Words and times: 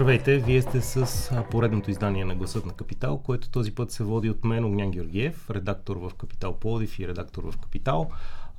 Здравейте, 0.00 0.38
вие 0.38 0.62
сте 0.62 0.80
с 0.80 1.44
поредното 1.50 1.90
издание 1.90 2.24
на 2.24 2.34
Гласът 2.34 2.66
на 2.66 2.72
Капитал, 2.72 3.18
което 3.18 3.50
този 3.50 3.74
път 3.74 3.90
се 3.90 4.04
води 4.04 4.30
от 4.30 4.44
мен, 4.44 4.64
Огнян 4.64 4.90
Георгиев, 4.90 5.50
редактор 5.50 5.96
в 5.96 6.10
Капитал 6.14 6.56
Плодив 6.58 6.98
и 6.98 7.08
редактор 7.08 7.50
в 7.52 7.58
Капитал, 7.58 8.10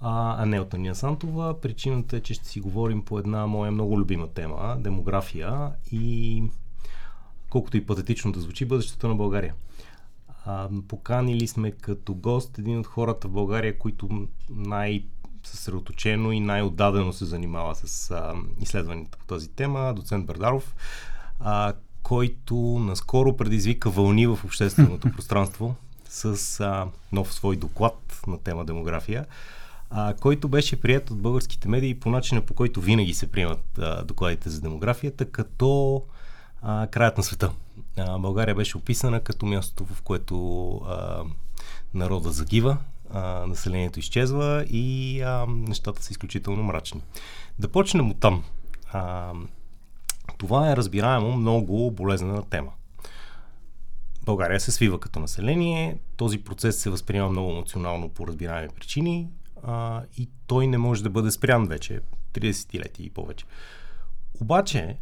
а, 0.01 0.45
не 0.45 0.59
от 0.59 0.73
Ания 0.73 0.95
Сантова. 0.95 1.61
Причината 1.61 2.17
е, 2.17 2.19
че 2.19 2.33
ще 2.33 2.47
си 2.47 2.59
говорим 2.59 3.05
по 3.05 3.19
една 3.19 3.47
моя 3.47 3.71
много 3.71 3.99
любима 3.99 4.27
тема 4.27 4.77
демография 4.79 5.71
и 5.91 6.43
колкото 7.49 7.77
и 7.77 7.85
патетично 7.85 8.31
да 8.31 8.39
звучи, 8.39 8.65
бъдещето 8.65 9.07
на 9.07 9.15
България. 9.15 9.53
А, 10.45 10.69
поканили 10.87 11.47
сме 11.47 11.71
като 11.71 12.13
гост 12.13 12.57
един 12.57 12.79
от 12.79 12.87
хората 12.87 13.27
в 13.27 13.31
България, 13.31 13.77
които 13.77 14.27
най- 14.49 15.05
съсредоточено 15.43 16.31
и 16.31 16.39
най-отдадено 16.39 17.13
се 17.13 17.25
занимава 17.25 17.75
с 17.75 18.11
а, 18.11 18.33
изследването 18.59 19.17
по 19.17 19.25
тази 19.25 19.49
тема, 19.49 19.93
доцент 19.95 20.25
Бердаров, 20.25 20.75
а, 21.43 21.73
който 22.03 22.55
наскоро 22.55 23.37
предизвика 23.37 23.89
вълни 23.89 24.27
в 24.27 24.39
общественото 24.45 25.11
пространство 25.15 25.75
с 26.09 26.59
а, 26.59 26.87
нов 27.11 27.33
свой 27.33 27.55
доклад 27.55 28.21
на 28.27 28.37
тема 28.37 28.65
демография, 28.65 29.25
а, 29.89 30.13
който 30.13 30.47
беше 30.47 30.81
прият 30.81 31.11
от 31.11 31.21
българските 31.21 31.69
медии 31.69 31.99
по 31.99 32.09
начина 32.09 32.41
по 32.41 32.53
който 32.53 32.81
винаги 32.81 33.13
се 33.13 33.31
приемат 33.31 33.77
а, 33.77 34.03
докладите 34.03 34.49
за 34.49 34.61
демографията, 34.61 35.31
като 35.31 36.03
а, 36.61 36.87
краят 36.87 37.17
на 37.17 37.23
света. 37.23 37.51
А, 37.97 38.19
България 38.19 38.55
беше 38.55 38.77
описана 38.77 39.19
като 39.19 39.45
мястото, 39.45 39.85
в 39.85 40.01
което 40.01 40.75
а, 40.75 41.23
народа 41.93 42.31
загива, 42.31 42.77
а, 43.13 43.21
населението 43.47 43.99
изчезва 43.99 44.65
и 44.69 45.21
а, 45.21 45.45
нещата 45.49 46.03
са 46.03 46.11
изключително 46.11 46.63
мрачни. 46.63 47.01
Да 47.59 47.67
почнем 47.67 48.11
от 48.11 48.19
там. 48.19 48.43
А, 48.91 49.31
това 50.41 50.71
е 50.71 50.75
разбираемо 50.75 51.37
много 51.37 51.91
болезнена 51.91 52.43
тема. 52.49 52.71
България 54.25 54.59
се 54.59 54.71
свива 54.71 54.99
като 54.99 55.19
население, 55.19 55.99
този 56.17 56.43
процес 56.43 56.77
се 56.77 56.89
възприема 56.89 57.29
много 57.29 57.51
емоционално 57.51 58.09
по 58.09 58.27
разбираеми 58.27 58.69
причини 58.69 59.29
а, 59.63 60.03
и 60.17 60.29
той 60.47 60.67
не 60.67 60.77
може 60.77 61.03
да 61.03 61.09
бъде 61.09 61.31
спрян 61.31 61.65
вече 61.65 61.99
30 62.33 62.79
лети 62.79 63.03
и 63.03 63.09
повече. 63.09 63.45
Обаче, 64.41 64.97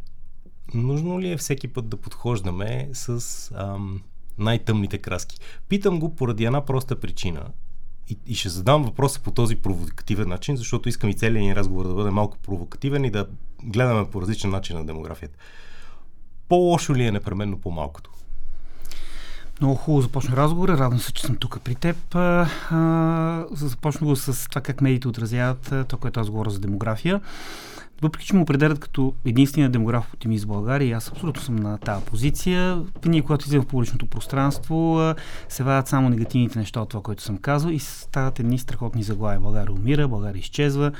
нужно 0.74 1.20
ли 1.20 1.30
е 1.30 1.36
всеки 1.36 1.68
път 1.68 1.88
да 1.88 1.96
подхождаме 1.96 2.88
с 2.92 3.50
ам, 3.54 4.02
най-тъмните 4.38 4.98
краски? 4.98 5.38
Питам 5.68 6.00
го 6.00 6.16
поради 6.16 6.44
една 6.44 6.64
проста 6.64 7.00
причина– 7.00 7.42
и, 8.10 8.18
и 8.26 8.34
ще 8.34 8.48
задам 8.48 8.84
въпроса 8.84 9.20
по 9.20 9.30
този 9.30 9.56
провокативен 9.56 10.28
начин, 10.28 10.56
защото 10.56 10.88
искам 10.88 11.10
и 11.10 11.14
целият 11.14 11.44
ни 11.44 11.56
разговор 11.56 11.88
да 11.88 11.94
бъде 11.94 12.10
малко 12.10 12.38
провокативен 12.38 13.04
и 13.04 13.10
да 13.10 13.26
гледаме 13.62 14.10
по 14.10 14.22
различен 14.22 14.50
начин 14.50 14.76
на 14.76 14.86
демографията. 14.86 15.38
По-лошо 16.48 16.94
ли 16.94 17.04
е 17.04 17.12
непременно 17.12 17.58
по-малкото? 17.58 18.10
Много 19.60 19.74
хубаво 19.74 20.02
започна 20.02 20.36
разговора. 20.36 20.78
Радвам 20.78 20.98
се, 21.00 21.12
че 21.12 21.22
съм 21.22 21.36
тук 21.36 21.60
при 21.64 21.74
теб. 21.74 21.96
започна 23.52 24.06
го 24.06 24.16
с 24.16 24.48
това 24.48 24.60
как 24.60 24.80
медиите 24.80 25.08
отразяват 25.08 25.62
това, 25.88 25.98
което 26.00 26.20
аз 26.20 26.30
говоря 26.30 26.50
за 26.50 26.58
демография 26.58 27.20
въпреки 28.02 28.26
че 28.26 28.36
му 28.36 28.42
определят 28.42 28.78
като 28.78 29.14
единствения 29.24 29.70
демограф 29.70 30.14
оптимист 30.14 30.44
в 30.44 30.48
България, 30.48 30.96
аз 30.96 31.08
абсолютно 31.08 31.42
съм 31.42 31.56
на 31.56 31.78
тази 31.78 32.04
позиция, 32.04 32.82
ние, 33.04 33.22
когато 33.22 33.46
излизам 33.46 33.62
в 33.62 33.68
публичното 33.68 34.06
пространство, 34.06 35.14
се 35.48 35.62
вадят 35.62 35.88
само 35.88 36.08
негативните 36.08 36.58
неща 36.58 36.80
от 36.80 36.88
това, 36.88 37.02
което 37.02 37.22
съм 37.22 37.38
казал 37.38 37.70
и 37.70 37.78
стават 37.78 38.40
едни 38.40 38.58
страхотни 38.58 39.02
заглавия. 39.02 39.40
България 39.40 39.72
умира, 39.72 40.08
България 40.08 40.40
изчезва. 40.40 40.92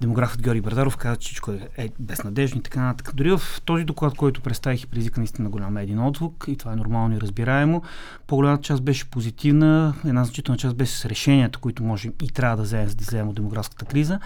Демографът 0.00 0.42
Георги 0.42 0.60
Бардаров 0.60 0.96
каза, 0.96 1.16
че 1.16 1.26
всичко 1.26 1.50
е, 1.50 1.68
е 1.76 1.88
безнадежно 1.98 2.58
и 2.58 2.62
така 2.62 2.80
нататък. 2.80 3.14
Дори 3.14 3.30
в 3.30 3.40
този 3.64 3.84
доклад, 3.84 4.16
който 4.16 4.40
представих 4.40 4.82
и 4.82 4.86
предизвика 4.86 5.20
наистина 5.20 5.50
голям 5.50 5.76
един 5.76 5.98
отзвук 5.98 6.44
и 6.48 6.56
това 6.56 6.72
е 6.72 6.76
нормално 6.76 7.16
и 7.16 7.20
разбираемо, 7.20 7.82
по-голямата 8.26 8.62
част 8.62 8.82
беше 8.82 9.10
позитивна, 9.10 9.94
една 10.04 10.24
значителна 10.24 10.58
част 10.58 10.76
беше 10.76 10.92
с 10.92 11.04
решенията, 11.04 11.58
които 11.58 11.82
можем 11.82 12.12
и 12.22 12.28
трябва 12.28 12.56
да 12.56 12.62
вземем, 12.62 12.88
за 12.88 12.94
да 12.94 13.02
излезем 13.02 13.28
от 13.28 13.34
демографската 13.34 13.84
криза. 13.84 14.20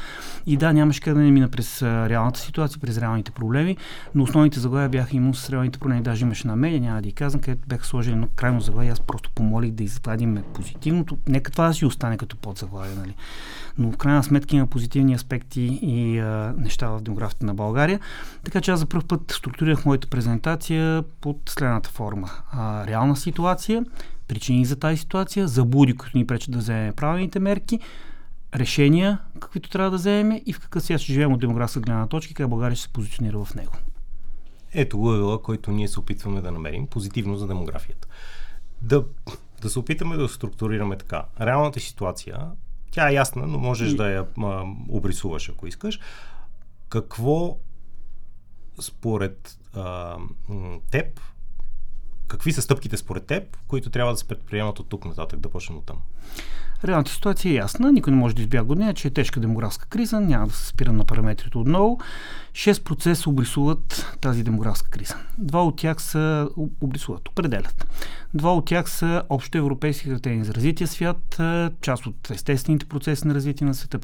И 0.46 0.56
да, 0.56 0.72
нямаше 0.72 1.00
къде 1.00 1.14
да 1.14 1.20
не 1.20 1.30
мина 1.30 1.48
през 1.48 1.82
реалната 1.82 2.40
ситуация, 2.40 2.80
през 2.80 2.98
реалните 2.98 3.30
проблеми, 3.30 3.76
но 4.14 4.22
основните 4.22 4.60
заглавия 4.60 4.88
бяха 4.88 5.16
именно 5.16 5.34
с 5.34 5.50
реалните 5.50 5.78
проблеми. 5.78 6.02
Даже 6.02 6.24
имаше 6.24 6.46
на 6.46 6.56
медия, 6.56 6.80
няма 6.80 7.02
да 7.02 7.08
ги 7.08 7.12
казвам, 7.12 7.42
където 7.42 7.68
бяха 7.68 7.86
сложили 7.86 8.14
на 8.14 8.28
крайно 8.28 8.60
заглавие. 8.60 8.90
Аз 8.90 9.00
просто 9.00 9.30
помолих 9.34 9.70
да 9.70 9.84
извадим 9.84 10.42
позитивното. 10.54 11.18
Нека 11.28 11.50
това 11.50 11.66
да 11.66 11.74
си 11.74 11.84
остане 11.84 12.16
като 12.16 12.36
подзаглавие, 12.36 12.94
нали? 12.94 13.14
Но 13.78 13.92
в 13.92 13.96
крайна 13.96 14.24
сметка 14.24 14.56
има 14.56 14.66
позитивни 14.66 15.14
аспекти 15.14 15.59
и 15.66 16.18
а, 16.18 16.54
неща 16.58 16.88
в 16.88 17.00
демографията 17.00 17.46
на 17.46 17.54
България. 17.54 18.00
Така 18.44 18.60
че 18.60 18.70
аз 18.70 18.80
за 18.80 18.86
първ 18.86 19.04
път 19.08 19.30
структурирах 19.30 19.84
моята 19.84 20.08
презентация 20.08 21.04
под 21.20 21.36
следната 21.48 21.90
форма. 21.90 22.30
А, 22.52 22.86
реална 22.86 23.16
ситуация, 23.16 23.84
причини 24.28 24.64
за 24.64 24.76
тази 24.76 24.96
ситуация, 24.96 25.48
заблуди, 25.48 25.96
които 25.96 26.18
ни 26.18 26.26
пречат 26.26 26.52
да 26.52 26.58
вземем 26.58 26.94
правилните 26.94 27.40
мерки, 27.40 27.80
решения, 28.54 29.18
каквито 29.40 29.70
трябва 29.70 29.90
да 29.90 29.96
вземем 29.96 30.40
и 30.46 30.52
в 30.52 30.60
какъв 30.60 30.82
свят 30.82 31.00
ще 31.00 31.12
живеем 31.12 31.32
от 31.32 31.40
демографска 31.40 31.80
гледна 31.80 32.06
точка 32.06 32.30
и 32.30 32.34
как 32.34 32.48
България 32.48 32.76
ще 32.76 32.82
се 32.82 32.92
позиционира 32.92 33.44
в 33.44 33.54
него. 33.54 33.72
Ето 34.74 34.98
го 34.98 35.34
е 35.34 35.42
който 35.42 35.70
ние 35.70 35.88
се 35.88 36.00
опитваме 36.00 36.40
да 36.40 36.50
намерим 36.50 36.86
позитивно 36.86 37.36
за 37.36 37.46
демографията. 37.46 38.08
Да, 38.82 39.04
да 39.62 39.70
се 39.70 39.78
опитаме 39.78 40.16
да 40.16 40.28
структурираме 40.28 40.96
така. 40.96 41.24
Реалната 41.40 41.80
ситуация, 41.80 42.38
тя 42.90 43.08
е 43.08 43.14
ясна, 43.14 43.46
но 43.46 43.58
можеш 43.58 43.92
и... 43.92 43.96
да 43.96 44.10
я 44.10 44.26
а, 44.38 44.64
обрисуваш, 44.88 45.48
ако 45.48 45.66
искаш. 45.66 46.00
Какво 46.88 47.58
според 48.80 49.58
а, 49.74 50.16
теб, 50.90 51.20
какви 52.26 52.52
са 52.52 52.62
стъпките 52.62 52.96
според 52.96 53.26
теб, 53.26 53.56
които 53.68 53.90
трябва 53.90 54.12
да 54.12 54.16
се 54.16 54.28
предприемат 54.28 54.78
от 54.78 54.88
тук 54.88 55.04
нататък, 55.04 55.40
да 55.40 55.50
почнем 55.50 55.78
от 55.78 55.86
там? 55.86 55.96
Реалната 56.84 57.10
ситуация 57.10 57.52
е 57.52 57.54
ясна, 57.54 57.92
никой 57.92 58.10
не 58.10 58.18
може 58.18 58.34
да 58.34 58.42
избяга 58.42 58.72
от 58.72 58.78
нея, 58.78 58.94
че 58.94 59.08
е 59.08 59.10
тежка 59.10 59.40
демографска 59.40 59.86
криза, 59.86 60.20
няма 60.20 60.46
да 60.46 60.52
се 60.52 60.66
спирам 60.66 60.96
на 60.96 61.04
параметрите 61.04 61.58
отново. 61.58 62.00
Шест 62.54 62.84
процеса 62.84 63.30
обрисуват 63.30 64.16
тази 64.20 64.42
демографска 64.42 64.90
криза. 64.90 65.14
Два 65.38 65.64
от 65.64 65.76
тях 65.76 66.02
са 66.02 66.48
обрисуват, 66.80 67.28
определят. 67.28 67.86
Два 68.34 68.54
от 68.54 68.64
тях 68.64 68.90
са 68.90 69.22
общо 69.28 69.58
европейски 69.58 70.08
критерии 70.08 70.44
за 70.44 70.54
развитие 70.54 70.86
свят, 70.86 71.40
част 71.80 72.06
от 72.06 72.30
естествените 72.30 72.86
процеси 72.86 73.26
на 73.26 73.34
развитие 73.34 73.66
на 73.66 73.74
света, 73.74 73.98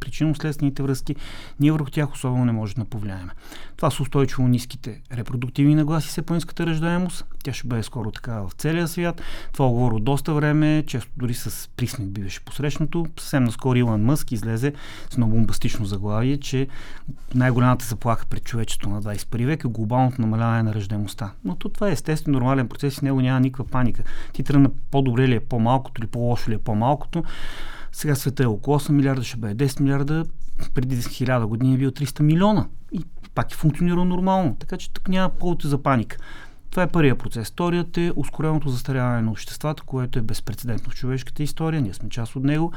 причинно-следствените 0.00 0.82
връзки. 0.82 1.16
Ние 1.60 1.72
върху 1.72 1.90
тях 1.90 2.12
особено 2.12 2.44
не 2.44 2.52
може 2.52 2.74
да 2.74 2.84
повлияем. 2.84 3.30
Това 3.76 3.90
са 3.90 4.02
устойчиво 4.02 4.48
ниските 4.48 5.00
репродуктивни 5.12 5.74
нагласи 5.74 6.08
с 6.08 6.16
японската 6.16 6.66
ръждаемост. 6.66 7.24
Тя 7.44 7.52
ще 7.52 7.68
бъде 7.68 7.82
скоро 7.82 8.10
така 8.10 8.40
в 8.40 8.50
целия 8.58 8.88
свят. 8.88 9.22
Това 9.52 9.68
говоря 9.68 9.94
от 9.94 10.04
доста 10.04 10.34
време, 10.34 10.84
често 10.86 11.10
дори 11.16 11.34
с 11.34 11.70
присмех 11.76 12.08
биваше 12.08 12.44
посрещнато. 12.44 13.06
Съвсем 13.18 13.44
наскоро 13.44 13.78
Илон 13.78 14.04
Мъск 14.04 14.32
излезе 14.32 14.72
с 15.10 15.16
много 15.16 15.32
бомбастично 15.32 15.84
заглавие, 15.84 16.36
че 16.36 16.68
най-голямата 17.34 17.84
заплаха 17.84 18.26
пред 18.26 18.44
човечеството 18.44 18.88
на 18.88 19.02
21 19.02 19.46
век 19.46 19.64
е 19.64 19.68
глобалното 19.68 20.20
намаляване 20.20 20.62
на 20.62 20.74
ръждаемостта. 20.74 21.32
Но 21.44 21.56
то 21.56 21.68
това 21.68 21.88
е 21.88 21.92
естествен 21.92 22.32
нормален 22.32 22.68
процес 22.68 22.98
и 22.98 23.04
него 23.04 23.20
няма 23.20 23.40
никаква 23.40 23.64
паника. 23.64 24.02
Ти 24.32 24.44
тръгна 24.44 24.70
по-добре 24.90 25.28
ли 25.28 25.34
е 25.34 25.40
по-малкото 25.40 26.00
или 26.00 26.06
по-лошо 26.06 26.50
ли 26.50 26.54
е 26.54 26.58
по-малкото. 26.58 27.24
Сега 27.92 28.14
света 28.14 28.42
е 28.42 28.46
около 28.46 28.78
8 28.78 28.90
милиарда, 28.90 29.22
ще 29.22 29.36
бъде 29.36 29.68
10 29.68 29.80
милиарда, 29.80 30.24
преди 30.74 30.96
1000 30.96 31.44
години 31.44 31.74
е 31.74 31.78
бил 31.78 31.90
300 31.90 32.20
милиона. 32.20 32.66
И 32.92 33.04
пак 33.34 33.52
е 33.52 33.56
функционирал 33.56 34.04
нормално. 34.04 34.56
Така 34.60 34.76
че 34.76 34.90
тук 34.90 35.08
няма 35.08 35.28
повод 35.28 35.62
за 35.62 35.82
паника. 35.82 36.16
Това 36.70 36.82
е 36.82 36.86
първият 36.86 37.18
процес. 37.18 37.48
Вторият 37.50 37.98
е 37.98 38.12
ускореното 38.16 38.68
застаряване 38.68 39.22
на 39.22 39.30
обществата, 39.30 39.82
което 39.82 40.18
е 40.18 40.22
безпредседентно 40.22 40.90
в 40.90 40.94
човешката 40.94 41.42
история. 41.42 41.82
Ние 41.82 41.94
сме 41.94 42.08
част 42.08 42.36
от 42.36 42.44
него. 42.44 42.72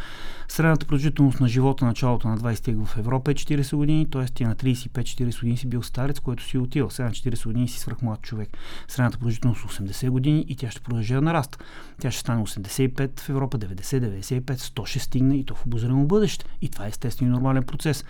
Средната 0.48 0.86
продължителност 0.86 1.40
на 1.40 1.48
живота 1.48 1.86
началото 1.86 2.28
на 2.28 2.38
20 2.38 2.66
век 2.66 2.88
в 2.88 2.98
Европа 2.98 3.32
е 3.32 3.36
40 3.36 3.76
години, 3.76 4.10
т.е. 4.10 4.26
ти 4.26 4.44
на 4.44 4.56
35-40 4.56 5.40
години 5.40 5.58
си 5.58 5.68
бил 5.68 5.84
старец, 5.84 6.20
който 6.20 6.44
си 6.44 6.58
отива. 6.58 6.92
Сега 6.92 7.08
на 7.08 7.14
40 7.14 7.46
години 7.46 7.68
си 7.68 7.80
свръхмлад 7.80 8.22
човек. 8.22 8.50
Средната 8.88 9.18
продължителност 9.18 9.62
80 9.62 10.10
години 10.10 10.46
и 10.48 10.56
тя 10.56 10.72
ще 10.72 10.82
продължи 10.82 11.14
да 11.14 11.22
нараста. 11.22 11.58
Тя 12.02 12.12
ще 12.12 12.20
стане 12.20 12.44
85 12.44 13.20
в 13.20 13.30
Европа, 13.30 13.58
90, 13.58 14.22
95, 14.22 14.56
100 14.56 14.86
ще 14.86 15.00
стигне 15.00 15.38
и 15.38 15.46
то 15.46 15.56
в 15.56 15.66
обозримо 15.66 16.06
бъдеще. 16.06 16.46
И 16.62 16.70
това 16.70 16.86
е 16.86 16.90
естествен 16.90 17.28
и 17.28 17.32
нормален 17.32 17.64
процес. 17.64 18.06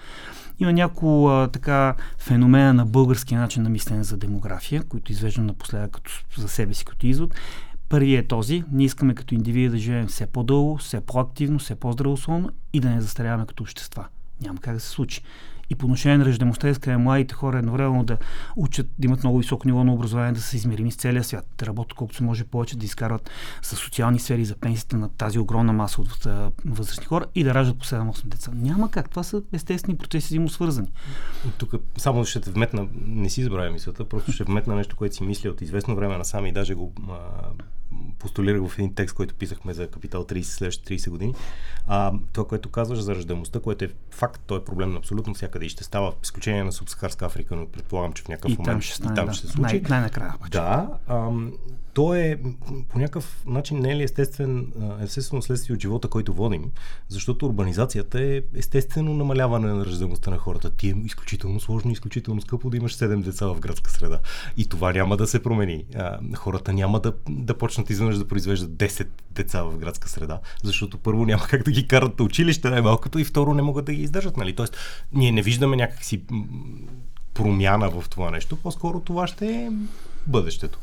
Има 0.60 0.74
няколко 0.74 1.48
така 1.54 1.96
феномена 2.18 2.74
на 2.74 2.86
български 2.86 3.36
начин 3.36 3.64
на 3.64 3.70
мислене 3.70 4.04
за 4.04 4.18
демография, 4.18 4.84
които 4.84 5.12
извеждам 5.12 5.46
напоследък 5.46 5.92
като, 5.92 6.12
за 6.38 6.48
себе 6.48 6.74
си 6.74 6.86
като 6.86 7.06
извод. 7.08 7.36
Първият 7.90 8.26
е 8.26 8.28
този. 8.28 8.64
Ние 8.72 8.86
искаме 8.86 9.16
като 9.16 9.36
индивиди 9.36 9.70
да 9.70 9.78
живеем 9.78 10.08
все 10.08 10.26
по-дълго, 10.26 10.78
все 10.78 11.02
по-активно, 11.02 11.60
все 11.60 11.76
по-здравословно 11.76 12.50
и 12.74 12.80
да 12.80 12.90
не 12.90 13.02
застаряваме 13.02 13.46
като 13.46 13.64
общества. 13.64 14.06
Няма 14.42 14.60
как 14.60 14.74
да 14.74 14.80
се 14.80 14.90
случи. 14.90 15.22
И 15.70 15.76
по 15.76 15.86
отношение 15.86 16.18
на 16.18 16.26
ръждемостта, 16.26 16.70
искаме 16.70 16.98
младите 16.98 17.34
хора 17.34 17.58
едновременно 17.58 18.04
да 18.04 18.18
учат, 18.56 18.90
да 19.00 19.08
имат 19.08 19.24
много 19.24 19.38
високо 19.38 19.68
ниво 19.68 19.84
на 19.84 19.94
образование, 19.94 20.32
да 20.32 20.42
се 20.42 20.58
измерими 20.58 20.92
с 20.92 20.96
целия 20.96 21.24
свят, 21.24 21.46
да 21.58 21.66
работят 21.66 21.94
колкото 21.94 22.18
се 22.18 22.24
може 22.24 22.44
повече, 22.44 22.78
да 22.78 22.86
изкарват 22.86 23.30
с 23.62 23.76
социални 23.76 24.20
сфери 24.20 24.46
за 24.46 24.56
пенсията 24.56 24.98
на 24.98 25.10
тази 25.10 25.40
огромна 25.40 25.74
маса 25.74 26.02
от 26.02 26.28
възрастни 26.66 27.06
хора 27.06 27.26
и 27.36 27.44
да 27.44 27.54
раждат 27.54 27.80
по 27.80 27.86
7-8 27.86 28.26
деца. 28.26 28.52
Няма 28.56 28.92
как. 28.92 29.10
Това 29.10 29.24
са 29.24 29.42
естествени 29.54 29.98
процеси, 29.98 30.28
взаимосвързани. 30.28 30.88
Тук 31.58 31.74
само 31.98 32.26
ще 32.26 32.42
те 32.42 32.52
вметна, 32.52 32.88
не 33.06 33.30
си 33.30 33.42
избравя 33.42 33.72
мисълта, 33.72 34.06
просто 34.06 34.32
ще 34.32 34.44
вметна 34.44 34.76
нещо, 34.76 34.96
което 34.96 35.16
си 35.16 35.24
мисля 35.24 35.50
от 35.50 35.62
известно 35.62 35.96
време 35.96 36.18
насам 36.18 36.46
и 36.46 36.52
даже 36.52 36.74
го 36.74 36.94
а, 37.10 37.18
постулирах 38.20 38.68
в 38.68 38.80
един 38.80 38.94
текст, 38.94 39.16
който 39.16 39.36
писахме 39.36 39.74
за 39.74 39.88
Капитал 39.88 40.26
30 40.26 40.42
следващите 40.42 41.00
30 41.00 41.10
години. 41.10 41.34
А, 41.88 42.14
това, 42.34 42.48
което 42.48 42.70
казваш 42.70 43.00
за 43.00 43.16
ръждаемостта, 43.16 43.60
което 43.60 43.86
е 43.86 43.90
факт, 44.12 44.42
то 44.46 44.56
е 44.56 44.66
проблем 44.66 44.92
на 44.92 44.98
абсолютно 44.98 45.36
всякъде 45.54 45.66
и 45.66 45.70
ще 45.70 45.84
става, 45.84 46.14
изключение 46.24 46.64
на 46.64 46.72
Субсахарска 46.72 47.26
Африка, 47.26 47.56
но 47.56 47.68
предполагам, 47.68 48.14
че 48.14 48.24
в 48.24 48.28
някакъв 48.28 48.52
и 48.52 48.58
момент 48.58 48.66
там 48.66 48.82
ще, 48.82 49.04
и 49.04 49.16
там 49.16 49.34
ще 49.34 49.48
се 49.48 49.54
случи. 49.54 49.74
Най- 49.74 49.82
най-накрая. 49.90 50.34
Да, 50.52 50.90
ам, 51.08 51.54
то 51.94 52.14
е 52.14 52.40
по 52.90 53.00
някакъв 53.00 53.44
начин 53.48 53.80
не 53.80 53.92
е 53.92 53.96
ли 53.96 54.04
естествен, 54.04 54.74
естествено 55.02 55.42
следствие 55.42 55.74
от 55.74 55.82
живота, 55.82 56.08
който 56.08 56.34
водим, 56.34 56.72
защото 57.10 57.46
урбанизацията 57.46 58.22
е 58.22 58.42
естествено 58.56 59.14
намаляване 59.14 59.68
на 59.68 59.86
ръждаемостта 59.86 60.32
на 60.32 60.38
хората. 60.38 60.70
Ти 60.70 60.90
е 60.90 60.96
изключително 61.06 61.60
сложно 61.60 61.92
изключително 61.92 62.42
скъпо 62.42 62.70
да 62.70 62.78
имаш 62.78 62.98
7 62.98 63.22
деца 63.22 63.48
в 63.48 63.60
градска 63.60 63.92
среда. 63.92 64.20
И 64.58 64.68
това 64.68 64.94
няма 64.94 65.18
да 65.18 65.28
се 65.28 65.44
промени. 65.44 65.86
Хората 66.36 66.74
няма 66.74 67.00
да, 67.00 67.14
да 67.30 67.58
почнат 67.58 67.90
изведнъж 67.90 68.18
да 68.18 68.28
произвеждат 68.28 68.72
10 68.72 69.08
деца 69.32 69.64
в 69.64 69.78
градска 69.78 70.10
среда, 70.10 70.40
защото 70.64 70.98
първо 70.98 71.26
няма 71.26 71.44
как 71.44 71.64
да 71.64 71.72
ги 71.72 71.88
карат 71.88 72.20
на 72.20 72.26
училище 72.26 72.70
най-малкото 72.70 73.20
и 73.20 73.24
второ 73.24 73.54
не 73.54 73.62
могат 73.62 73.86
да 73.86 73.94
ги 73.94 74.02
издържат. 74.02 74.38
Нали? 74.38 74.56
Тоест, 74.56 74.78
ние 75.14 75.32
не 75.32 75.42
виждаме 75.42 75.76
някакси 75.76 76.22
промяна 77.34 77.90
в 77.90 78.10
това 78.10 78.32
нещо, 78.32 78.56
по-скоро 78.56 79.00
това 79.00 79.28
ще 79.28 79.48
е 79.48 79.72
бъдещето. 80.28 80.80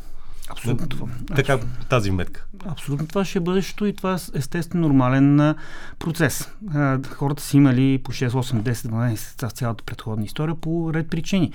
Абсолютно 0.50 0.88
това. 0.88 1.06
Така, 1.37 1.58
тази 1.88 2.11
метка. 2.11 2.44
Абсолютно 2.67 3.06
това 3.06 3.25
ще 3.25 3.38
е 3.38 3.43
бъдещето 3.43 3.87
и 3.87 3.93
това 3.93 4.14
е 4.14 4.38
естествено 4.38 4.88
нормален 4.88 5.55
процес. 5.99 6.52
Хората 7.11 7.43
са 7.43 7.56
имали 7.56 8.00
по 8.05 8.12
6, 8.12 8.29
8, 8.29 8.62
10, 8.62 8.73
12 8.73 9.11
деца 9.11 9.49
в 9.49 9.52
цялата 9.52 9.85
предходна 9.85 10.25
история 10.25 10.55
по 10.55 10.94
ред 10.94 11.11
причини. 11.11 11.52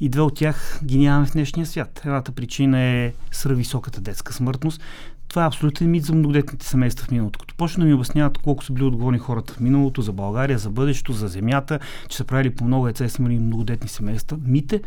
И 0.00 0.08
две 0.08 0.20
от 0.20 0.34
тях 0.36 0.80
ги 0.84 0.98
нямаме 0.98 1.26
в 1.26 1.32
днешния 1.32 1.66
свят. 1.66 2.00
Едната 2.04 2.32
причина 2.32 2.80
е 2.80 3.12
свръхвисоката 3.30 4.00
детска 4.00 4.32
смъртност. 4.32 4.80
Това 5.28 5.44
е 5.44 5.46
абсолютен 5.46 5.90
мит 5.90 6.04
за 6.04 6.14
многодетните 6.14 6.66
семейства 6.66 7.06
в 7.06 7.10
миналото. 7.10 7.38
Като 7.38 7.54
почна 7.54 7.80
да 7.80 7.88
ми 7.88 7.94
обясняват 7.94 8.38
колко 8.38 8.64
са 8.64 8.72
били 8.72 8.84
отговорни 8.84 9.18
хората 9.18 9.52
в 9.52 9.60
миналото, 9.60 10.02
за 10.02 10.12
България, 10.12 10.58
за 10.58 10.70
бъдещето, 10.70 11.12
за 11.12 11.28
земята, 11.28 11.78
че 12.08 12.16
са 12.16 12.24
правили 12.24 12.54
по 12.54 12.64
много 12.64 12.86
деца 12.86 13.04
и 13.04 13.08
са 13.08 13.22
имали 13.22 13.38
многодетни 13.38 13.88
семейства, 13.88 14.38
мите, 14.44 14.82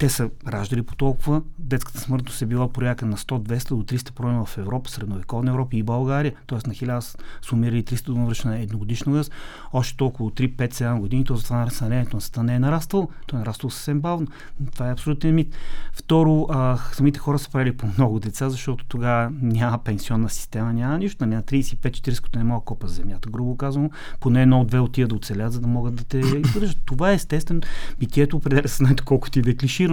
те 0.00 0.08
са 0.08 0.30
раждали 0.48 0.82
по 0.82 0.96
толкова. 0.96 1.42
Детската 1.58 2.00
смъртност 2.00 2.42
е 2.42 2.46
била 2.46 2.68
поряка 2.68 3.06
на 3.06 3.16
100, 3.16 3.38
200 3.38 3.68
до 3.68 3.82
300 3.82 4.12
проблема 4.12 4.44
в 4.44 4.58
Европа, 4.58 4.90
средновековна 4.90 5.50
Европа 5.50 5.76
и 5.76 5.82
България. 5.82 6.32
Тоест 6.46 6.66
на 6.66 6.74
1000 6.74 7.00
са 7.00 7.54
умирали 7.54 7.84
300 7.84 8.04
до 8.04 8.14
навършена 8.14 8.58
едногодишна 8.58 9.12
възраст. 9.12 9.32
Още 9.72 9.96
толкова 9.96 10.30
3, 10.30 10.56
5, 10.56 10.72
7 10.74 10.98
години. 10.98 11.24
То 11.24 11.36
затова 11.36 11.64
населението 11.64 12.16
на 12.16 12.20
света 12.20 12.42
не 12.42 12.54
е 12.54 12.58
нараствало. 12.58 13.08
То 13.26 13.36
е 13.36 13.38
нараствало 13.38 13.70
съвсем 13.70 14.00
бавно. 14.00 14.26
Това 14.72 14.88
е 14.88 14.92
абсолютен 14.92 15.34
мит. 15.34 15.56
Второ, 15.92 16.46
а, 16.50 16.76
самите 16.92 17.18
хора 17.18 17.38
са 17.38 17.50
правили 17.50 17.76
по 17.76 17.86
много 17.98 18.20
деца, 18.20 18.50
защото 18.50 18.84
тогава 18.84 19.32
няма 19.42 19.78
пенсионна 19.78 20.28
система, 20.28 20.72
няма 20.72 20.98
нищо. 20.98 21.26
Нали? 21.26 21.34
На 21.34 21.42
35-40 21.42 22.22
като 22.22 22.38
не 22.38 22.44
мога 22.44 22.64
копа 22.64 22.88
за 22.88 22.94
земята, 22.94 23.30
грубо 23.30 23.56
казвам. 23.56 23.90
Поне 24.20 24.42
едно-две 24.42 24.80
отида 24.80 25.08
да 25.08 25.14
оцелят, 25.14 25.52
за 25.52 25.60
да 25.60 25.66
могат 25.66 25.94
да 25.94 26.04
те 26.04 26.18
издържат. 26.44 26.78
Това 26.84 27.10
е 27.10 27.14
естествено. 27.14 27.60
Битието 27.98 28.36
определя 28.36 28.68
съзнанието 28.68 29.04
колко 29.04 29.30
ти 29.30 29.40
е 29.40 29.56
клиширано. 29.56 29.89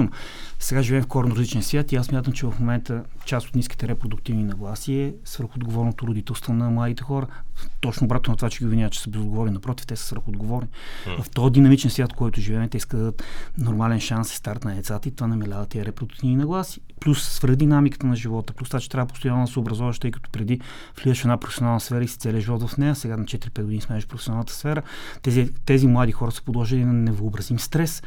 Сега 0.59 0.81
живеем 0.81 1.03
в 1.03 1.07
коренно 1.07 1.35
различен 1.35 1.63
свят 1.63 1.91
и 1.91 1.95
аз 1.95 2.11
мятам, 2.11 2.33
че 2.33 2.45
в 2.45 2.59
момента 2.59 3.03
част 3.25 3.47
от 3.47 3.55
ниските 3.55 3.87
репродуктивни 3.87 4.43
нагласи 4.43 4.93
е 4.93 5.13
свръхотговорното 5.25 6.07
родителство 6.07 6.53
на 6.53 6.69
младите 6.69 7.03
хора. 7.03 7.27
Точно 7.81 8.05
обратно 8.05 8.31
на 8.31 8.37
това, 8.37 8.49
че 8.49 8.59
ги 8.59 8.65
обвиняват, 8.65 8.93
че 8.93 9.01
са 9.01 9.09
безотговорни. 9.09 9.53
Напротив, 9.53 9.87
те 9.87 9.95
са 9.95 10.05
свръхотговорни. 10.05 10.67
Mm. 11.05 11.23
В 11.23 11.29
този 11.29 11.51
динамичен 11.51 11.91
свят, 11.91 12.13
в 12.13 12.15
който 12.15 12.41
живеем, 12.41 12.69
те 12.69 12.77
искат 12.77 13.23
нормален 13.57 13.99
шанс 13.99 14.33
и 14.33 14.35
старт 14.35 14.63
на 14.63 14.75
децата 14.75 15.09
и 15.09 15.15
това 15.15 15.27
намалява 15.27 15.65
тия 15.65 15.85
репродуктивни 15.85 16.35
нагласи. 16.35 16.81
Плюс 16.99 17.23
свръх 17.23 17.55
динамиката 17.55 18.07
на 18.07 18.15
живота, 18.15 18.53
плюс 18.53 18.69
това, 18.69 18.79
че 18.79 18.89
трябва 18.89 19.07
постоянно 19.07 19.45
да 19.45 19.51
се 19.51 19.59
образоваш, 19.59 19.99
тъй 19.99 20.11
като 20.11 20.29
преди 20.29 20.61
влизаш 21.03 21.21
в 21.21 21.25
една 21.25 21.37
професионална 21.37 21.79
сфера 21.79 22.03
и 22.03 22.07
си 22.07 22.17
целият 22.17 22.43
живот 22.43 22.69
в 22.69 22.77
нея, 22.77 22.95
сега 22.95 23.17
на 23.17 23.25
4-5 23.25 23.61
години 23.61 23.81
сменяш 23.81 24.07
професионалната 24.07 24.53
сфера. 24.53 24.81
Тези, 25.21 25.49
тези 25.65 25.87
млади 25.87 26.11
хора 26.11 26.31
са 26.31 26.43
подложени 26.43 26.85
на 26.85 26.93
невъобразим 26.93 27.59
стрес 27.59 28.03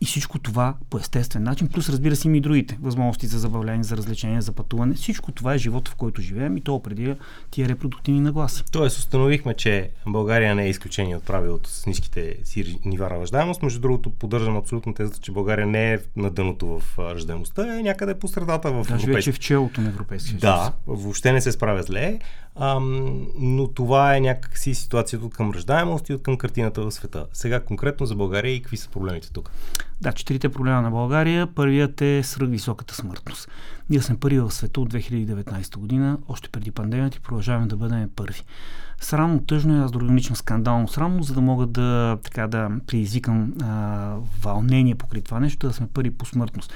и 0.00 0.06
всичко 0.06 0.38
това 0.38 0.74
по 0.90 0.98
естествен 0.98 1.42
начин, 1.42 1.68
плюс 1.68 1.88
разбира 1.88 2.16
се 2.16 2.28
и 2.28 2.40
другите 2.40 2.78
възможности 2.82 3.26
за 3.26 3.38
забавление, 3.38 3.84
за 3.84 3.96
развлечение, 3.96 4.40
за 4.40 4.52
пътуване. 4.52 4.94
Всичко 4.94 5.32
това 5.32 5.54
е 5.54 5.58
живота, 5.58 5.90
в 5.90 5.94
който 5.94 6.22
живеем 6.22 6.56
и 6.56 6.60
то 6.60 6.74
определя 6.74 7.16
тия 7.50 7.68
репродуктивни 7.68 8.20
нагласи. 8.20 8.64
Тоест 8.72 8.98
установихме, 8.98 9.54
че 9.54 9.90
България 10.06 10.54
не 10.54 10.64
е 10.64 10.68
изключение 10.68 11.16
от 11.16 11.22
правилото 11.22 11.70
с 11.70 11.86
ниските 11.86 12.36
си 12.44 12.80
нива 12.84 13.04
на 13.04 13.10
раждаемост. 13.10 13.62
Между 13.62 13.80
другото, 13.80 14.10
поддържам 14.10 14.56
абсолютно 14.56 14.94
тезата, 14.94 15.18
че 15.18 15.32
България 15.32 15.66
не 15.66 15.92
е 15.92 15.98
на 16.16 16.30
дъното 16.30 16.66
в 16.78 16.98
раждаемостта, 16.98 17.78
е 17.78 17.82
някъде 17.82 18.18
по 18.18 18.28
средата 18.28 18.72
в 18.72 18.86
Даже 18.88 19.06
вече 19.06 19.32
в 19.32 19.38
челото 19.38 19.80
на 19.80 19.88
Европейския 19.88 20.30
съюз. 20.30 20.40
Да, 20.40 20.72
въобще 20.86 21.32
не 21.32 21.40
се 21.40 21.52
справя 21.52 21.82
зле. 21.82 22.18
Ам, 22.60 23.26
но 23.38 23.68
това 23.68 24.16
е 24.16 24.20
някакси 24.20 24.74
ситуацията 24.74 25.26
от 25.26 25.34
към 25.34 25.50
ръждаемост 25.50 26.08
и 26.08 26.12
от 26.14 26.22
към 26.22 26.36
картината 26.36 26.82
в 26.82 26.90
света. 26.90 27.26
Сега 27.32 27.60
конкретно 27.60 28.06
за 28.06 28.14
България 28.14 28.54
и 28.54 28.62
какви 28.62 28.76
са 28.76 28.88
проблемите 28.88 29.32
тук? 29.32 29.50
Да, 30.00 30.12
четирите 30.12 30.48
проблема 30.48 30.82
на 30.82 30.90
България. 30.90 31.46
Първият 31.46 32.02
е 32.02 32.22
свръхвисоката 32.22 32.94
смъртност. 32.94 33.48
Ние 33.90 34.02
сме 34.02 34.16
първи 34.16 34.40
в 34.40 34.50
света 34.50 34.80
от 34.80 34.92
2019 34.92 35.76
година, 35.76 36.18
още 36.28 36.48
преди 36.48 36.70
пандемията 36.70 37.16
и 37.16 37.20
продължаваме 37.20 37.66
да 37.66 37.76
бъдем 37.76 38.10
първи. 38.16 38.42
Срамно, 39.00 39.44
тъжно 39.44 39.76
е, 39.76 39.84
аз 39.84 39.90
дори 39.90 40.22
скандално 40.34 40.88
срамно, 40.88 41.22
за 41.22 41.34
да 41.34 41.40
мога 41.40 41.66
да, 41.66 42.18
така, 42.24 42.46
да 42.46 42.70
предизвикам 42.86 43.54
а, 43.62 44.14
вълнение 44.42 44.94
покрай 44.94 45.22
това 45.22 45.40
нещо, 45.40 45.66
да 45.66 45.72
сме 45.72 45.86
първи 45.94 46.10
по 46.10 46.26
смъртност. 46.26 46.72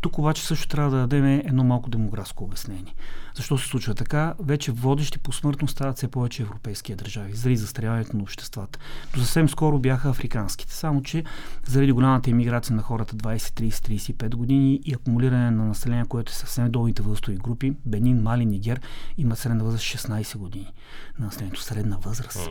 Тук 0.00 0.18
обаче 0.18 0.46
също 0.46 0.68
трябва 0.68 0.90
да 0.90 0.96
дадем 0.96 1.24
едно 1.26 1.64
малко 1.64 1.90
демографско 1.90 2.44
обяснение. 2.44 2.94
Защо 3.36 3.58
се 3.58 3.66
случва 3.66 3.94
така? 3.94 4.34
Вече 4.38 4.72
водещи 4.72 5.18
по 5.18 5.32
смъртност 5.32 5.72
стават 5.72 5.96
все 5.96 6.08
повече 6.08 6.42
европейски 6.42 6.94
държави, 6.94 7.34
заради 7.34 7.56
застаряването 7.56 8.16
на 8.16 8.22
обществата. 8.22 8.78
До 9.14 9.20
съвсем 9.20 9.48
скоро 9.48 9.78
бяха 9.78 10.10
африканските, 10.10 10.74
само 10.74 11.02
че 11.02 11.24
заради 11.66 11.92
голямата 11.92 12.30
иммиграция 12.30 12.76
на 12.76 12.82
хората 12.82 13.16
20, 13.16 13.36
30, 13.36 14.14
35 14.14 14.34
години 14.34 14.80
и 14.84 14.94
акумулиране 14.94 15.50
на 15.50 15.64
население, 15.64 16.04
което 16.08 16.30
е 16.30 16.34
съвсем 16.34 16.70
долните 16.70 17.02
възрастови 17.02 17.36
групи, 17.36 17.72
Бенин, 17.86 18.22
Мали, 18.22 18.46
Нигер, 18.46 18.80
имат 19.18 19.38
средна 19.38 19.64
възраст 19.64 19.84
16 19.84 20.36
години 20.36 20.72
на 21.18 21.26
населението, 21.26 21.62
средна 21.62 21.96
възраст. 21.96 22.48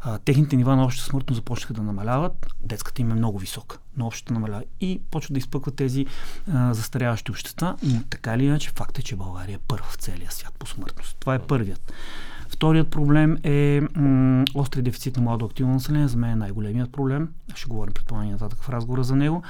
А, 0.00 0.18
техните 0.18 0.56
нива 0.56 0.76
на 0.76 0.84
обща 0.84 1.04
смъртност 1.04 1.36
започнаха 1.36 1.74
да 1.74 1.82
намаляват, 1.82 2.46
детската 2.60 3.02
им 3.02 3.10
е 3.10 3.14
много 3.14 3.38
висока, 3.38 3.78
но 3.96 4.06
общата 4.06 4.34
намалява 4.34 4.64
и 4.80 5.00
почват 5.10 5.32
да 5.32 5.38
изпъкват 5.38 5.76
тези 5.76 6.06
а, 6.52 6.74
застаряващи 6.74 7.30
общества, 7.30 7.76
но 7.82 8.02
така 8.10 8.34
или 8.34 8.44
иначе 8.44 8.70
факт 8.70 8.98
е, 8.98 9.02
че 9.02 9.16
България 9.16 9.54
е 9.54 9.58
първа 9.68 9.86
в 9.90 9.96
целия 9.96 10.19
свят 10.28 10.54
по 10.58 10.66
смъртност. 10.66 11.16
Това 11.20 11.34
е 11.34 11.38
първият. 11.38 11.92
Вторият 12.48 12.88
проблем 12.88 13.38
е 13.44 13.80
м- 13.94 14.44
острия 14.54 14.82
дефицит 14.82 15.16
на 15.16 15.22
младо 15.22 15.44
активно 15.44 15.72
население. 15.72 16.08
За 16.08 16.16
мен 16.16 16.30
е 16.30 16.36
най-големият 16.36 16.92
проблем. 16.92 17.28
Ще 17.54 17.68
говорим 17.68 17.94
предполагам 17.94 18.30
нататък 18.30 18.62
в 18.62 18.68
разговора 18.68 19.04
за 19.04 19.16
него. 19.16 19.42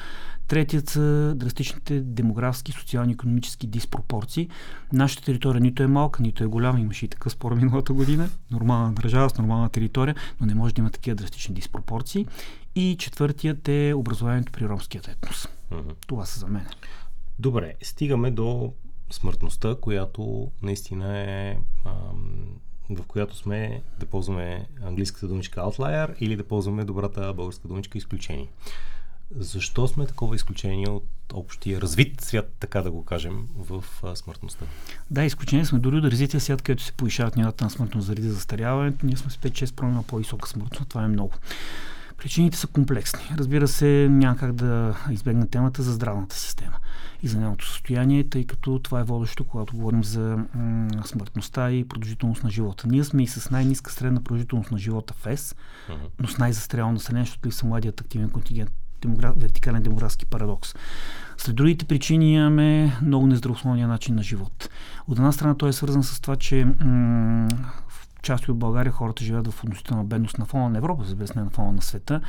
Третият 0.49 0.89
са 0.89 1.35
драстичните 1.37 2.01
демографски, 2.01 2.73
социални, 2.73 3.13
економически 3.13 3.67
диспропорции. 3.67 4.49
Нашата 4.93 5.25
територия 5.25 5.61
нито 5.61 5.83
е 5.83 5.87
малка, 5.87 6.23
нито 6.23 6.45
е 6.45 6.47
голяма. 6.47 6.81
Имаше 6.81 7.05
и 7.05 7.09
такъв 7.09 7.33
спор 7.33 7.55
миналата 7.55 7.93
година. 7.93 8.29
Нормална 8.51 8.93
държава 8.93 9.31
с 9.31 9.39
нормална 9.39 9.69
територия, 9.69 10.15
но 10.41 10.47
не 10.47 10.55
може 10.55 10.75
да 10.75 10.81
има 10.81 10.91
такива 10.91 11.17
драстични 11.17 11.55
диспропорции. 11.55 12.27
И 12.75 12.97
четвъртият 12.99 13.69
е 13.69 13.93
образованието 13.97 14.53
при 14.53 14.69
ромският 14.69 15.09
етнос. 15.09 15.49
Mm-hmm. 15.73 15.95
Това 16.07 16.27
са 16.27 16.41
за 16.41 16.47
мен. 16.47 16.67
Добре, 17.39 17.75
стигаме 17.83 18.31
до 18.31 18.73
смъртността, 19.11 19.75
която 19.81 20.51
наистина 20.63 21.19
е 21.19 21.57
в 22.91 23.07
която 23.07 23.37
сме 23.37 23.83
да 23.99 24.07
ползваме 24.07 24.69
английската 24.83 25.29
думичка 25.29 25.61
outlier 25.61 26.15
или 26.21 26.37
да 26.37 26.45
ползваме 26.45 26.85
добрата 26.85 27.35
българска 27.35 27.69
думичка 27.69 27.99
изключение. 27.99 28.49
Защо 29.37 29.89
сме 29.89 30.07
такова 30.07 30.35
изключение 30.35 30.89
от 30.89 31.07
общия 31.33 31.81
развит 31.81 32.21
свят, 32.21 32.53
така 32.61 32.83
да 32.83 32.91
го 32.91 33.05
кажем, 33.05 33.49
в 33.59 33.85
а, 34.03 34.17
смъртността? 34.17 34.67
Да, 35.11 35.25
изключение 35.25 35.67
сме 35.67 35.79
дори 35.79 35.97
от 35.97 36.05
развития 36.05 36.41
свят, 36.41 36.63
където 36.63 36.83
се 36.83 36.93
повишават 36.93 37.37
нивата 37.37 37.65
на 37.65 37.71
смъртност 37.71 38.07
заради 38.07 38.29
застаряването. 38.29 39.07
Ние 39.07 39.17
сме 39.17 39.31
с 39.31 39.37
5-6 39.37 39.75
промена 39.75 40.03
по-висока 40.03 40.49
смъртност. 40.49 40.89
Това 40.89 41.05
е 41.05 41.09
много. 41.09 41.33
Причините 42.21 42.57
са 42.57 42.67
комплексни. 42.67 43.21
Разбира 43.39 43.69
се, 43.69 44.09
няма 44.11 44.37
как 44.37 44.53
да 44.53 44.97
избегна 45.11 45.47
темата 45.47 45.83
за 45.83 45.93
здравната 45.93 46.37
система 46.37 46.77
и 47.23 47.29
за 47.29 47.39
нейното 47.39 47.67
състояние, 47.67 48.29
тъй 48.29 48.47
като 48.47 48.79
това 48.79 49.01
е 49.01 49.05
водещо, 49.05 49.45
когато 49.45 49.77
говорим 49.77 50.05
за 50.05 50.39
м- 50.55 50.89
смъртността 51.05 51.71
и 51.71 51.89
продължителност 51.89 52.45
на 52.45 52.51
живота. 52.51 52.89
Ние 52.89 53.05
сме 53.05 53.23
и 53.23 53.27
с 53.27 53.51
най-низка 53.51 53.93
средна 53.93 54.23
продължителност 54.23 54.73
на 54.73 54.79
живота 54.79 55.15
в 55.15 55.27
ЕС, 55.27 55.55
но 56.19 56.29
с 56.29 56.39
най-застряло 56.39 56.93
население, 56.93 57.25
защото 57.25 57.49
ли 57.49 57.53
са 57.53 57.67
младият 57.67 58.01
активен 58.01 58.31
контингент 58.31 58.71
демограф, 59.01 59.35
вертикален 59.37 59.83
демографски 59.83 60.27
парадокс. 60.27 60.75
След 61.37 61.57
другите 61.57 61.85
причини 61.85 62.33
имаме 62.33 62.99
много 63.03 63.27
нездравословния 63.27 63.89
начин 63.89 64.15
на 64.15 64.23
живот. 64.23 64.69
От 65.07 65.19
една 65.19 65.33
страна 65.33 65.55
той 65.55 65.69
е 65.69 65.73
свързан 65.73 66.03
с 66.03 66.21
това, 66.21 66.37
че 66.37 66.65
м- 66.65 67.49
части 68.23 68.51
от 68.51 68.59
България 68.59 68.93
хората 68.93 69.25
живеят 69.25 69.49
в 69.49 69.65
относителна 69.65 70.05
бедност 70.05 70.39
на 70.39 70.45
фона 70.45 70.69
на 70.69 70.79
Европа, 70.79 71.05
за 71.05 71.17
не 71.37 71.43
на 71.43 71.51
фона 71.51 71.73
на 71.73 71.83
света. 71.83 72.21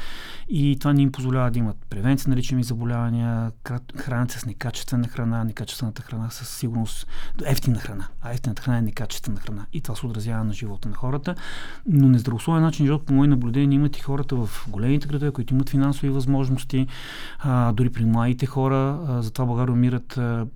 И 0.49 0.77
това 0.79 0.93
не 0.93 1.01
им 1.01 1.11
позволява 1.11 1.51
да 1.51 1.59
имат 1.59 1.77
превенция 1.89 2.29
на 2.29 2.35
лични 2.35 2.63
заболявания, 2.63 3.51
хранят 3.97 4.31
с 4.31 4.45
некачествена 4.45 5.07
храна, 5.07 5.43
некачествената 5.43 6.01
храна 6.01 6.29
със 6.29 6.49
сигурност, 6.49 7.07
ефтина 7.45 7.79
храна, 7.79 8.07
а 8.21 8.33
ефтината 8.33 8.61
храна 8.61 8.77
е 8.77 8.81
некачествена 8.81 9.39
храна. 9.39 9.65
И 9.73 9.81
това 9.81 9.95
се 9.95 10.05
отразява 10.05 10.43
на 10.43 10.53
живота 10.53 10.89
на 10.89 10.95
хората. 10.95 11.35
Но 11.85 12.09
нездравословен 12.09 12.63
начин 12.63 12.85
живот, 12.85 13.05
по 13.05 13.13
мои 13.13 13.27
наблюдения, 13.27 13.75
имат 13.75 13.97
и 13.97 14.01
хората 14.01 14.35
в 14.35 14.65
големите 14.69 15.07
градове, 15.07 15.31
които 15.31 15.53
имат 15.53 15.69
финансови 15.69 16.09
възможности, 16.09 16.87
а, 17.39 17.71
дори 17.71 17.89
при 17.89 18.05
младите 18.05 18.45
хора. 18.45 18.99
А, 19.07 19.21
затова 19.21 19.45
България 19.45 19.73
умират 19.73 20.07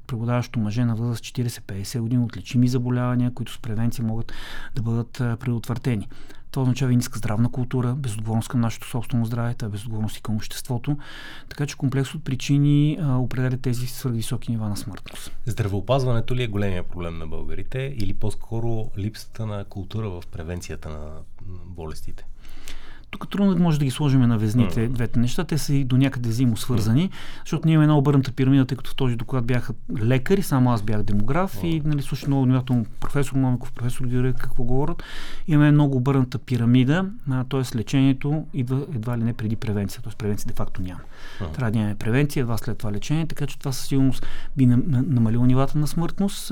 преподаващо 0.07 0.59
мъже 0.59 0.85
на 0.85 0.95
възраст 0.95 1.23
40-50 1.23 1.99
години 1.99 2.23
от 2.23 2.37
лечими 2.37 2.67
заболявания, 2.67 3.33
които 3.33 3.53
с 3.53 3.59
превенция 3.59 4.05
могат 4.05 4.33
да 4.75 4.81
бъдат 4.81 5.21
предотвратени. 5.39 6.07
Това 6.51 6.63
означава 6.63 6.93
и 6.93 6.95
ниска 6.95 7.17
здравна 7.19 7.51
култура, 7.51 7.95
безотговорност 7.95 8.49
към 8.49 8.61
нашето 8.61 8.87
собствено 8.87 9.25
здраве, 9.25 9.53
това 9.53 9.67
е 9.67 9.71
безотговорност 9.71 10.17
и 10.17 10.21
към 10.21 10.35
обществото. 10.35 10.97
Така 11.49 11.65
че 11.65 11.77
комплекс 11.77 12.15
от 12.15 12.23
причини 12.23 12.97
а, 13.01 13.17
определя 13.17 13.57
тези 13.57 13.87
свърхвисоки 13.87 14.51
нива 14.51 14.69
на 14.69 14.77
смъртност. 14.77 15.31
Здравеопазването 15.45 16.35
ли 16.35 16.43
е 16.43 16.47
големия 16.47 16.83
проблем 16.83 17.17
на 17.17 17.27
българите 17.27 17.95
или 17.97 18.13
по-скоро 18.13 18.91
липсата 18.97 19.45
на 19.45 19.65
култура 19.65 20.09
в 20.09 20.23
превенцията 20.31 20.89
на 20.89 21.11
болестите? 21.65 22.25
Тук 23.15 23.29
трудно 23.29 23.57
може 23.57 23.79
да 23.79 23.85
ги 23.85 23.91
сложим 23.91 24.21
на 24.21 24.37
везните 24.37 24.89
mm. 24.89 24.91
двете 24.91 25.19
неща. 25.19 25.43
Те 25.43 25.57
са 25.57 25.73
и 25.73 25.83
до 25.83 25.97
някъде 25.97 26.29
взаимосвързани, 26.29 27.09
mm. 27.09 27.13
защото 27.45 27.65
ние 27.65 27.73
имаме 27.73 27.83
една 27.83 27.97
обърната 27.97 28.31
пирамида, 28.31 28.65
тъй 28.65 28.77
като 28.77 28.91
в 28.91 28.95
този 28.95 29.15
доклад 29.15 29.45
бяха 29.45 29.73
лекари, 29.99 30.41
само 30.41 30.71
аз 30.71 30.81
бях 30.81 31.03
демограф 31.03 31.61
mm. 31.61 31.65
и 31.65 31.81
нали, 31.85 32.01
слушах 32.01 32.27
много 32.27 32.43
внимателно 32.43 32.85
професор 32.99 33.35
Момиков, 33.35 33.71
професор 33.71 34.05
Гюре, 34.05 34.33
какво 34.33 34.63
говорят. 34.63 35.03
Имаме 35.47 35.71
много 35.71 35.97
обърната 35.97 36.37
пирамида, 36.37 37.05
т.е. 37.49 37.77
лечението 37.77 38.45
идва 38.53 38.85
едва 38.95 39.17
ли 39.17 39.23
не 39.23 39.33
преди 39.33 39.55
превенция, 39.55 40.01
т.е. 40.01 40.13
превенция 40.17 40.47
де-факто 40.47 40.81
няма. 40.81 40.99
Mm. 41.39 41.53
Трябва 41.53 41.71
да 41.71 41.77
имаме 41.77 41.95
превенция, 41.95 42.41
едва 42.41 42.57
след 42.57 42.77
това 42.77 42.91
лечение, 42.91 43.27
така 43.27 43.47
че 43.47 43.59
това 43.59 43.71
със 43.71 43.87
сигурност 43.87 44.25
би 44.57 44.65
намалило 44.65 45.45
нивата 45.45 45.77
на 45.77 45.87
смъртност, 45.87 46.51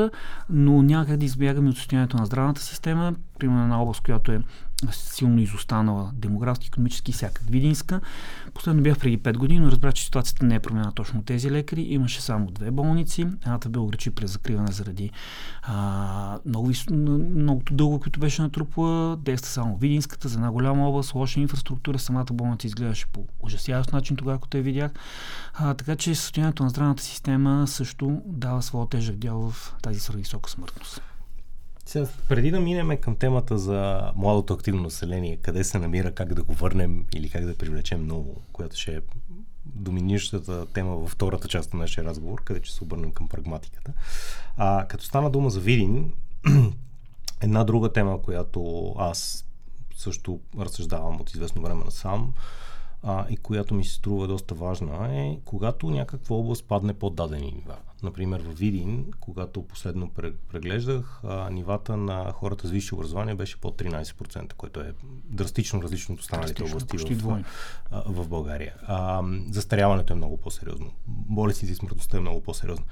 но 0.50 0.84
да 1.18 1.26
избягаме 1.26 1.70
от 1.70 1.78
състоянието 1.78 2.18
на 2.18 2.26
здравната 2.26 2.62
система. 2.62 3.14
Примерно 3.40 3.68
на 3.68 3.82
област, 3.82 4.02
която 4.02 4.32
е 4.32 4.42
силно 4.92 5.40
изостанала 5.40 6.12
демографски, 6.14 6.68
економически 6.68 7.12
и 7.12 7.14
всякак. 7.14 7.44
Видинска. 7.50 8.02
Последно 8.54 8.84
бях 8.84 9.00
преди 9.00 9.20
5 9.20 9.38
години, 9.38 9.60
но 9.60 9.72
разбрах, 9.72 9.94
че 9.94 10.06
ситуацията 10.06 10.46
не 10.46 10.56
е 10.56 10.60
променена 10.60 10.92
точно 10.92 11.24
тези 11.24 11.52
лекари. 11.52 11.82
Имаше 11.82 12.22
само 12.22 12.52
две 12.52 12.72
болници. 12.72 13.22
Едната 13.22 13.70
бе 13.70 13.80
огречи 13.80 14.12
през 14.12 14.32
закриване 14.32 14.72
заради 14.72 15.12
а, 15.62 16.40
много, 16.46 16.72
многото 16.92 17.74
дълго, 17.74 18.00
които 18.00 18.20
беше 18.20 18.42
натрупала. 18.42 19.18
Действа 19.18 19.50
само 19.50 19.78
Видинската 19.78 20.28
за 20.28 20.36
една 20.36 20.52
голяма 20.52 20.88
област, 20.90 21.14
лоша 21.14 21.40
инфраструктура. 21.40 22.00
Самата 22.00 22.26
болница 22.34 22.68
изглеждаше 22.68 23.08
по 23.08 23.26
ужасяващ 23.40 23.94
начин 23.94 24.16
тогава, 24.16 24.38
когато 24.38 24.58
я 24.58 24.64
видях. 24.64 24.92
А, 25.54 25.74
така 25.74 25.96
че 25.96 26.16
състоянието 26.16 26.64
на 26.64 26.70
здравната 26.70 27.04
система 27.04 27.68
също 27.68 28.22
дава 28.26 28.62
своя 28.62 28.90
тежък 28.90 29.16
дял 29.16 29.52
в 29.52 29.76
тази 29.82 30.00
свръхвисока 30.00 30.50
смъртност. 30.50 31.02
Сега, 31.94 32.08
преди 32.30 32.52
да 32.52 32.60
минем 32.60 32.98
към 32.98 33.16
темата 33.16 33.58
за 33.58 34.12
младото 34.16 34.54
активно 34.54 34.84
население, 34.84 35.38
къде 35.38 35.64
се 35.64 35.80
намира, 35.80 36.12
как 36.12 36.34
да 36.34 36.44
го 36.44 36.54
върнем 36.54 37.06
или 37.16 37.30
как 37.30 37.46
да 37.46 37.58
привлечем 37.58 38.08
ново, 38.08 38.42
която 38.54 38.76
ще 38.76 38.96
е 38.96 39.02
доминиращата 39.66 40.66
тема 40.66 40.96
във 40.96 41.12
втората 41.12 41.48
част 41.48 41.74
на 41.74 41.80
нашия 41.80 42.04
разговор, 42.04 42.44
къде 42.44 42.60
ще 42.64 42.76
се 42.76 42.84
обърнем 42.84 43.12
към 43.12 43.28
прагматиката. 43.28 43.94
А, 44.58 44.86
като 44.88 45.04
стана 45.04 45.30
дума 45.30 45.50
за 45.50 45.60
Видин, 45.60 46.14
една 47.42 47.64
друга 47.64 47.94
тема, 47.94 48.22
която 48.22 48.94
аз 48.98 49.46
също 49.96 50.40
разсъждавам 50.60 51.22
от 51.22 51.34
известно 51.34 51.62
време 51.62 51.84
насам, 51.86 52.34
а, 53.04 53.26
и 53.30 53.38
която 53.38 53.76
ми 53.76 53.86
се 53.86 53.94
струва 53.94 54.28
доста 54.28 54.56
важна 54.56 55.22
е 55.22 55.38
когато 55.46 55.90
някаква 55.90 56.36
област 56.36 56.66
падне 56.66 56.94
под 56.94 57.16
дадени 57.16 57.52
нива. 57.52 57.76
Например, 58.04 58.42
в 58.42 58.58
Видин, 58.58 59.06
когато 59.20 59.64
последно 59.64 60.12
преглеждах, 60.52 61.22
а, 61.24 61.50
нивата 61.50 61.98
на 61.98 62.32
хората 62.32 62.68
с 62.68 62.72
висше 62.72 62.96
образование 62.96 63.36
беше 63.36 63.62
под 63.62 63.78
13%, 63.78 64.54
което 64.54 64.80
е 64.80 64.94
драстично 65.26 65.82
различно 65.82 66.14
от 66.14 66.22
останалите 66.22 66.64
области 66.64 67.16
в, 67.16 67.44
а, 67.92 68.04
в 68.06 68.28
България. 68.28 68.74
А, 68.88 69.24
застаряването 69.52 70.14
е 70.14 70.16
много 70.16 70.38
по-сериозно. 70.38 70.92
Болестите 71.08 71.72
и 71.72 71.76
смъртността 71.76 72.18
е 72.18 72.22
много 72.22 72.42
по-сериозно. 72.42 72.86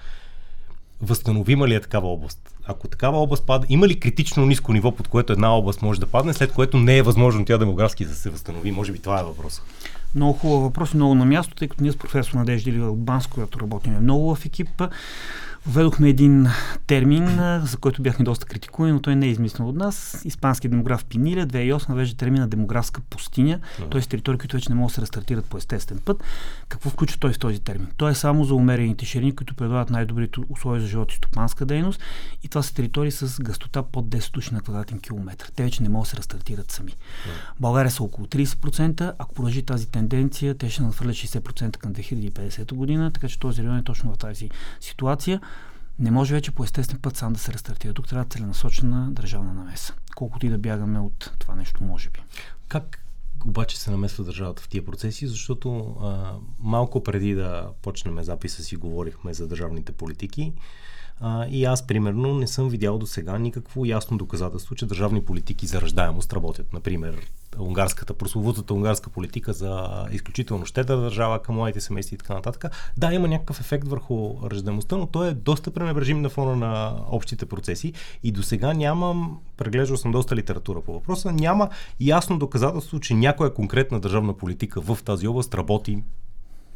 Възстановима 1.02 1.68
ли 1.68 1.76
е 1.76 1.82
такава 1.82 2.08
област? 2.08 2.56
Ако 2.66 2.88
такава 2.88 3.18
област 3.18 3.46
пада, 3.46 3.66
има 3.70 3.88
ли 3.88 4.00
критично 4.00 4.46
ниско 4.46 4.74
ниво, 4.74 4.92
под 4.92 5.08
което 5.08 5.34
една 5.34 5.56
област 5.56 5.82
може 5.82 6.00
да 6.00 6.08
падне, 6.08 6.34
след 6.34 6.52
което 6.52 6.78
не 6.78 6.98
е 6.98 7.02
възможно 7.02 7.46
тя 7.46 7.58
демографски 7.58 8.06
да 8.06 8.14
се 8.14 8.30
възстанови? 8.30 8.72
Може 8.72 8.92
би 8.92 9.00
това 9.00 9.20
е 9.20 9.24
въпросът. 9.24 9.64
Много 10.16 10.34
хубав 10.34 10.62
въпрос, 10.62 10.94
много 10.94 11.16
на 11.16 11.26
място, 11.26 11.56
тъй 11.56 11.68
като 11.68 11.84
ние 11.84 11.92
с 11.92 11.98
професор 11.98 12.34
Надежда 12.34 12.70
Илива 12.70 12.92
от 12.92 13.04
Банско, 13.04 13.34
която 13.34 13.60
работим 13.60 13.98
много 14.02 14.36
в 14.36 14.46
екипа, 14.46 14.90
Введохме 15.68 16.10
един 16.10 16.48
термин, 16.88 17.26
за 17.64 17.78
който 17.82 18.02
бяхме 18.02 18.26
доста 18.26 18.46
критикувани, 18.46 18.94
но 18.94 19.02
той 19.02 19.16
не 19.16 19.26
е 19.26 19.30
измислен 19.30 19.68
от 19.68 19.76
нас. 19.76 20.22
Испански 20.26 20.68
демограф 20.68 21.06
Пиниля 21.06 21.48
2008 21.48 21.90
въвежда 21.90 22.18
термина 22.18 22.48
демографска 22.48 23.02
пустиня, 23.02 23.60
т.е. 23.92 24.02
територии, 24.02 24.38
които 24.38 24.56
вече 24.56 24.70
не 24.70 24.76
могат 24.76 24.90
да 24.90 24.96
се 24.96 25.02
рестартират 25.02 25.46
по 25.46 25.58
естествен 25.58 26.00
път. 26.06 26.24
Какво 26.70 26.90
включва 26.90 27.20
той 27.20 27.34
в 27.34 27.40
този 27.40 27.60
термин? 27.60 27.88
Той 27.98 28.12
е 28.12 28.16
само 28.16 28.44
за 28.44 28.56
умерените 28.56 29.06
ширини, 29.06 29.36
които 29.36 29.56
предлагат 29.56 29.90
най-добрите 29.90 30.40
условия 30.50 30.82
за 30.82 30.88
живот 30.88 31.12
и 31.12 31.16
стопанска 31.16 31.66
дейност. 31.66 32.02
И 32.44 32.48
това 32.48 32.62
са 32.62 32.74
територии 32.74 33.12
с 33.12 33.42
гъстота 33.42 33.84
под 33.84 34.06
10 34.06 34.34
души 34.34 34.54
на 34.54 34.62
квадратен 34.62 35.00
километр. 35.00 35.46
Те 35.56 35.64
вече 35.64 35.84
не 35.84 35.90
могат 35.90 36.06
да 36.06 36.10
се 36.10 36.18
рестартират 36.18 36.72
сами. 36.72 36.96
България 37.60 37.92
са 37.92 38.04
около 38.04 38.28
30%. 38.28 39.14
Ако 39.20 39.36
продължи 39.36 39.64
тази 39.64 39.88
тенденция, 39.88 40.58
те 40.58 40.70
ще 40.70 40.84
надхвърлят 40.84 41.16
60% 41.16 41.78
към 41.78 41.94
2050 41.94 42.74
година, 42.74 43.12
така 43.12 43.28
че 43.28 43.40
този 43.40 43.64
район 43.64 43.78
е 43.78 43.84
точно 43.84 44.14
в 44.14 44.18
тази 44.18 44.50
ситуация 44.80 45.42
не 46.02 46.12
може 46.12 46.34
вече 46.34 46.52
по 46.52 46.64
естествен 46.64 47.00
път 47.02 47.18
сам 47.18 47.34
да 47.34 47.40
се 47.40 47.54
рестартира. 47.54 47.94
Тук 47.94 48.08
трябва 48.08 48.26
целенасочена 48.26 49.12
държавна 49.12 49.54
намеса. 49.54 49.94
Колкото 50.16 50.46
и 50.46 50.50
да 50.50 50.58
бягаме 50.58 51.00
от 51.00 51.34
това 51.40 51.56
нещо, 51.56 51.84
може 51.84 52.10
би. 52.10 52.20
Как 52.68 53.06
обаче 53.46 53.80
се 53.80 53.92
намесва 53.92 54.24
държавата 54.24 54.62
в 54.62 54.70
тия 54.70 54.86
процеси, 54.86 55.28
защото 55.28 55.96
а, 56.02 56.34
малко 56.60 57.04
преди 57.04 57.34
да 57.34 57.70
почнем 57.82 58.24
записа 58.24 58.64
си 58.64 58.76
говорихме 58.76 59.34
за 59.34 59.48
държавните 59.48 59.92
политики 59.92 60.54
а, 61.22 61.48
и 61.48 61.66
аз, 61.66 61.88
примерно, 61.88 62.34
не 62.34 62.48
съм 62.48 62.70
видял 62.70 62.98
до 62.98 63.08
сега 63.08 63.38
никакво 63.38 63.86
ясно 63.86 64.18
доказателство, 64.18 64.76
че 64.76 64.86
държавни 64.86 65.22
политики 65.22 65.68
за 65.68 65.82
ръждаемост 65.82 66.34
работят. 66.34 66.74
Например, 66.74 67.18
унгарската, 67.60 68.14
прословутата 68.14 68.74
унгарска 68.74 69.10
политика 69.10 69.54
за 69.54 69.90
изключително 70.12 70.66
щедра 70.66 70.98
държава 70.98 71.42
към 71.42 71.56
младите 71.56 71.82
семейства 71.82 72.16
и 72.16 72.18
така 72.18 72.34
нататък. 72.34 72.66
Да, 72.98 73.14
има 73.14 73.28
някакъв 73.28 73.60
ефект 73.60 73.88
върху 73.88 74.36
ръждаемостта, 74.50 74.98
но 74.98 75.08
той 75.08 75.28
е 75.28 75.34
доста 75.34 75.72
пренебрежим 75.72 76.22
на 76.22 76.30
фона 76.30 76.56
на 76.56 76.96
общите 77.10 77.46
процеси 77.46 77.94
и 78.24 78.32
до 78.32 78.44
сега 78.44 78.74
нямам, 78.74 79.40
преглеждал 79.58 79.98
съм 79.98 80.12
доста 80.12 80.36
литература 80.36 80.82
по 80.82 80.94
въпроса, 80.94 81.32
няма 81.32 81.70
ясно 82.00 82.40
доказателство, 82.40 83.00
че 83.00 83.14
някоя 83.14 83.54
конкретна 83.54 84.00
държавна 84.00 84.34
политика 84.34 84.82
в 84.82 84.98
тази 85.06 85.28
област 85.28 85.54
работи 85.54 86.04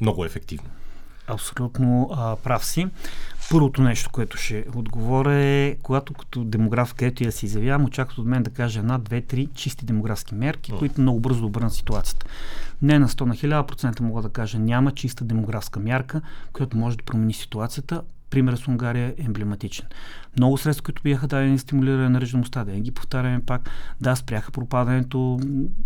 много 0.02 0.26
ефективно. 0.26 0.70
Абсолютно 1.28 2.10
а, 2.14 2.36
прав 2.36 2.66
си. 2.66 2.88
Първото 3.52 3.82
нещо, 3.82 4.10
което 4.10 4.38
ще 4.38 4.66
отговоря 4.76 5.34
е, 5.34 5.76
когато 5.84 6.14
като 6.14 6.44
демограф, 6.44 6.94
където 6.94 7.24
я 7.24 7.32
се 7.32 7.46
изявявам, 7.46 7.86
очакват 7.86 8.18
от 8.18 8.26
мен 8.26 8.44
да 8.44 8.50
кажа 8.50 8.80
една, 8.80 8.98
две, 8.98 9.22
три 9.22 9.48
чисти 9.54 9.86
демографски 9.86 10.36
мерки, 10.36 10.72
mm. 10.72 10.80
които 10.80 11.02
много 11.02 11.20
бързо 11.20 11.46
обърнат 11.46 11.74
ситуацията. 11.74 12.26
Не 12.82 13.00
на 13.00 13.08
100 13.08 13.22
на 13.26 13.36
1000% 13.36 14.02
мога 14.02 14.22
да 14.22 14.30
кажа, 14.30 14.60
няма 14.60 14.92
чиста 14.92 15.24
демографска 15.24 15.80
мярка, 15.80 16.22
която 16.54 16.78
може 16.78 16.98
да 16.98 17.04
промени 17.04 17.34
ситуацията 17.34 18.02
пример 18.30 18.56
с 18.56 18.68
Унгария 18.68 19.08
е 19.18 19.24
емблематичен. 19.24 19.86
Много 20.38 20.58
средства, 20.58 20.84
които 20.84 21.02
бяха 21.04 21.28
дадени 21.28 21.60
стимулиране 21.60 22.10
на 22.10 22.22
ръждаността, 22.22 22.64
да 22.64 22.80
ги 22.80 22.92
повтаряме 22.92 23.42
пак, 23.46 23.70
да, 24.02 24.16
спряха 24.16 24.52
пропадането, 24.52 25.40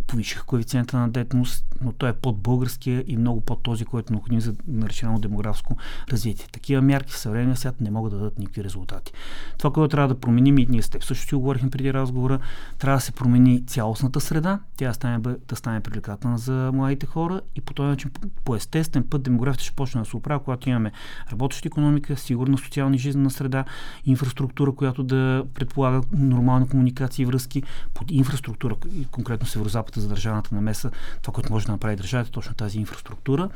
повишиха 0.08 0.46
коефициента 0.46 0.98
на 0.98 1.10
детност, 1.10 1.66
но 1.82 1.92
той 1.92 2.10
е 2.10 2.14
под 2.14 2.38
българския 2.38 3.04
и 3.08 3.18
много 3.18 3.42
под 3.42 3.64
този, 3.64 3.86
който 3.86 4.14
е 4.14 4.14
необходим 4.14 4.42
за 4.42 4.56
наречено 4.68 5.20
демографско 5.20 5.78
развитие. 6.12 6.48
Такива 6.52 6.82
мярки 6.82 7.14
в 7.14 7.18
съвременния 7.18 7.58
свят 7.58 7.82
не 7.82 7.92
могат 7.92 8.12
да 8.12 8.18
дадат 8.18 8.40
никакви 8.40 8.64
резултати. 8.64 9.14
Това, 9.58 9.74
което 9.74 9.92
трябва 9.92 10.08
да 10.08 10.20
променим 10.20 10.58
и 10.58 10.68
ние 10.70 10.82
с 10.82 10.90
теб 10.90 11.04
също 11.04 11.28
си 11.28 11.36
оговорихме 11.36 11.70
преди 11.70 11.94
разговора, 11.94 12.40
трябва 12.80 12.98
да 12.98 13.02
се 13.02 13.12
промени 13.12 13.66
цялостната 13.66 14.20
среда, 14.20 14.60
тя 14.78 14.88
да 14.88 14.94
стане, 14.94 15.20
да 15.48 15.56
стане 15.56 15.82
привлекателна 15.82 16.38
за 16.38 16.72
младите 16.74 17.06
хора 17.06 17.42
и 17.56 17.62
по 17.62 17.74
този 17.74 17.88
начин, 17.88 18.12
по 18.44 18.56
естествен 18.56 19.04
път, 19.10 19.24
демографията 19.24 19.64
ще 19.64 19.76
почне 19.76 20.02
да 20.02 20.06
се 20.06 20.18
оправя, 20.18 20.44
когато 20.44 20.70
имаме 20.70 20.92
работеща 21.32 21.68
економика, 21.68 22.18
сигурна 22.18 22.58
социална 22.58 22.98
жизнена 22.98 23.32
среда, 23.32 23.66
инфраструктура, 24.06 24.39
която 24.76 25.04
да 25.04 25.46
предполага 25.54 26.02
нормални 26.12 26.68
комуникации 26.68 27.24
и 27.24 27.26
връзки 27.26 27.64
под 27.94 28.12
инфраструктура, 28.12 28.76
конкретно 29.12 29.48
северо-запада 29.48 30.02
за 30.02 30.08
държавната 30.08 30.56
намеса, 30.56 30.92
това, 31.22 31.34
което 31.34 31.54
може 31.54 31.66
да 31.66 31.72
направи 31.72 31.96
държавата, 31.96 32.32
точно 32.32 32.56
тази 32.56 32.80
инфраструктура. 32.80 33.50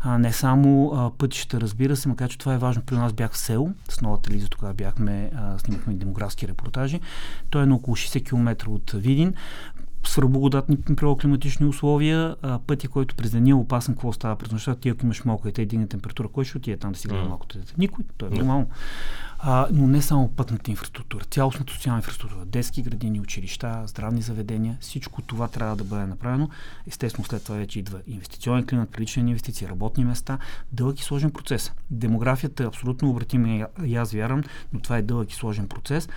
А, 0.00 0.18
не 0.18 0.32
само 0.32 0.92
а, 0.94 1.10
пътища, 1.18 1.60
разбира 1.60 1.96
се, 1.96 2.08
макар 2.08 2.30
че 2.30 2.38
това 2.38 2.54
е 2.54 2.58
важно. 2.58 2.82
При 2.82 2.94
нас 2.94 3.12
бях 3.12 3.32
в 3.32 3.38
село, 3.38 3.72
с 3.88 4.00
новата 4.00 4.30
Лиза, 4.30 4.48
тогава 4.48 4.74
бяхме, 4.74 5.30
а, 5.36 5.58
снимахме 5.58 5.94
демографски 5.94 6.48
репортажи. 6.48 7.00
Той 7.50 7.62
е 7.62 7.66
на 7.66 7.74
около 7.74 7.96
60 7.96 8.24
км 8.24 8.68
от 8.68 8.90
Видин 8.90 9.34
свръхблагодатни 10.06 10.78
климатични 11.20 11.66
условия, 11.66 12.36
а, 12.42 12.58
пътя, 12.58 12.88
който 12.88 13.14
през 13.14 13.30
деня 13.30 13.50
е 13.50 13.54
опасен, 13.54 13.94
какво 13.94 14.12
става 14.12 14.36
през 14.36 14.52
нощта, 14.52 14.74
ти 14.74 14.88
ако 14.88 15.04
имаш 15.04 15.24
малко 15.24 15.48
и 15.48 15.52
те 15.52 15.66
дигне 15.66 15.86
температура, 15.86 16.28
кой 16.28 16.44
ще 16.44 16.58
отиде 16.58 16.76
там 16.76 16.92
да 16.92 16.98
си 16.98 17.08
гледа 17.08 17.24
малко 17.24 17.46
дете? 17.46 17.74
Никой, 17.78 18.04
то 18.16 18.26
е 18.26 18.30
нормално. 18.30 18.66
А, 19.42 19.68
но 19.72 19.86
не 19.86 20.02
само 20.02 20.28
пътната 20.28 20.70
инфраструктура, 20.70 21.24
цялостната 21.24 21.72
социална 21.72 21.98
инфраструктура, 21.98 22.44
детски 22.44 22.82
градини, 22.82 23.20
училища, 23.20 23.82
здравни 23.86 24.22
заведения, 24.22 24.78
всичко 24.80 25.22
това 25.22 25.48
трябва 25.48 25.76
да 25.76 25.84
бъде 25.84 26.06
направено. 26.06 26.48
Естествено, 26.86 27.24
след 27.24 27.44
това 27.44 27.56
вече 27.56 27.78
идва 27.78 28.00
инвестиционен 28.06 28.66
климат, 28.66 28.90
прилични 28.90 29.22
инвестиции, 29.22 29.68
работни 29.68 30.04
места, 30.04 30.38
дълъг 30.72 31.00
и 31.00 31.04
сложен 31.04 31.30
процес. 31.30 31.72
Демографията 31.90 32.62
е 32.62 32.66
абсолютно 32.66 33.10
обратима 33.10 33.66
и 33.84 33.96
аз 33.96 34.12
вярвам, 34.12 34.42
но 34.72 34.80
това 34.80 34.98
е 34.98 35.02
дълъг 35.02 35.32
и 35.32 35.34
сложен 35.34 35.68
процес. 35.68 36.08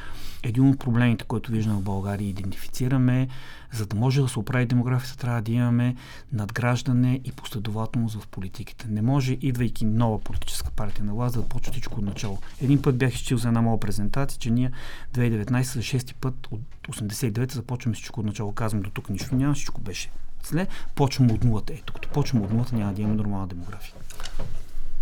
Един 0.44 0.70
от 0.70 0.80
проблемите, 0.80 1.24
който 1.24 1.52
виждам 1.52 1.78
в 1.78 1.84
България, 1.84 2.30
идентифицираме, 2.30 3.28
за 3.72 3.86
да 3.86 3.96
може 3.96 4.22
да 4.22 4.28
се 4.28 4.40
оправи 4.40 4.66
демографията, 4.66 5.18
трябва 5.18 5.42
да 5.42 5.52
имаме 5.52 5.96
надграждане 6.34 7.22
и 7.24 7.32
последователност 7.32 8.22
в 8.22 8.28
политиките. 8.28 8.88
Не 8.90 9.02
може, 9.02 9.38
идвайки 9.42 9.86
нова 9.86 10.20
политическа 10.20 10.72
партия 10.72 11.06
на 11.06 11.14
власт, 11.14 11.36
да 11.36 11.44
почва 11.44 11.72
всичко 11.72 12.00
от 12.00 12.06
начало. 12.06 12.38
Един 12.62 12.82
път 12.82 12.98
бях 12.98 13.13
изчил 13.16 13.38
за 13.38 13.48
една 13.48 13.62
моя 13.62 13.80
презентация, 13.80 14.40
че 14.40 14.52
ние 14.52 14.72
2019 15.14 15.62
за 15.62 15.82
шести 15.82 16.14
път 16.14 16.48
от 16.52 16.62
89 16.88 17.54
започваме 17.54 17.96
всичко 17.96 18.20
от 18.20 18.26
начало. 18.26 18.52
Казвам, 18.52 18.82
до 18.82 18.90
тук 18.90 19.10
нищо 19.10 19.36
няма, 19.36 19.54
всичко 19.54 19.82
беше 19.82 20.12
зле. 20.44 20.68
Почваме 20.96 21.34
от 21.34 21.44
нулата. 21.44 21.74
Ето, 21.74 21.94
като 21.94 22.10
почваме 22.10 22.46
от 22.46 22.52
нулата, 22.52 22.76
няма 22.76 22.94
да 22.94 23.02
имаме 23.02 23.16
нормална 23.16 23.48
демография. 23.48 23.94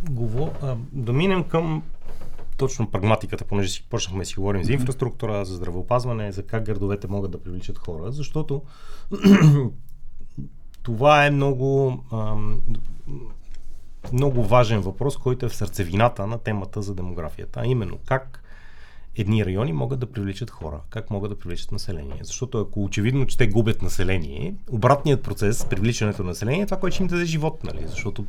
Говор... 0.09 0.49
А, 0.61 0.75
да 0.91 1.13
минем 1.13 1.43
към 1.43 1.83
точно 2.57 2.91
прагматиката, 2.91 3.45
понеже 3.45 3.69
си 3.69 3.87
почнахме 3.89 4.25
си 4.25 4.35
говорим 4.35 4.63
за 4.63 4.73
инфраструктура, 4.73 5.45
за 5.45 5.55
здравеопазване, 5.55 6.31
за 6.31 6.43
как 6.43 6.65
градовете 6.65 7.07
могат 7.07 7.31
да 7.31 7.43
привличат 7.43 7.77
хора, 7.77 8.11
защото 8.11 8.61
това 10.83 11.25
е 11.25 11.31
много, 11.31 11.99
много 14.13 14.43
важен 14.43 14.81
въпрос, 14.81 15.17
който 15.17 15.45
е 15.45 15.49
в 15.49 15.55
сърцевината 15.55 16.27
на 16.27 16.37
темата 16.37 16.81
за 16.81 16.95
демографията, 16.95 17.59
а 17.59 17.67
именно 17.67 17.97
как 18.05 18.43
едни 19.15 19.45
райони 19.45 19.73
могат 19.73 19.99
да 19.99 20.11
привличат 20.11 20.49
хора, 20.49 20.79
как 20.89 21.09
могат 21.09 21.31
да 21.31 21.39
привличат 21.39 21.71
население. 21.71 22.19
Защото 22.21 22.59
ако 22.59 22.83
очевидно, 22.83 23.25
че 23.25 23.37
те 23.37 23.47
губят 23.47 23.81
население, 23.81 24.55
обратният 24.71 25.23
процес 25.23 25.65
привличането 25.65 26.23
на 26.23 26.29
население 26.29 26.61
е 26.61 26.65
това, 26.65 26.79
което 26.79 26.93
ще 26.93 27.03
им 27.03 27.07
даде 27.07 27.25
живот, 27.25 27.63
нали? 27.63 27.87
Защото 27.87 28.25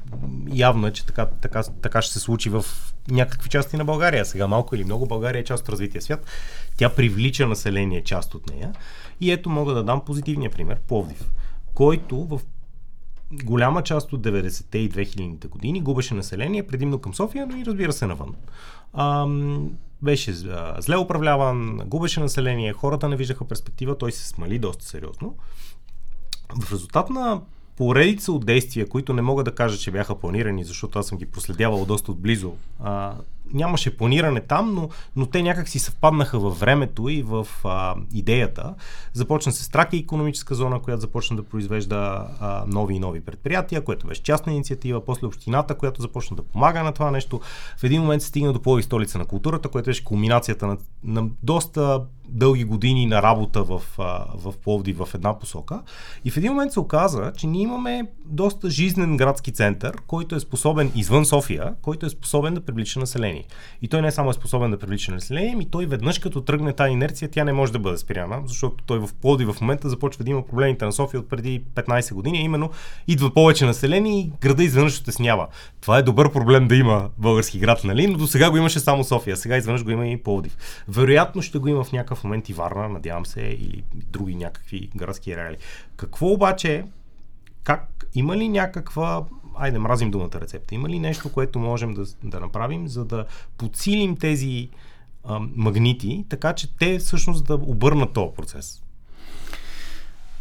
явно 0.52 0.86
е, 0.86 0.92
че 0.92 1.06
така, 1.06 1.26
така, 1.26 1.62
така 1.62 2.02
ще 2.02 2.12
се 2.12 2.20
случи 2.20 2.50
в 2.50 2.64
някакви 3.10 3.48
части 3.48 3.76
на 3.76 3.84
България. 3.84 4.24
Сега 4.24 4.46
малко 4.46 4.74
или 4.74 4.84
много 4.84 5.06
България 5.06 5.40
е 5.40 5.44
част 5.44 5.62
от 5.62 5.68
развития 5.68 6.02
свят. 6.02 6.26
Тя 6.76 6.88
привлича 6.88 7.46
население 7.46 8.04
част 8.04 8.34
от 8.34 8.50
нея. 8.50 8.72
И 9.20 9.32
ето 9.32 9.50
мога 9.50 9.74
да 9.74 9.84
дам 9.84 10.04
позитивния 10.04 10.50
пример. 10.50 10.80
Пловдив, 10.88 11.30
който 11.74 12.24
в 12.24 12.40
голяма 13.44 13.82
част 13.82 14.12
от 14.12 14.22
90-те 14.22 14.78
и 14.78 14.90
2000-те 14.90 15.48
години 15.48 15.80
губеше 15.80 16.14
население, 16.14 16.66
предимно 16.66 16.98
към 16.98 17.14
София, 17.14 17.46
но 17.46 17.56
и 17.56 17.66
разбира 17.66 17.92
се 17.92 18.06
навън. 18.06 18.34
Ам, 18.94 19.70
беше 20.02 20.30
а, 20.30 20.76
зле 20.80 20.96
управляван, 20.96 21.76
губеше 21.86 22.20
население, 22.20 22.72
хората 22.72 23.08
не 23.08 23.16
виждаха 23.16 23.44
перспектива, 23.44 23.98
той 23.98 24.12
се 24.12 24.28
смали 24.28 24.58
доста 24.58 24.84
сериозно. 24.84 25.34
В 26.62 26.72
резултат 26.72 27.10
на 27.10 27.40
поредица 27.76 28.32
от 28.32 28.46
действия, 28.46 28.88
които 28.88 29.12
не 29.12 29.22
мога 29.22 29.44
да 29.44 29.54
кажа, 29.54 29.78
че 29.78 29.90
бяха 29.90 30.14
планирани, 30.14 30.64
защото 30.64 30.98
аз 30.98 31.06
съм 31.06 31.18
ги 31.18 31.26
проследявал 31.26 31.84
доста 31.84 32.12
отблизо. 32.12 32.52
А, 32.80 33.14
нямаше 33.52 33.96
планиране 33.96 34.40
там, 34.40 34.74
но, 34.74 34.88
но 35.16 35.26
те 35.26 35.42
някак 35.42 35.68
си 35.68 35.78
съвпаднаха 35.78 36.38
във 36.38 36.60
времето 36.60 37.08
и 37.08 37.22
в 37.22 37.46
а, 37.64 37.94
идеята. 38.14 38.74
Започна 39.12 39.52
се 39.52 39.64
Страки 39.64 39.96
економическа 39.96 40.54
зона, 40.54 40.80
която 40.80 41.00
започна 41.00 41.36
да 41.36 41.42
произвежда 41.42 42.26
а, 42.40 42.64
нови 42.66 42.94
и 42.94 42.98
нови 42.98 43.20
предприятия, 43.20 43.84
което 43.84 44.06
беше 44.06 44.22
частна 44.22 44.52
инициатива, 44.52 45.04
после 45.04 45.26
общината, 45.26 45.74
която 45.74 46.02
започна 46.02 46.36
да 46.36 46.42
помага 46.42 46.82
на 46.82 46.92
това 46.92 47.10
нещо. 47.10 47.40
В 47.76 47.84
един 47.84 48.02
момент 48.02 48.22
се 48.22 48.28
стигна 48.28 48.52
до 48.52 48.62
Плови 48.62 48.82
столица 48.82 49.18
на 49.18 49.24
културата, 49.24 49.68
което 49.68 49.86
беше 49.86 50.04
кулминацията 50.04 50.66
на, 50.66 50.76
на 51.04 51.28
доста 51.42 52.00
дълги 52.28 52.64
години 52.64 53.06
на 53.06 53.22
работа 53.22 53.62
в, 53.62 53.82
в 54.34 54.54
Пловди 54.64 54.92
в 54.92 55.08
една 55.14 55.38
посока. 55.38 55.82
И 56.24 56.30
в 56.30 56.36
един 56.36 56.52
момент 56.52 56.72
се 56.72 56.80
оказа, 56.80 57.32
че 57.36 57.46
ние 57.46 57.62
имаме 57.62 58.06
доста 58.24 58.70
жизнен 58.70 59.16
градски 59.16 59.52
център, 59.52 59.96
който 60.06 60.34
е 60.34 60.40
способен 60.40 60.92
извън 60.94 61.24
София, 61.24 61.74
който 61.82 62.06
е 62.06 62.10
способен 62.10 62.54
да 62.54 62.60
привлича 62.60 63.00
население. 63.00 63.31
И 63.82 63.88
той 63.88 64.02
не 64.02 64.08
е 64.08 64.10
само 64.10 64.30
е 64.30 64.32
способен 64.32 64.70
да 64.70 64.78
привлича 64.78 65.12
население, 65.12 65.56
ми 65.56 65.70
той 65.70 65.86
веднъж 65.86 66.18
като 66.18 66.40
тръгне 66.40 66.72
тази 66.72 66.92
инерция, 66.92 67.30
тя 67.30 67.44
не 67.44 67.52
може 67.52 67.72
да 67.72 67.78
бъде 67.78 67.98
спряна, 67.98 68.42
защото 68.46 68.84
той 68.84 68.98
в 68.98 69.08
Пловди 69.20 69.44
в 69.44 69.56
момента 69.60 69.88
започва 69.88 70.24
да 70.24 70.30
има 70.30 70.46
проблемите 70.46 70.84
на 70.84 70.92
София 70.92 71.20
от 71.20 71.28
преди 71.28 71.62
15 71.74 72.14
години, 72.14 72.38
именно 72.38 72.70
идва 73.08 73.34
повече 73.34 73.66
население 73.66 74.20
и 74.20 74.32
града 74.40 74.64
изведнъж 74.64 74.92
ще 74.92 75.12
снява. 75.12 75.46
Това 75.80 75.98
е 75.98 76.02
добър 76.02 76.32
проблем 76.32 76.68
да 76.68 76.76
има 76.76 77.10
български 77.18 77.58
град, 77.58 77.84
нали? 77.84 78.06
Но 78.06 78.18
до 78.18 78.26
сега 78.26 78.50
го 78.50 78.56
имаше 78.56 78.80
само 78.80 79.04
София, 79.04 79.36
сега 79.36 79.56
изведнъж 79.56 79.84
го 79.84 79.90
има 79.90 80.08
и 80.08 80.22
Пловдив. 80.22 80.56
Вероятно 80.88 81.42
ще 81.42 81.58
го 81.58 81.68
има 81.68 81.84
в 81.84 81.92
някакъв 81.92 82.24
момент 82.24 82.48
и 82.48 82.52
Варна, 82.52 82.88
надявам 82.88 83.26
се, 83.26 83.40
или 83.40 83.84
други 83.94 84.34
някакви 84.34 84.90
градски 84.96 85.36
реали. 85.36 85.56
Какво 85.96 86.26
обаче, 86.26 86.84
как, 87.64 88.06
има 88.14 88.36
ли 88.36 88.48
някаква 88.48 89.24
айде, 89.54 89.78
мразим 89.78 90.10
думата 90.10 90.40
рецепта. 90.40 90.74
Има 90.74 90.88
ли 90.88 90.98
нещо, 90.98 91.32
което 91.32 91.58
можем 91.58 91.94
да, 91.94 92.04
да 92.24 92.40
направим, 92.40 92.88
за 92.88 93.04
да 93.04 93.26
подсилим 93.58 94.16
тези 94.16 94.68
а, 95.24 95.40
магнити, 95.56 96.24
така 96.28 96.52
че 96.52 96.76
те 96.76 96.98
всъщност 96.98 97.44
да 97.44 97.54
обърнат 97.54 98.12
този 98.12 98.34
процес? 98.36 98.81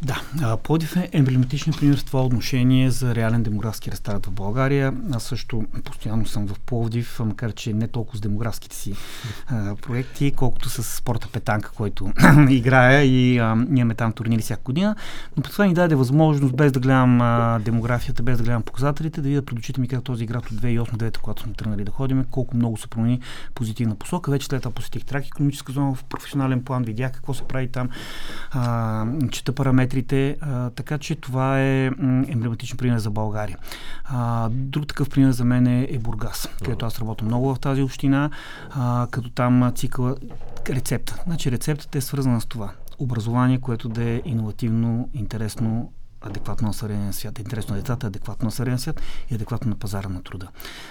Да, 0.03 0.57
Плодив 0.57 0.95
е 0.95 1.09
емблематичен 1.13 1.73
пример 1.73 1.97
в 1.97 2.05
това 2.05 2.25
отношение 2.25 2.91
за 2.91 3.15
реален 3.15 3.43
демографски 3.43 3.91
рестарт 3.91 4.25
в 4.25 4.31
България. 4.31 4.93
Аз 5.13 5.23
също 5.23 5.63
постоянно 5.83 6.25
съм 6.25 6.47
в 6.47 6.59
Пловдив, 6.59 7.19
макар 7.19 7.53
че 7.53 7.73
не 7.73 7.87
толкова 7.87 8.17
с 8.17 8.21
демографските 8.21 8.75
си 8.75 8.93
а, 9.47 9.75
проекти, 9.75 10.31
колкото 10.31 10.69
с 10.69 10.83
спорта 10.83 11.27
петанка, 11.27 11.71
който 11.71 12.11
играя 12.49 13.03
и 13.03 13.37
а, 13.37 13.65
имаме 13.75 13.95
там 13.95 14.13
турнири 14.13 14.41
всяка 14.41 14.61
година. 14.61 14.95
Но 15.37 15.43
това 15.43 15.65
ни 15.65 15.73
даде 15.73 15.95
възможност, 15.95 16.55
без 16.55 16.71
да 16.71 16.79
гледам 16.79 17.21
а, 17.21 17.59
демографията, 17.59 18.23
без 18.23 18.37
да 18.37 18.43
гледам 18.43 18.63
показателите, 18.63 19.21
да 19.21 19.27
видя 19.27 19.41
пред 19.41 19.59
очите 19.59 19.81
ми 19.81 19.87
как 19.87 20.03
този 20.03 20.25
град 20.25 20.51
от 20.51 20.61
2008-2009, 20.61 21.17
когато 21.17 21.43
сме 21.43 21.53
тръгнали 21.53 21.83
да 21.83 21.91
ходим, 21.91 22.25
колко 22.31 22.57
много 22.57 22.77
се 22.77 22.87
промени 22.87 23.19
позитивна 23.55 23.95
посока. 23.95 24.31
Вече 24.31 24.45
след 24.45 24.61
това 24.61 24.73
посетих 24.73 25.05
трак 25.05 25.27
економическа 25.27 25.71
зона 25.71 25.95
в 25.95 26.03
професионален 26.03 26.63
план, 26.63 26.83
видях 26.83 27.11
какво 27.11 27.33
се 27.33 27.43
прави 27.43 27.67
там, 27.67 27.89
а, 28.51 29.05
чета 29.31 29.51
параметри 29.51 29.90
параметрите, 29.91 30.37
а, 30.41 30.69
така 30.69 30.97
че 30.97 31.15
това 31.15 31.61
е 31.61 31.85
емблематичен 32.27 32.77
пример 32.77 32.97
за 32.97 33.09
България. 33.09 33.57
А, 34.03 34.49
друг 34.51 34.87
такъв 34.87 35.09
пример 35.09 35.31
за 35.31 35.45
мен 35.45 35.67
е, 35.67 35.87
е 35.89 35.99
Бургас, 35.99 36.49
където 36.63 36.85
аз 36.85 36.99
работя 36.99 37.25
много 37.25 37.55
в 37.55 37.59
тази 37.59 37.81
община, 37.81 38.29
а, 38.69 39.07
като 39.11 39.29
там 39.29 39.71
цикъла 39.75 40.15
рецепта. 40.69 41.23
Значи 41.23 41.51
рецептата 41.51 41.97
е 41.97 42.01
свързана 42.01 42.41
с 42.41 42.45
това. 42.45 42.71
Образование, 42.99 43.59
което 43.59 43.89
да 43.89 44.03
е 44.03 44.21
иновативно, 44.25 45.09
интересно, 45.13 45.91
адекватно 46.21 46.67
на 46.67 46.73
съвременния 46.73 47.13
свят. 47.13 47.39
Интересно 47.39 47.75
на 47.75 47.81
децата, 47.81 48.07
адекватно 48.07 48.45
на 48.45 48.51
съвременния 48.51 48.79
свят 48.79 49.01
и 49.29 49.35
адекватно 49.35 49.69
на 49.69 49.75
пазара 49.75 50.09
на 50.09 50.23
труда. 50.23 50.47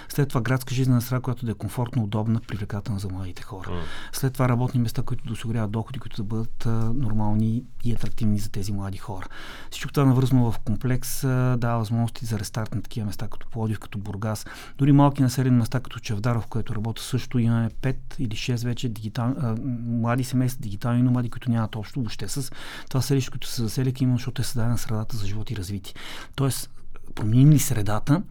След 0.09 0.29
това 0.29 0.41
градска 0.41 0.75
жизнена 0.75 1.01
среда, 1.01 1.21
която 1.21 1.45
да 1.45 1.51
е 1.51 1.55
комфортно, 1.55 2.03
удобна, 2.03 2.39
привлекателна 2.47 2.99
за 2.99 3.09
младите 3.09 3.43
хора. 3.43 3.69
Mm. 3.69 3.81
След 4.11 4.33
това 4.33 4.49
работни 4.49 4.81
места, 4.81 5.01
които 5.01 5.23
да 5.25 5.33
осигуряват 5.33 5.71
доходи, 5.71 5.99
които 5.99 6.17
да 6.17 6.23
бъдат 6.23 6.65
а, 6.65 6.69
нормални 6.93 7.63
и 7.83 7.93
атрактивни 7.93 8.39
за 8.39 8.49
тези 8.49 8.71
млади 8.71 8.97
хора. 8.97 9.27
Всичко 9.71 9.93
това 9.93 10.05
навързано 10.05 10.51
в 10.51 10.59
комплекс 10.59 11.23
а, 11.23 11.57
дава 11.59 11.79
възможности 11.79 12.25
за 12.25 12.39
рестарт 12.39 12.75
на 12.75 12.81
такива 12.81 13.05
места, 13.05 13.27
като 13.27 13.47
Плодив, 13.47 13.79
като 13.79 13.97
Бургас. 13.97 14.45
Дори 14.77 14.91
малки 14.91 15.21
населени 15.21 15.55
места, 15.55 15.79
като 15.79 15.99
Чевдаров, 15.99 16.47
което 16.47 16.75
работи 16.75 17.01
също, 17.03 17.39
имаме 17.39 17.69
5 17.69 17.95
или 18.19 18.35
6 18.35 18.65
вече 18.65 18.89
дигитал, 18.89 19.35
а, 19.39 19.55
млади 19.85 20.23
семейства, 20.23 20.61
дигитални 20.61 21.01
номади, 21.01 21.29
които 21.29 21.51
нямат 21.51 21.75
общо 21.75 21.99
въобще 21.99 22.27
с 22.27 22.51
това 22.89 23.01
селище, 23.01 23.31
които 23.31 23.47
се 23.47 23.61
заселиха 23.61 24.03
именно, 24.03 24.17
защото 24.17 24.41
е 24.41 24.45
създадена 24.45 24.77
средата 24.77 25.17
за 25.21 25.27
живот 25.27 25.51
и 25.51 25.55
развитие. 25.55 25.93
Тоест, 26.35 26.69
променим 27.15 27.59
средата, 27.59 28.21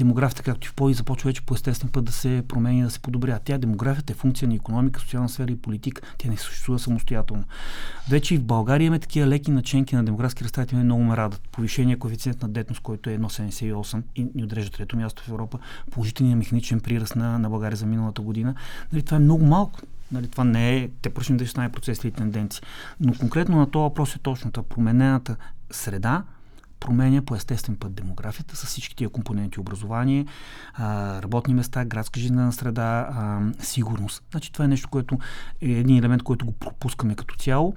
демографията, 0.00 0.42
както 0.42 0.66
и 0.66 0.70
в 0.70 0.74
Поди, 0.74 0.94
започва 0.94 1.28
вече 1.28 1.42
по 1.42 1.54
естествен 1.54 1.90
път 1.90 2.04
да 2.04 2.12
се 2.12 2.42
промени, 2.48 2.82
да 2.82 2.90
се 2.90 3.00
подобря. 3.00 3.38
Тя 3.44 3.58
демографията 3.58 4.12
е 4.12 4.16
функция 4.16 4.48
на 4.48 4.54
економика, 4.54 5.00
социална 5.00 5.28
сфера 5.28 5.52
и 5.52 5.56
политика. 5.56 6.02
Тя 6.18 6.28
не 6.28 6.36
съществува 6.36 6.78
самостоятелно. 6.78 7.44
Вече 8.10 8.34
и 8.34 8.38
в 8.38 8.44
България 8.44 8.86
имаме 8.86 8.98
такива 8.98 9.26
леки 9.26 9.50
наченки 9.50 9.96
на 9.96 10.04
демографски 10.04 10.44
растат 10.44 10.72
и 10.72 10.74
много 10.74 11.02
ме 11.02 11.16
радат. 11.16 11.40
Повишение 11.52 11.98
коефициент 11.98 12.42
на 12.42 12.48
детност, 12.48 12.80
който 12.80 13.10
е 13.10 13.18
1,78 13.18 14.02
и 14.16 14.26
ни 14.34 14.44
отрежда 14.44 14.76
трето 14.76 14.96
място 14.96 15.22
в 15.22 15.28
Европа. 15.28 15.58
Положителният 15.90 16.38
механичен 16.38 16.80
приръст 16.80 17.16
на, 17.16 17.38
на 17.38 17.50
България 17.50 17.76
за 17.76 17.86
миналата 17.86 18.22
година. 18.22 18.54
Нали, 18.92 19.02
това 19.02 19.16
е 19.16 19.20
много 19.20 19.44
малко. 19.44 19.80
Нали, 20.12 20.28
това 20.28 20.44
не 20.44 20.76
е 20.76 20.88
те 21.02 21.10
пръщни 21.10 21.36
да 21.36 21.46
стане 21.46 21.72
процеси 21.72 22.06
или 22.06 22.14
тенденции. 22.14 22.62
Но 23.00 23.14
конкретно 23.14 23.58
на 23.58 23.70
този 23.70 23.82
въпрос 23.82 24.16
е 24.16 24.18
точно. 24.18 24.50
Променената 24.50 25.36
среда 25.70 26.24
променя 26.80 27.22
по 27.22 27.34
естествен 27.34 27.76
път 27.76 27.94
демографията 27.94 28.56
с 28.56 28.64
всички 28.64 28.96
тия 28.96 29.08
компоненти 29.08 29.60
образование, 29.60 30.26
работни 31.22 31.54
места, 31.54 31.84
градска 31.84 32.20
жизнена 32.20 32.52
среда, 32.52 33.08
сигурност. 33.60 34.22
Значи 34.30 34.52
това 34.52 34.64
е 34.64 34.68
нещо, 34.68 34.88
което 34.88 35.18
е 35.60 35.70
един 35.70 35.96
елемент, 35.96 36.22
който 36.22 36.46
го 36.46 36.52
пропускаме 36.52 37.14
като 37.14 37.36
цяло. 37.36 37.74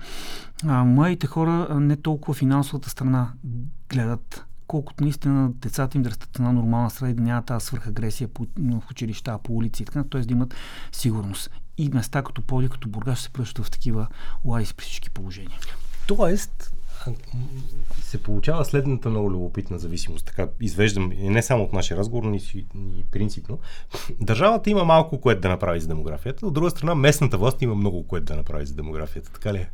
Младите 0.64 1.28
хора 1.28 1.80
не 1.80 1.96
толкова 1.96 2.34
финансовата 2.34 2.90
страна 2.90 3.34
гледат 3.90 4.46
колкото 4.68 5.04
наистина 5.04 5.50
децата 5.52 5.98
им 5.98 6.04
да 6.04 6.10
растат 6.10 6.36
една 6.36 6.52
нормална 6.52 6.90
среда 6.90 7.12
и 7.12 7.14
да 7.14 7.22
няма 7.22 7.42
тази 7.42 7.66
свърхагресия 7.66 8.28
по, 8.28 8.48
в 8.58 8.92
училища, 8.92 9.38
по 9.44 9.54
улици 9.56 9.84
и 9.84 9.86
така, 9.86 10.04
т.е. 10.04 10.22
да 10.22 10.34
имат 10.34 10.56
сигурност. 10.92 11.50
И 11.78 11.90
места 11.90 12.24
като 12.24 12.42
Поли, 12.42 12.70
като 12.70 12.90
Бургас 12.90 13.20
се 13.20 13.30
превръщат 13.30 13.66
в 13.66 13.72
такива 13.72 14.08
лайси 14.46 14.74
при 14.74 14.86
всички 14.86 15.10
положения. 15.10 15.60
Тоест, 16.08 16.74
се 18.02 18.24
получава 18.24 18.66
следната 18.66 19.10
много 19.10 19.32
любопитна 19.32 19.80
зависимост. 19.80 20.26
Така 20.26 20.48
извеждам 20.62 21.12
не 21.20 21.42
само 21.42 21.64
от 21.64 21.74
нашия 21.74 21.98
разговор, 21.98 22.24
но 22.24 22.36
и 22.36 23.04
принципно. 23.12 23.60
Държавата 24.22 24.70
има 24.70 24.84
малко 24.84 25.22
което 25.22 25.42
да 25.42 25.50
направи 25.50 25.80
за 25.80 25.88
демографията, 25.88 26.48
от 26.48 26.54
друга 26.54 26.70
страна 26.70 26.96
местната 26.96 27.38
власт 27.38 27.62
има 27.62 27.76
много 27.76 28.08
което 28.08 28.26
да 28.26 28.36
направи 28.36 28.66
за 28.66 28.74
демографията. 28.74 29.32
Така 29.32 29.54
ли 29.54 29.58
е? 29.58 29.70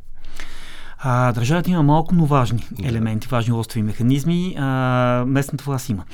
А, 0.98 1.32
държавата 1.32 1.70
има 1.70 1.82
малко, 1.82 2.14
но 2.14 2.26
важни 2.26 2.68
елементи, 2.84 3.28
важни 3.28 3.52
лостови 3.52 3.82
механизми. 3.82 4.54
А, 4.58 5.24
местната 5.26 5.64
власт 5.64 5.88
има. 5.88 6.04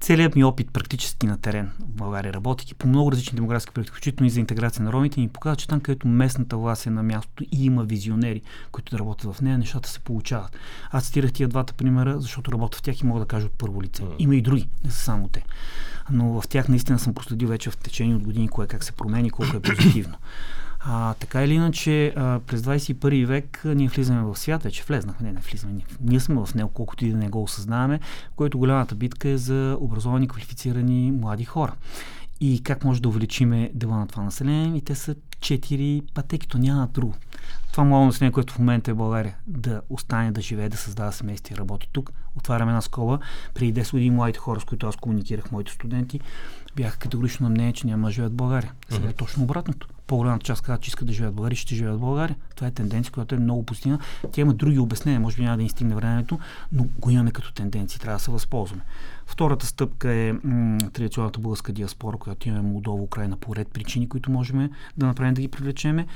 Целият 0.00 0.36
ми 0.36 0.44
опит 0.44 0.70
практически 0.72 1.26
на 1.26 1.38
терен 1.38 1.70
в 1.80 1.84
България, 1.84 2.32
работейки 2.32 2.74
по 2.74 2.88
много 2.88 3.12
различни 3.12 3.36
демографски 3.36 3.72
проекти, 3.72 3.90
включително 3.90 4.26
и 4.26 4.30
за 4.30 4.40
интеграция 4.40 4.84
на 4.84 4.92
ромите, 4.92 5.20
ми 5.20 5.28
показва, 5.28 5.56
че 5.56 5.68
там, 5.68 5.80
където 5.80 6.08
местната 6.08 6.56
власт 6.56 6.86
е 6.86 6.90
на 6.90 7.02
мястото 7.02 7.44
и 7.44 7.64
има 7.64 7.84
визионери, 7.84 8.42
които 8.72 8.90
да 8.90 8.98
работят 8.98 9.34
в 9.34 9.40
нея, 9.40 9.58
нещата 9.58 9.88
се 9.88 10.00
получават. 10.00 10.56
Аз 10.90 11.04
цитирах 11.04 11.32
тия 11.32 11.48
двата 11.48 11.74
примера, 11.74 12.20
защото 12.20 12.52
работя 12.52 12.78
в 12.78 12.82
тях 12.82 13.00
и 13.00 13.06
мога 13.06 13.20
да 13.20 13.26
кажа 13.26 13.46
от 13.46 13.52
първо 13.58 13.82
лице. 13.82 14.02
Има 14.18 14.36
и 14.36 14.42
други, 14.42 14.68
не 14.84 14.90
са 14.90 14.98
само 14.98 15.28
те. 15.28 15.44
Но 16.10 16.40
в 16.40 16.48
тях 16.48 16.68
наистина 16.68 16.98
съм 16.98 17.14
проследил 17.14 17.48
вече 17.48 17.70
в 17.70 17.76
течение 17.76 18.16
от 18.16 18.22
години 18.22 18.48
кое 18.48 18.66
как 18.66 18.84
се 18.84 18.92
промени, 18.92 19.30
колко 19.30 19.56
е 19.56 19.60
позитивно. 19.60 20.16
А, 20.86 21.14
така 21.14 21.44
или 21.44 21.54
иначе, 21.54 22.12
а, 22.16 22.40
през 22.46 22.60
21 22.60 23.26
век 23.26 23.62
ние 23.64 23.88
влизаме 23.88 24.22
в 24.22 24.36
свят, 24.36 24.62
вече 24.62 24.84
влезнахме, 24.88 25.26
не, 25.26 25.32
не 25.32 25.40
влизаме, 25.40 25.72
ние, 25.72 25.84
ние 26.00 26.20
сме 26.20 26.46
в 26.46 26.54
него, 26.54 26.68
колкото 26.68 27.04
и 27.04 27.10
да 27.10 27.16
не 27.16 27.28
го 27.28 27.42
осъзнаваме, 27.42 28.00
което 28.36 28.58
голямата 28.58 28.94
битка 28.94 29.28
е 29.28 29.36
за 29.36 29.76
образовани, 29.80 30.28
квалифицирани 30.28 31.12
млади 31.12 31.44
хора. 31.44 31.72
И 32.40 32.62
как 32.62 32.84
може 32.84 33.02
да 33.02 33.08
увеличиме 33.08 33.70
дела 33.74 33.96
на 33.96 34.06
това 34.06 34.22
население? 34.22 34.78
И 34.78 34.80
те 34.80 34.94
са 34.94 35.14
четири 35.40 36.02
пътеки, 36.14 36.48
то 36.48 36.58
няма 36.58 36.86
друго. 36.86 37.14
Това 37.74 37.84
младо 37.84 38.06
население, 38.06 38.32
което 38.32 38.54
в 38.54 38.58
момента 38.58 38.90
е 38.90 38.94
в 38.94 38.96
България, 38.96 39.36
да 39.46 39.82
остане 39.90 40.32
да 40.32 40.40
живее, 40.40 40.68
да 40.68 40.76
създава 40.76 41.12
семейство 41.12 41.54
и 41.54 41.56
работи 41.56 41.88
тук. 41.92 42.12
Отваряме 42.36 42.70
една 42.70 42.80
скоба. 42.80 43.18
Преди 43.54 43.80
10 43.80 43.90
години 43.90 44.10
младите 44.10 44.38
хора, 44.38 44.60
с 44.60 44.64
които 44.64 44.86
аз 44.86 44.96
комуникирах, 44.96 45.52
моите 45.52 45.72
студенти, 45.72 46.20
бяха 46.76 46.98
категорично 46.98 47.44
на 47.44 47.50
мнение, 47.50 47.72
че 47.72 47.86
няма 47.86 48.08
да 48.08 48.12
живеят 48.12 48.32
в 48.32 48.36
България. 48.36 48.72
Сега 48.90 49.08
е 49.08 49.12
точно 49.12 49.42
обратното 49.42 49.88
по-голямата 50.06 50.44
част 50.44 50.62
казват, 50.62 50.80
че 50.80 50.88
искат 50.88 51.06
да 51.06 51.12
живеят 51.12 51.32
в 51.32 51.36
България, 51.36 51.56
ще 51.56 51.74
живеят 51.74 51.96
в 51.96 52.00
България. 52.00 52.36
Това 52.56 52.66
е 52.66 52.70
тенденция, 52.70 53.12
която 53.12 53.34
е 53.34 53.38
много 53.38 53.66
позитивна. 53.66 53.98
Тя 54.32 54.40
има 54.40 54.54
други 54.54 54.78
обяснения, 54.78 55.20
може 55.20 55.36
би 55.36 55.42
няма 55.42 55.56
да 55.56 55.62
ни 55.62 55.68
стигне 55.68 55.94
времето, 55.94 56.38
но 56.72 56.86
го 56.98 57.10
имаме 57.10 57.30
като 57.30 57.52
тенденция, 57.52 58.00
трябва 58.00 58.16
да 58.16 58.24
се 58.24 58.30
възползваме. 58.30 58.82
Втората 59.26 59.66
стъпка 59.66 60.12
е 60.12 60.32
м- 60.32 60.78
традиционната 60.92 61.40
българска 61.40 61.72
диаспора, 61.72 62.16
която 62.16 62.48
имаме 62.48 62.70
Молдова, 62.70 63.02
Украина 63.02 63.36
по 63.36 63.56
ред 63.56 63.68
причини, 63.68 64.08
които 64.08 64.30
можем 64.30 64.70
да 64.96 65.06
направим 65.06 65.34
да 65.34 65.40
ги 65.40 65.48
привлечеме. 65.48 66.06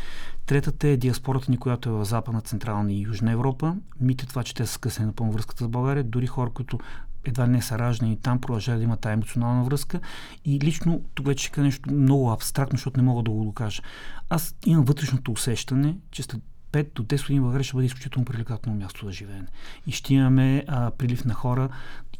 Третата 0.47 0.89
е 0.89 0.97
диаспората 0.97 1.48
ни, 1.49 1.59
която 1.59 1.89
е 1.89 1.93
в 1.93 2.05
Западна, 2.05 2.41
Централна 2.41 2.93
и 2.93 3.03
Южна 3.03 3.33
Европа. 3.33 3.77
Мите 4.01 4.27
това, 4.27 4.45
че 4.45 4.55
те 4.55 4.67
са 4.67 4.73
скъсени 4.73 5.07
напълно 5.07 5.33
връзката 5.33 5.65
с 5.65 5.69
България. 5.69 6.05
Дори 6.05 6.27
хора, 6.27 6.51
които 6.51 6.79
едва 7.25 7.47
не 7.47 7.63
са 7.63 7.79
раждани 7.79 8.17
там, 8.17 8.41
продължават 8.41 8.81
да 8.81 8.85
има 8.85 8.97
тази 8.97 9.13
емоционална 9.13 9.65
връзка. 9.65 10.01
И 10.45 10.61
лично 10.61 11.03
тук 11.15 11.27
вече 11.27 11.47
ще 11.47 11.61
нещо 11.61 11.93
много 11.93 12.31
абстрактно, 12.31 12.77
защото 12.77 13.01
не 13.01 13.07
мога 13.07 13.23
да 13.23 13.31
го 13.31 13.45
докажа. 13.45 13.83
Аз 14.31 14.55
имам 14.67 14.85
вътрешното 14.85 15.33
усещане, 15.33 15.97
че 16.11 16.23
след 16.23 16.43
5 16.73 16.95
до 16.95 17.03
10 17.03 17.23
години 17.23 17.41
България 17.41 17.65
ще 17.65 17.75
бъде 17.75 17.87
изключително 17.87 18.25
привлекателно 18.25 18.79
място 18.79 19.07
за 19.07 19.13
живеене. 19.13 19.47
И 19.87 19.93
ще 19.93 20.15
имаме 20.15 20.65
а, 20.69 20.91
прилив 20.91 21.25
на 21.25 21.35
хора, 21.35 21.69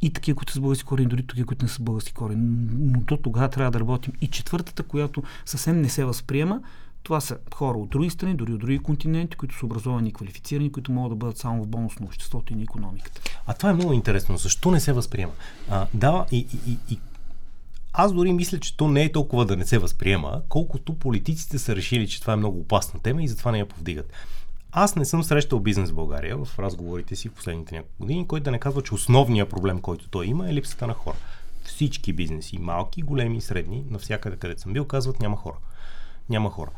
и 0.03 0.13
такива, 0.13 0.37
които 0.37 0.53
са 0.53 0.61
български 0.61 0.85
корени, 0.85 1.09
дори 1.09 1.27
такива, 1.27 1.47
които 1.47 1.65
не 1.65 1.69
са 1.69 1.83
български 1.83 2.13
корени. 2.13 2.43
Но 2.79 3.01
до 3.01 3.17
тогава 3.17 3.49
трябва 3.49 3.71
да 3.71 3.81
работим. 3.81 4.13
И 4.21 4.27
четвъртата, 4.27 4.83
която 4.83 5.23
съвсем 5.45 5.81
не 5.81 5.89
се 5.89 6.05
възприема, 6.05 6.61
това 7.09 7.21
са 7.21 7.39
хора 7.55 7.79
от 7.79 7.89
други 7.89 8.11
страни, 8.11 8.35
дори 8.35 8.53
от 8.53 8.61
други 8.61 8.79
континенти, 8.79 9.37
които 9.37 9.59
са 9.59 9.67
образовани 9.67 10.09
и 10.09 10.13
квалифицирани, 10.13 10.73
които 10.73 10.93
могат 10.93 11.11
да 11.11 11.17
бъдат 11.17 11.39
само 11.39 11.65
в 11.65 11.67
бонус 11.67 11.99
на 11.99 12.07
обществото 12.07 12.53
и 12.53 12.57
на 12.57 12.63
економиката. 12.63 13.21
А 13.47 13.55
това 13.55 13.71
е 13.71 13.73
много 13.73 13.93
интересно. 13.93 14.37
Защо 14.37 14.71
не 14.71 14.81
се 14.81 14.93
възприема? 14.93 15.33
А, 15.71 15.87
да, 15.95 16.27
и, 16.33 16.47
и, 16.67 16.77
и, 16.91 16.99
аз 17.93 18.13
дори 18.13 18.33
мисля, 18.33 18.59
че 18.59 18.77
то 18.77 18.89
не 18.89 19.03
е 19.03 19.13
толкова 19.13 19.47
да 19.47 19.57
не 19.57 19.67
се 19.67 19.79
възприема, 19.79 20.43
колкото 20.49 20.95
политиците 20.95 21.59
са 21.59 21.77
решили, 21.77 22.09
че 22.09 22.21
това 22.21 22.33
е 22.33 22.37
много 22.37 22.61
опасна 22.61 23.01
тема 23.01 23.23
и 23.23 23.29
затова 23.29 23.53
не 23.53 23.59
я 23.59 23.67
повдигат. 23.67 24.13
Аз 24.73 24.97
не 24.97 25.05
съм 25.05 25.23
срещал 25.23 25.61
бизнес 25.61 25.91
в 25.91 25.95
България 25.95 26.37
в 26.37 26.59
разговорите 26.59 27.17
си 27.17 27.29
в 27.29 27.33
последните 27.33 27.75
няколко 27.75 28.01
години, 28.01 28.27
който 28.27 28.45
да 28.45 28.51
не 28.51 28.59
казва, 28.59 28.83
че 28.83 28.95
основният 28.95 29.51
проблем, 29.51 29.81
който 29.81 30.09
той 30.09 30.27
има 30.27 30.49
е 30.49 30.55
липсата 30.55 30.87
на 30.87 30.95
хора. 30.95 31.17
Всички 31.65 32.13
бизнеси, 32.13 32.59
малки, 32.59 33.03
големи, 33.03 33.41
средни, 33.41 33.85
навсякъде 33.91 34.37
където 34.37 34.61
съм 34.61 34.73
бил, 34.73 34.85
казват 34.85 35.21
няма 35.21 35.37
хора. 35.37 35.57
Няма 36.29 36.51
хора. 36.51 36.71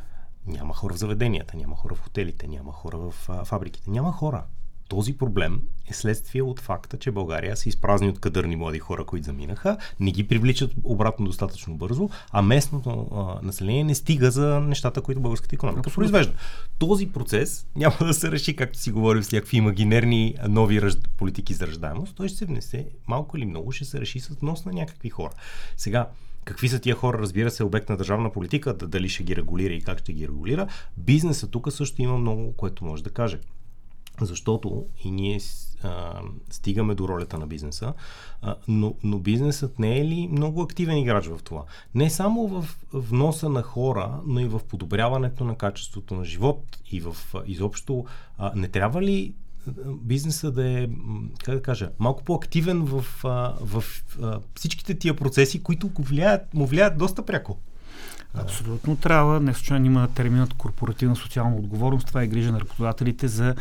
Няма 0.46 0.74
хора 0.74 0.94
в 0.94 0.98
заведенията, 0.98 1.57
няма 1.57 1.76
хора 1.76 1.94
в 1.94 2.00
хотелите, 2.00 2.48
няма 2.48 2.72
хора 2.72 2.98
в 2.98 3.12
фабриките. 3.44 3.90
Няма 3.90 4.12
хора. 4.12 4.44
Този 4.88 5.18
проблем 5.18 5.62
е 5.90 5.94
следствие 5.94 6.42
от 6.42 6.61
факта, 6.61 6.98
че 6.98 7.11
България 7.11 7.57
се 7.57 7.68
изпразни 7.68 8.09
от 8.09 8.20
кадърни 8.20 8.57
млади 8.57 8.79
хора, 8.79 9.05
които 9.05 9.26
заминаха, 9.26 9.76
не 10.00 10.11
ги 10.11 10.29
привличат 10.29 10.72
обратно 10.85 11.26
достатъчно 11.26 11.76
бързо, 11.76 12.11
а 12.31 12.42
местното 12.42 13.09
а, 13.12 13.46
население 13.46 13.85
не 13.85 13.94
стига 13.94 14.31
за 14.31 14.61
нещата, 14.61 15.03
които 15.03 15.20
българската 15.20 15.55
економика 15.55 15.90
произвежда. 15.90 16.35
Този 16.79 17.12
процес 17.12 17.66
няма 17.76 17.96
да 18.00 18.14
се 18.14 18.31
реши, 18.31 18.57
както 18.57 18.79
си 18.79 18.90
говорим 18.90 19.22
с 19.22 19.33
някакви 19.33 19.57
имагинерни 19.57 20.35
нови 20.48 20.83
ръж... 20.83 20.94
политики 21.16 21.55
за 21.55 21.66
ръждаемост. 21.66 22.16
Той 22.16 22.29
ще 22.29 22.38
се 22.38 22.46
внесе 22.46 22.88
малко 23.07 23.37
или 23.37 23.46
много, 23.46 23.72
ще 23.72 23.85
се 23.85 24.00
реши 24.00 24.20
с 24.20 24.42
нос 24.42 24.64
на 24.64 24.72
някакви 24.72 25.11
хора. 25.11 25.33
Сега, 25.76 26.09
Какви 26.50 26.68
са 26.68 26.78
тия 26.78 26.94
хора, 26.94 27.18
разбира 27.18 27.50
се, 27.50 27.64
обект 27.64 27.88
на 27.88 27.96
държавна 27.96 28.32
политика, 28.32 28.74
да, 28.74 28.86
дали 28.86 29.08
ще 29.08 29.22
ги 29.22 29.36
регулира 29.36 29.74
и 29.74 29.82
как 29.82 29.98
ще 29.98 30.12
ги 30.12 30.28
регулира. 30.28 30.66
Бизнесът 30.96 31.50
тук 31.50 31.72
също 31.72 32.02
има 32.02 32.18
много, 32.18 32.52
което 32.52 32.84
може 32.84 33.02
да 33.02 33.10
каже. 33.10 33.38
Защото 34.20 34.86
и 35.04 35.10
ние 35.10 35.40
а, 35.82 36.20
стигаме 36.50 36.94
до 36.94 37.08
ролята 37.08 37.38
на 37.38 37.46
бизнеса, 37.46 37.92
а, 38.42 38.56
но, 38.68 38.94
но 39.02 39.18
бизнесът 39.18 39.78
не 39.78 39.98
е 39.98 40.04
ли 40.04 40.28
много 40.32 40.62
активен 40.62 40.96
играч 40.96 41.26
в 41.26 41.40
това? 41.44 41.64
Не 41.94 42.10
само 42.10 42.48
в 42.48 42.76
вноса 42.92 43.48
на 43.48 43.62
хора, 43.62 44.20
но 44.26 44.40
и 44.40 44.48
в 44.48 44.60
подобряването 44.68 45.44
на 45.44 45.56
качеството 45.56 46.14
на 46.14 46.24
живот 46.24 46.78
и 46.90 47.00
в 47.00 47.16
изобщо 47.46 48.04
а, 48.38 48.52
не 48.54 48.68
трябва 48.68 49.02
ли 49.02 49.34
бизнеса 50.02 50.50
да 50.50 50.68
е, 50.68 50.88
как 51.44 51.54
да 51.54 51.62
кажа, 51.62 51.90
малко 51.98 52.24
по-активен 52.24 52.83
в, 52.83 53.04
в, 53.22 53.44
в 53.61 53.85
всичките 54.54 54.98
тия 54.98 55.16
процеси, 55.16 55.62
които 55.62 55.90
влияят, 55.98 56.54
му 56.54 56.66
влияят 56.66 56.98
доста 56.98 57.24
пряко. 57.26 57.59
Абсолютно 58.34 58.96
трябва. 58.96 59.40
Не 59.40 59.54
случайно 59.54 59.86
има 59.86 60.08
терминът 60.14 60.54
корпоративна 60.54 61.16
социална 61.16 61.56
отговорност. 61.56 62.06
Това 62.06 62.22
е 62.22 62.26
грижа 62.26 62.52
на 62.52 62.60
работодателите 62.60 63.28
за 63.28 63.54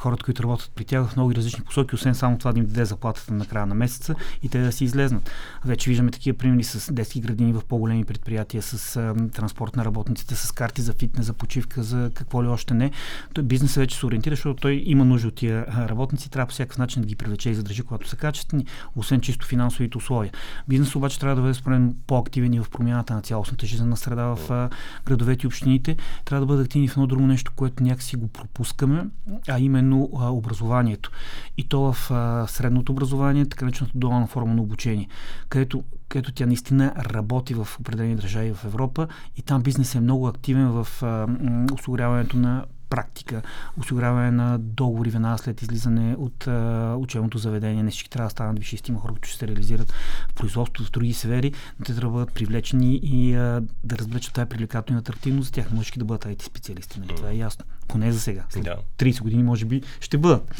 хората, 0.00 0.24
които 0.24 0.42
работят 0.42 0.70
при 0.74 0.84
тях 0.84 1.06
в 1.06 1.16
много 1.16 1.34
различни 1.34 1.64
посоки, 1.64 1.94
освен 1.94 2.14
само 2.14 2.38
това 2.38 2.52
да 2.52 2.58
им 2.58 2.66
даде 2.66 2.84
заплатата 2.84 3.34
на 3.34 3.46
края 3.46 3.66
на 3.66 3.74
месеца 3.74 4.14
и 4.42 4.48
те 4.48 4.60
да 4.60 4.72
си 4.72 4.84
излезнат. 4.84 5.30
Вече 5.64 5.90
виждаме 5.90 6.10
такива 6.10 6.38
примери 6.38 6.64
с 6.64 6.92
детски 6.92 7.20
градини 7.20 7.52
в 7.52 7.62
по-големи 7.68 8.04
предприятия, 8.04 8.62
с 8.62 8.96
а, 8.96 9.14
транспорт 9.32 9.76
на 9.76 9.84
работниците, 9.84 10.34
с 10.34 10.52
карти 10.52 10.82
за 10.82 10.92
фитнес, 10.92 11.26
за 11.26 11.32
почивка, 11.32 11.82
за 11.82 12.10
какво 12.14 12.44
ли 12.44 12.48
още 12.48 12.74
не. 12.74 12.90
Той 13.34 13.44
бизнесът 13.44 13.76
вече 13.76 13.96
се 13.96 14.06
ориентира, 14.06 14.34
защото 14.34 14.60
той 14.60 14.82
има 14.86 15.04
нужда 15.04 15.28
от 15.28 15.34
тия 15.34 15.66
работници, 15.66 16.30
трябва 16.30 16.46
по 16.46 16.52
всякакъв 16.52 16.78
начин 16.78 17.02
да 17.02 17.08
ги 17.08 17.16
привлече 17.16 17.50
и 17.50 17.54
задържи, 17.54 17.82
когато 17.82 18.08
са 18.08 18.16
качествени, 18.16 18.66
освен 18.96 19.20
чисто 19.20 19.46
финансовите 19.46 19.98
условия. 19.98 20.32
Бизнесът 20.68 20.96
обаче 20.96 21.18
трябва 21.18 21.36
да 21.36 21.42
бъде 21.42 21.54
спорен 21.54 21.96
по-активен 22.06 22.54
и 22.54 22.60
в 22.60 22.70
промяната 22.70 23.14
на 23.14 23.22
цялостната 23.22 23.66
жизнена 23.66 23.96
среда 24.10 24.24
в 24.24 24.50
а, 24.50 24.68
градовете 25.06 25.42
и 25.42 25.46
общините. 25.46 25.96
Трябва 26.24 26.46
да 26.46 26.46
бъде 26.46 26.62
активни 26.62 26.88
в 26.88 26.92
едно 26.92 27.06
друго 27.06 27.26
нещо, 27.26 27.52
което 27.56 27.82
някакси 27.82 28.16
го 28.16 28.28
пропускаме, 28.28 29.06
а 29.48 29.58
именно 29.58 30.10
а, 30.18 30.30
образованието. 30.30 31.10
И 31.58 31.68
то 31.68 31.92
в 31.92 32.10
а, 32.10 32.46
средното 32.46 32.92
образование, 32.92 33.46
така 33.46 33.64
наречената 33.64 33.98
дуална 33.98 34.26
форма 34.26 34.54
на 34.54 34.62
обучение, 34.62 35.08
където, 35.48 35.84
където 36.08 36.32
тя 36.32 36.46
наистина 36.46 36.92
работи 36.96 37.54
в 37.54 37.68
определени 37.80 38.16
държави 38.16 38.54
в 38.54 38.64
Европа 38.64 39.08
и 39.36 39.42
там 39.42 39.62
бизнес 39.62 39.94
е 39.94 40.00
много 40.00 40.28
активен 40.28 40.68
в 40.68 41.02
а, 41.02 41.26
осигуряването 41.74 42.36
на 42.36 42.64
практика, 42.90 43.42
осигуряване 43.78 44.30
на 44.30 44.58
договори 44.58 45.10
веднага 45.10 45.38
след 45.38 45.62
излизане 45.62 46.14
от 46.18 46.46
а, 46.46 46.94
учебното 46.98 47.38
заведение. 47.38 47.82
Не 47.82 47.90
всички 47.90 48.10
трябва 48.10 48.26
да 48.26 48.30
станат 48.30 48.58
висшисти, 48.58 48.90
има 48.90 49.00
хора, 49.00 49.12
които 49.12 49.28
ще 49.28 49.38
се 49.38 49.48
реализират 49.48 49.92
в 50.28 50.34
производството, 50.34 50.84
в 50.84 50.90
други 50.90 51.12
сфери, 51.12 51.52
но 51.78 51.84
те 51.84 51.94
трябва 51.94 52.00
да 52.00 52.12
бъдат 52.18 52.34
привлечени 52.34 53.00
и 53.02 53.34
а, 53.34 53.62
да 53.84 53.98
разберат, 53.98 54.32
тази 54.32 54.48
привлекателна 54.48 54.98
и 54.98 55.00
атрактивност 55.00 55.46
за 55.46 55.52
тях. 55.52 55.70
Може 55.72 55.92
да 55.96 56.04
бъдат 56.04 56.24
IT 56.24 56.42
специалисти, 56.42 57.00
нали? 57.00 57.16
това 57.16 57.30
е 57.30 57.36
ясно. 57.36 57.64
Поне 57.88 58.12
за 58.12 58.20
сега. 58.20 58.44
След 58.50 58.64
да. 58.64 58.76
30 58.98 59.22
години, 59.22 59.42
може 59.42 59.64
би, 59.64 59.82
ще 60.00 60.18
бъдат. 60.18 60.54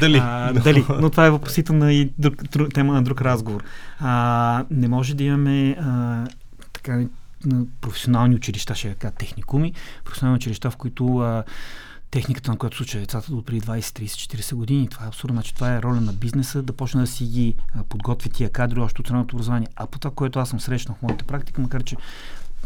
Дали? 0.00 0.18
А, 0.22 0.52
дали? 0.52 0.84
Но 1.00 1.10
това 1.10 1.26
е 1.26 1.30
въпросителна 1.30 1.92
и 1.92 2.12
друг, 2.18 2.42
друг, 2.42 2.74
тема 2.74 2.92
на 2.92 3.02
друг 3.02 3.20
разговор. 3.20 3.64
А, 3.98 4.64
не 4.70 4.88
може 4.88 5.14
да 5.14 5.24
имаме 5.24 5.76
а, 5.80 6.24
така 6.72 7.04
на 7.44 7.66
професионални 7.80 8.34
училища, 8.34 8.74
ще 8.74 8.94
кажа 8.94 9.14
техникуми, 9.14 9.72
професионални 10.04 10.36
училища, 10.36 10.70
в 10.70 10.76
които 10.76 11.18
а, 11.18 11.44
техниката, 12.10 12.50
на 12.50 12.56
която 12.56 12.76
случва 12.76 13.00
децата 13.00 13.32
до 13.32 13.42
преди 13.42 13.60
20, 13.60 13.80
30, 13.80 14.06
40 14.06 14.54
години. 14.54 14.88
Това 14.88 15.04
е 15.04 15.08
абсурдно. 15.08 15.34
Значи, 15.34 15.54
това 15.54 15.74
е 15.74 15.82
роля 15.82 16.00
на 16.00 16.12
бизнеса 16.12 16.62
да 16.62 16.72
почне 16.72 17.00
да 17.00 17.06
си 17.06 17.24
ги 17.24 17.54
подготви 17.88 18.30
тия 18.30 18.50
кадри 18.50 18.80
още 18.80 19.00
от 19.00 19.06
средното 19.06 19.36
образование. 19.36 19.68
А 19.76 19.86
по 19.86 19.98
това, 19.98 20.14
което 20.14 20.38
аз 20.38 20.48
съм 20.48 20.60
срещнал 20.60 20.96
в 20.96 21.02
моята 21.02 21.24
практика, 21.24 21.60
макар 21.60 21.82
че 21.82 21.96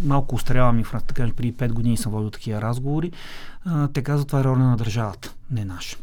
малко 0.02 0.34
устарявам 0.34 0.78
и 0.78 0.84
в 0.84 0.92
да 0.92 1.14
кажем, 1.14 1.36
преди 1.36 1.52
5 1.52 1.72
години 1.72 1.96
съм 1.96 2.12
водил 2.12 2.30
такива 2.30 2.62
разговори, 2.62 3.12
а, 3.64 3.88
те 3.88 4.02
казват, 4.02 4.28
това 4.28 4.40
е 4.40 4.44
роля 4.44 4.58
на 4.58 4.76
държавата, 4.76 5.34
не 5.50 5.64
наша. 5.64 5.96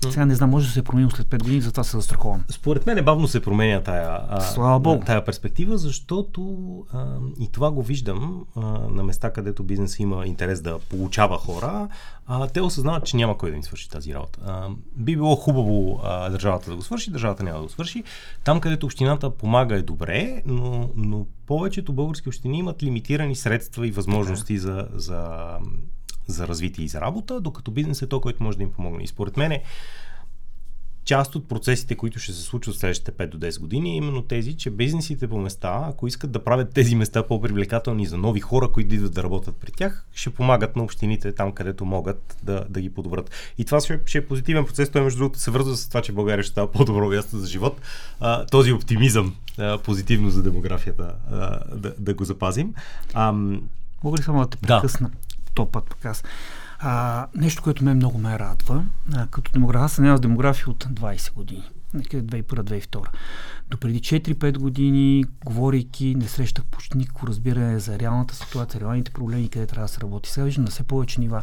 Сега 0.00 0.26
не 0.26 0.34
знам, 0.34 0.50
може 0.50 0.66
да 0.66 0.72
се 0.72 0.82
промени 0.82 1.10
след 1.10 1.26
5 1.26 1.38
години, 1.38 1.60
затова 1.60 1.84
се 1.84 1.96
застраховам. 1.96 2.44
Според 2.48 2.86
мен 2.86 3.04
бавно 3.04 3.28
се 3.28 3.42
променя 3.42 3.82
тая, 3.82 4.20
Богу. 4.80 5.04
тая 5.06 5.24
перспектива, 5.24 5.78
защото 5.78 6.66
а, 6.92 7.06
и 7.40 7.52
това 7.52 7.70
го 7.70 7.82
виждам 7.82 8.44
а, 8.56 8.60
на 8.90 9.02
места, 9.02 9.30
където 9.30 9.62
бизнес 9.62 9.98
има 9.98 10.26
интерес 10.26 10.60
да 10.60 10.78
получава 10.78 11.38
хора, 11.38 11.88
а, 12.26 12.46
те 12.46 12.60
осъзнават, 12.60 13.04
че 13.04 13.16
няма 13.16 13.38
кой 13.38 13.50
да 13.50 13.56
им 13.56 13.62
свърши 13.62 13.90
тази 13.90 14.14
работа. 14.14 14.38
А, 14.46 14.68
би 14.96 15.16
било 15.16 15.36
хубаво 15.36 16.00
а, 16.04 16.30
държавата 16.30 16.70
да 16.70 16.76
го 16.76 16.82
свърши, 16.82 17.10
държавата 17.10 17.42
няма 17.42 17.58
да 17.58 17.64
го 17.64 17.70
свърши. 17.70 18.04
Там, 18.44 18.60
където 18.60 18.86
общината 18.86 19.30
помага 19.30 19.76
е 19.76 19.82
добре, 19.82 20.42
но, 20.46 20.90
но 20.96 21.26
повечето 21.46 21.92
български 21.92 22.28
общини 22.28 22.58
имат 22.58 22.82
лимитирани 22.82 23.36
средства 23.36 23.86
и 23.86 23.90
възможности 23.90 24.58
за, 24.58 24.88
за 24.94 25.48
за 26.28 26.48
развитие 26.48 26.84
и 26.84 26.88
за 26.88 27.00
работа, 27.00 27.40
докато 27.40 27.70
бизнес 27.70 28.02
е 28.02 28.08
то, 28.08 28.20
който 28.20 28.42
може 28.42 28.56
да 28.56 28.62
им 28.62 28.72
помогне. 28.72 29.04
И 29.04 29.06
според 29.06 29.36
мен 29.36 29.60
част 31.08 31.34
от 31.34 31.48
процесите, 31.48 31.94
които 31.94 32.18
ще 32.18 32.32
се 32.32 32.42
случват 32.42 32.76
в 32.76 32.78
следващите 32.78 33.12
5 33.12 33.26
до 33.26 33.38
10 33.38 33.60
години, 33.60 33.92
е 33.92 33.96
именно 33.96 34.22
тези, 34.22 34.56
че 34.56 34.70
бизнесите 34.70 35.28
по 35.28 35.38
места, 35.38 35.84
ако 35.88 36.06
искат 36.06 36.30
да 36.30 36.44
правят 36.44 36.72
тези 36.72 36.94
места 36.94 37.22
по-привлекателни 37.22 38.06
за 38.06 38.16
нови 38.16 38.40
хора, 38.40 38.72
които 38.72 38.94
идват 38.94 39.14
да 39.14 39.22
работят 39.22 39.56
при 39.56 39.72
тях, 39.72 40.04
ще 40.14 40.30
помагат 40.30 40.76
на 40.76 40.82
общините 40.82 41.32
там, 41.32 41.52
където 41.52 41.84
могат 41.84 42.36
да, 42.42 42.64
да 42.68 42.80
ги 42.80 42.90
подобрат. 42.90 43.30
И 43.58 43.64
това 43.64 43.80
ще, 43.80 44.00
ще 44.06 44.18
е 44.18 44.26
позитивен 44.26 44.64
процес. 44.64 44.90
Той, 44.90 45.02
между 45.02 45.18
другото, 45.18 45.38
се 45.38 45.50
вързва 45.50 45.76
с 45.76 45.88
това, 45.88 46.02
че 46.02 46.12
България 46.12 46.42
ще 46.42 46.52
става 46.52 46.72
по-добро 46.72 47.08
място 47.08 47.38
за 47.38 47.46
живот. 47.46 47.80
А, 48.20 48.46
този 48.46 48.72
оптимизъм 48.72 49.36
а, 49.58 49.78
позитивно 49.78 50.30
за 50.30 50.42
демографията 50.42 51.14
а, 51.30 51.60
да, 51.76 51.94
да 51.98 52.14
го 52.14 52.24
запазим. 52.24 52.74
А, 53.14 53.32
Мога 54.04 54.18
ли 54.18 54.22
само 54.22 54.40
да 54.40 54.48
те 54.48 54.56
прекъсна? 54.56 55.08
Да 55.08 55.14
то 55.58 55.70
път 55.70 55.84
пък 55.84 56.04
аз. 56.04 56.24
А, 56.78 57.26
нещо, 57.34 57.62
което 57.62 57.84
ме 57.84 57.94
много 57.94 58.18
ме 58.18 58.38
радва, 58.38 58.84
а, 59.14 59.26
като 59.26 59.52
демограф, 59.52 59.82
аз 59.82 59.92
съм 59.92 60.16
с 60.16 60.20
демография 60.20 60.68
от 60.68 60.84
20 60.84 61.32
години. 61.34 61.64
2001-2002. 61.94 63.04
До 63.70 63.76
преди 63.76 64.00
4-5 64.00 64.58
години, 64.58 65.24
говорейки, 65.44 66.14
не 66.14 66.28
срещах 66.28 66.64
почти 66.64 66.98
никакво 66.98 67.26
разбиране 67.26 67.78
за 67.78 67.98
реалната 67.98 68.34
ситуация, 68.34 68.80
реалните 68.80 69.10
проблеми, 69.10 69.48
къде 69.48 69.66
трябва 69.66 69.84
да 69.84 69.92
се 69.92 70.00
работи. 70.00 70.30
Сега 70.30 70.44
виждам 70.44 70.64
на 70.64 70.70
все 70.70 70.82
повече 70.82 71.20
нива, 71.20 71.42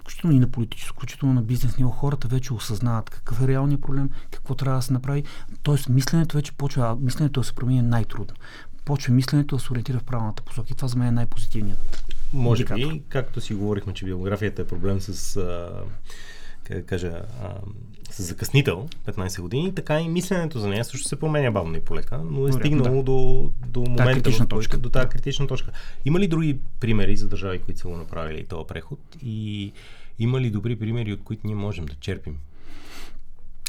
включително 0.00 0.36
и 0.36 0.40
на 0.40 0.48
политическо, 0.48 0.96
включително 0.96 1.34
на 1.34 1.42
бизнес 1.42 1.78
ниво, 1.78 1.90
хората 1.90 2.28
вече 2.28 2.54
осъзнават 2.54 3.10
какъв 3.10 3.40
е 3.42 3.48
реалният 3.48 3.82
проблем, 3.82 4.10
какво 4.30 4.54
трябва 4.54 4.78
да 4.78 4.82
се 4.82 4.92
направи. 4.92 5.24
Тоест, 5.62 5.88
мисленето 5.88 6.36
вече 6.36 6.52
почва, 6.52 6.86
а 6.86 6.96
мисленето 7.00 7.40
да 7.40 7.46
се 7.46 7.52
промени 7.52 7.82
най-трудно. 7.82 8.36
Почва 8.84 9.14
мисленето 9.14 9.56
да 9.56 9.62
се 9.62 9.72
ориентира 9.72 9.98
в 9.98 10.04
правилната 10.04 10.42
посока. 10.42 10.68
И 10.70 10.74
това 10.74 10.88
за 10.88 10.98
мен 10.98 11.08
е 11.08 11.10
най-позитивният 11.10 12.05
може 12.32 12.64
би, 12.64 13.02
както 13.08 13.40
си 13.40 13.54
говорихме, 13.54 13.94
че 13.94 14.04
биографията 14.04 14.62
е 14.62 14.66
проблем 14.66 15.00
с, 15.00 15.36
а, 15.36 15.70
как 16.64 16.76
да 16.76 16.86
кажа, 16.86 17.22
а, 17.42 17.54
с 18.10 18.22
закъснител 18.22 18.88
15 19.06 19.40
години, 19.40 19.74
така 19.74 20.00
и 20.00 20.08
мисленето 20.08 20.58
за 20.58 20.68
нея 20.68 20.84
също 20.84 21.08
се 21.08 21.20
променя 21.20 21.50
бавно 21.50 21.76
и 21.76 21.80
полека, 21.80 22.20
но 22.30 22.48
е 22.48 22.52
стигнало 22.52 22.96
да. 22.96 23.02
до, 23.02 23.50
до 23.66 23.80
момента, 23.80 24.30
в 24.30 24.46
точка. 24.46 24.78
до 24.78 24.90
тази 24.90 25.08
критична 25.08 25.46
точка. 25.46 25.70
Има 26.04 26.20
ли 26.20 26.28
други 26.28 26.58
примери 26.80 27.16
за 27.16 27.28
държави, 27.28 27.58
които 27.58 27.80
са 27.80 27.88
го 27.88 27.96
направили 27.96 28.44
този 28.44 28.66
преход 28.66 28.98
и 29.22 29.72
има 30.18 30.40
ли 30.40 30.50
добри 30.50 30.76
примери, 30.76 31.12
от 31.12 31.22
които 31.24 31.46
ние 31.46 31.56
можем 31.56 31.86
да 31.86 31.94
черпим? 31.94 32.38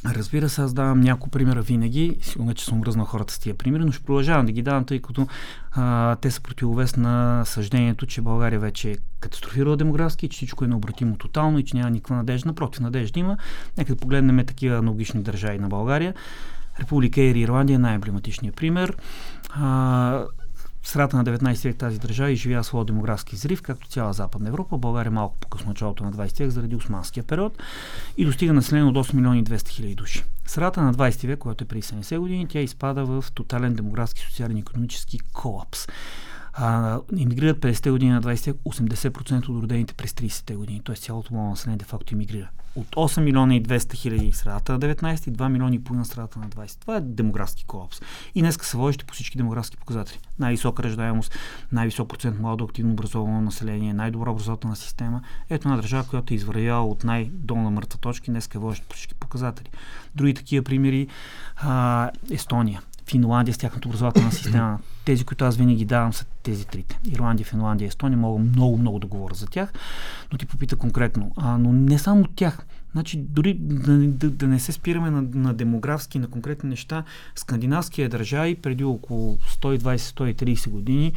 Разбира 0.06 0.50
се, 0.50 0.62
аз 0.62 0.74
давам 0.74 1.00
няколко 1.00 1.30
примера 1.30 1.62
винаги. 1.62 2.18
Сигурно, 2.22 2.54
че 2.54 2.66
съм 2.66 2.82
връзнал 2.82 3.06
хората 3.06 3.34
с 3.34 3.40
тия 3.40 3.58
примери, 3.58 3.86
но 3.86 3.92
ще 3.92 4.04
продължавам 4.04 4.46
да 4.46 4.52
ги 4.52 4.62
давам, 4.62 4.86
тъй 4.86 5.02
като 5.02 5.28
а, 5.72 6.16
те 6.16 6.32
са 6.32 6.42
противовес 6.42 6.96
на 6.96 7.46
съждението, 7.46 8.06
че 8.06 8.22
България 8.22 8.60
вече 8.60 8.92
е 8.92 8.96
катастрофирала 9.20 9.78
демографски, 9.78 10.30
че 10.30 10.36
всичко 10.36 10.66
е 10.66 10.68
необратимо 10.68 11.18
тотално 11.18 11.60
и 11.60 11.66
че 11.66 11.78
няма 11.78 11.90
никаква 11.90 12.16
надежда. 12.16 12.48
Напротив, 12.48 12.82
надежда 12.82 13.20
има. 13.20 13.38
Нека 13.78 13.96
да 13.96 14.00
погледнем 14.00 14.46
такива 14.46 14.78
аналогични 14.78 15.24
държави 15.24 15.60
на 15.60 15.68
България. 15.68 16.14
Република 16.80 17.22
Ери 17.22 17.40
Ирландия 17.40 17.76
е 17.76 17.80
най-емблематичният 17.80 18.56
пример. 18.56 18.98
А, 19.50 20.26
в 20.88 20.90
средата 20.90 21.18
на 21.18 21.26
19 21.26 21.64
век 21.64 21.78
тази 21.78 22.00
държава 22.00 22.32
изживява 22.32 22.64
своя 22.64 22.86
демографски 22.86 23.36
зрив, 23.36 23.62
както 23.62 23.88
цяла 23.88 24.14
Западна 24.14 24.50
Европа. 24.50 24.78
България 24.78 25.12
малко 25.12 25.38
по-късно 25.40 25.68
началото 25.68 26.04
на 26.04 26.12
20 26.12 26.40
век 26.40 26.50
заради 26.50 26.76
османския 26.76 27.24
период 27.24 27.64
и 28.18 28.26
достига 28.26 28.54
население 28.54 28.90
от 28.90 29.08
8 29.08 29.14
милиони 29.14 29.44
200 29.44 29.70
хиляди 29.70 29.96
души. 29.96 30.24
В 30.46 30.52
средата 30.52 30.82
на 30.82 30.94
20 30.94 31.28
век, 31.28 31.40
което 31.40 31.64
е 31.64 31.68
при 31.68 31.82
70 31.82 32.20
години, 32.20 32.48
тя 32.48 32.60
изпада 32.60 33.06
в 33.06 33.26
тотален 33.34 33.74
демографски, 33.74 34.22
социален 34.22 34.58
и 34.58 34.60
економически 34.60 35.20
колапс 35.34 35.88
а, 36.58 37.00
иммигрират 37.18 37.60
50-те 37.60 37.92
години 37.92 38.12
на 38.12 38.22
20-те 38.22 38.54
80% 38.54 39.50
от 39.50 39.62
родените 39.62 39.94
през 39.94 40.12
30-те 40.12 40.56
години. 40.56 40.82
Т.е. 40.86 40.96
цялото 40.96 41.34
младо 41.34 41.50
население 41.50 41.78
де-факто 41.78 42.14
иммигрира. 42.14 42.50
От 42.76 42.88
8 42.88 43.22
милиона 43.22 43.56
и 43.56 43.64
200 43.64 43.94
хиляди 43.94 44.32
средата 44.32 44.74
на 44.74 44.80
19 44.80 45.28
и 45.28 45.32
2 45.32 45.50
милиона 45.50 45.76
и 45.76 45.84
половина 45.84 46.06
средата 46.06 46.40
на 46.40 46.50
20. 46.50 46.82
Това 46.82 46.96
е 46.96 47.02
демографски 47.02 47.66
колапс. 47.66 48.02
И 48.36 48.42
днес 48.42 48.58
се 48.62 48.78
водещи 48.78 49.06
по 49.06 49.14
всички 49.14 49.38
демографски 49.38 49.78
показатели. 49.78 50.20
Най-висока 50.40 50.84
ръждаемост, 50.84 51.36
най-висок 51.72 52.10
процент 52.10 52.40
младо 52.40 52.64
активно 52.64 52.92
образовано 52.92 53.42
население, 53.42 53.94
най-добра 53.94 54.32
образователна 54.32 54.76
система. 54.76 55.22
Ето 55.50 55.68
една 55.68 55.76
държава, 55.76 56.04
която 56.04 56.34
е 56.34 56.38
извървяла 56.38 56.88
от 56.88 57.04
най-долна 57.04 57.70
мъртва 57.70 58.00
точка 58.00 58.26
и 58.28 58.32
днес 58.32 58.50
е 58.56 58.58
водеща 58.58 58.86
по 58.90 58.96
всички 58.96 59.16
показатели. 59.16 59.70
Други 60.16 60.34
такива 60.34 60.64
примери 60.64 61.08
а, 61.56 62.10
Естония. 62.32 62.82
Финландия 63.06 63.54
с 63.54 63.58
тяхната 63.58 63.88
образователна 63.88 64.32
система. 64.32 64.80
Тези, 65.08 65.24
които 65.24 65.46
аз 65.46 65.58
винаги 65.58 65.86
давам, 65.86 66.14
са 66.14 66.26
тези 66.44 66.66
трите. 66.66 67.00
Ирландия, 67.12 67.46
Финландия, 67.46 67.88
Естония. 67.88 68.18
Мога 68.18 68.40
много, 68.40 68.78
много 68.78 69.00
да 69.00 69.08
говоря 69.08 69.36
за 69.36 69.48
тях, 69.48 69.74
но 70.32 70.38
ти 70.38 70.46
попита 70.46 70.76
конкретно. 70.76 71.32
А, 71.38 71.58
но 71.58 71.72
не 71.72 72.00
само 72.00 72.26
тях. 72.36 72.66
Значи, 72.92 73.18
дори 73.18 73.54
да, 73.54 73.98
да, 73.98 74.30
да 74.30 74.48
не 74.48 74.60
се 74.60 74.72
спираме 74.72 75.10
на, 75.10 75.22
на 75.22 75.54
демографски, 75.54 76.20
на 76.20 76.28
конкретни 76.28 76.70
неща, 76.70 77.04
скандинавския 77.36 78.10
държави 78.10 78.56
преди 78.56 78.84
около 78.84 79.38
120-130 79.38 80.70
години 80.70 81.14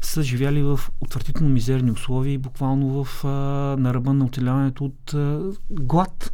са 0.00 0.22
живяли 0.22 0.62
в 0.62 0.80
отвратително 1.00 1.52
мизерни 1.52 1.90
условия 1.90 2.38
буквално 2.38 3.04
в, 3.04 3.24
а, 3.24 3.28
на 3.80 3.94
ръба 3.94 4.12
на 4.12 4.24
оцеляването 4.24 4.84
от 4.84 5.14
а, 5.14 5.40
глад 5.70 6.32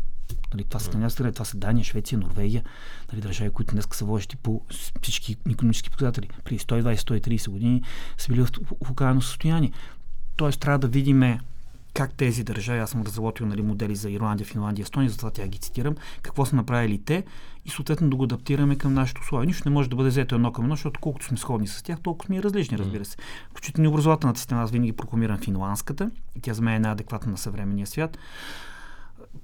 Нали, 0.56 0.64
това 0.64 0.80
са 0.80 0.90
mm. 0.90 1.08
страни, 1.08 1.32
това 1.32 1.44
са 1.44 1.56
Дания, 1.56 1.84
Швеция, 1.84 2.18
Норвегия, 2.18 2.62
нали, 3.12 3.22
държави, 3.22 3.50
които 3.50 3.72
днес 3.74 3.88
са 3.92 4.04
водещи 4.04 4.36
по 4.36 4.60
всички 5.02 5.36
економически 5.50 5.90
показатели. 5.90 6.28
При 6.44 6.58
120-130 6.58 7.50
години 7.50 7.82
са 8.18 8.28
били 8.28 8.42
в, 8.42 8.48
окаяно 8.90 9.22
състояние. 9.22 9.72
Тоест 10.36 10.60
трябва 10.60 10.78
да 10.78 10.88
видим 10.88 11.38
как 11.94 12.14
тези 12.14 12.44
държави, 12.44 12.78
аз 12.78 12.90
съм 12.90 13.02
разработил 13.02 13.46
нали, 13.46 13.62
модели 13.62 13.96
за 13.96 14.10
Ирландия, 14.10 14.46
Финландия, 14.46 14.82
Естония, 14.82 15.10
затова 15.10 15.30
тя 15.30 15.46
ги 15.48 15.58
цитирам, 15.58 15.94
какво 16.22 16.46
са 16.46 16.56
направили 16.56 16.98
те 17.04 17.24
и 17.64 17.70
съответно 17.70 18.10
да 18.10 18.16
го 18.16 18.24
адаптираме 18.24 18.76
към 18.76 18.94
нашето 18.94 19.20
условие. 19.20 19.46
Нищо 19.46 19.68
не 19.68 19.74
може 19.74 19.90
да 19.90 19.96
бъде 19.96 20.08
взето 20.08 20.34
едно 20.34 20.52
към 20.52 20.64
едно, 20.64 20.76
защото 20.76 21.00
колкото 21.00 21.26
сме 21.26 21.36
сходни 21.36 21.66
с 21.66 21.82
тях, 21.82 22.00
толкова 22.00 22.26
сме 22.26 22.36
и 22.36 22.42
различни, 22.42 22.78
разбира 22.78 23.04
се. 23.04 23.16
Включително 23.50 23.84
и 23.84 23.92
образователната 23.92 24.38
система, 24.38 24.62
аз 24.62 24.70
винаги 24.70 24.92
прокламирам 24.92 25.38
финландската 25.38 26.10
и 26.34 26.40
тя 26.40 26.54
за 26.54 26.62
мен 26.62 26.74
е 26.74 26.78
най-адекватна 26.78 27.32
на 27.32 27.38
съвременния 27.38 27.86
свят. 27.86 28.18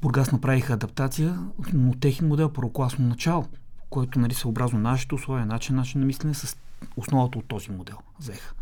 Бургас 0.00 0.33
направиха 0.33 0.72
адаптация, 0.72 1.38
но 1.72 1.94
техен 1.94 2.28
модел 2.28 2.48
първокласно 2.48 3.09
начало, 3.09 3.46
който 3.90 4.18
нали, 4.18 4.35
съобразно 4.35 4.78
нашите 4.78 5.14
условия, 5.14 5.46
начин, 5.46 5.76
начин 5.76 6.00
на 6.00 6.07
мислене 6.07 6.35
с 6.35 6.57
основата 6.96 7.38
от 7.38 7.44
този 7.44 7.70
модел 7.70 7.96
взеха. 8.20 8.55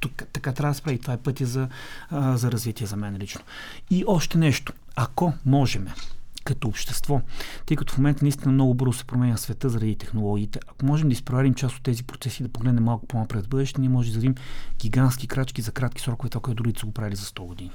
Тук, 0.00 0.12
така 0.32 0.52
трябва 0.52 0.70
да 0.70 0.74
се 0.74 0.82
прави. 0.82 0.98
Това 0.98 1.14
е 1.14 1.16
пътя 1.16 1.46
за, 1.46 1.68
за 2.12 2.52
развитие 2.52 2.86
за 2.86 2.96
мен 2.96 3.16
лично. 3.16 3.40
И 3.90 4.04
още 4.06 4.38
нещо. 4.38 4.72
Ако 4.96 5.32
можем 5.46 5.86
като 6.44 6.68
общество, 6.68 7.20
тъй 7.66 7.76
като 7.76 7.94
в 7.94 7.98
момента 7.98 8.24
наистина 8.24 8.52
много 8.52 8.74
бързо 8.74 8.92
се 8.92 9.04
променя 9.04 9.36
света 9.36 9.68
заради 9.68 9.96
технологиите, 9.96 10.60
ако 10.68 10.86
можем 10.86 11.08
да 11.08 11.12
изпреварим 11.12 11.54
част 11.54 11.76
от 11.76 11.82
тези 11.82 12.04
процеси, 12.04 12.42
да 12.42 12.48
погледнем 12.48 12.84
малко 12.84 13.06
по-напред 13.06 13.44
в 13.44 13.48
бъдеще, 13.48 13.80
ние 13.80 13.90
може 13.90 14.06
да 14.06 14.10
извадим 14.10 14.34
гигантски 14.78 15.28
крачки 15.28 15.62
за 15.62 15.72
кратки 15.72 16.02
срокове, 16.02 16.30
това, 16.30 16.40
което 16.40 16.56
другите 16.56 16.80
са 16.80 16.86
го 16.86 16.92
правили 16.92 17.16
за 17.16 17.24
100 17.24 17.46
години. 17.46 17.70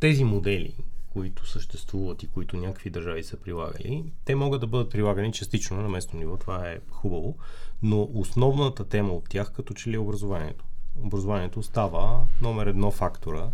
Тези 0.00 0.24
модели, 0.24 0.74
които 1.18 1.46
съществуват 1.46 2.22
и 2.22 2.26
които 2.26 2.56
някакви 2.56 2.90
държави 2.90 3.24
са 3.24 3.36
прилагали, 3.36 4.04
те 4.24 4.34
могат 4.34 4.60
да 4.60 4.66
бъдат 4.66 4.90
прилагани 4.90 5.32
частично 5.32 5.82
на 5.82 5.88
местно 5.88 6.18
ниво, 6.18 6.36
това 6.36 6.70
е 6.70 6.78
хубаво, 6.90 7.36
но 7.82 8.08
основната 8.14 8.84
тема 8.84 9.12
от 9.12 9.28
тях 9.28 9.52
като 9.52 9.74
че 9.74 9.90
ли 9.90 9.94
е 9.94 9.98
образованието. 9.98 10.64
Образованието 11.02 11.62
става 11.62 12.26
номер 12.42 12.66
едно 12.66 12.90
фактора, 12.90 13.48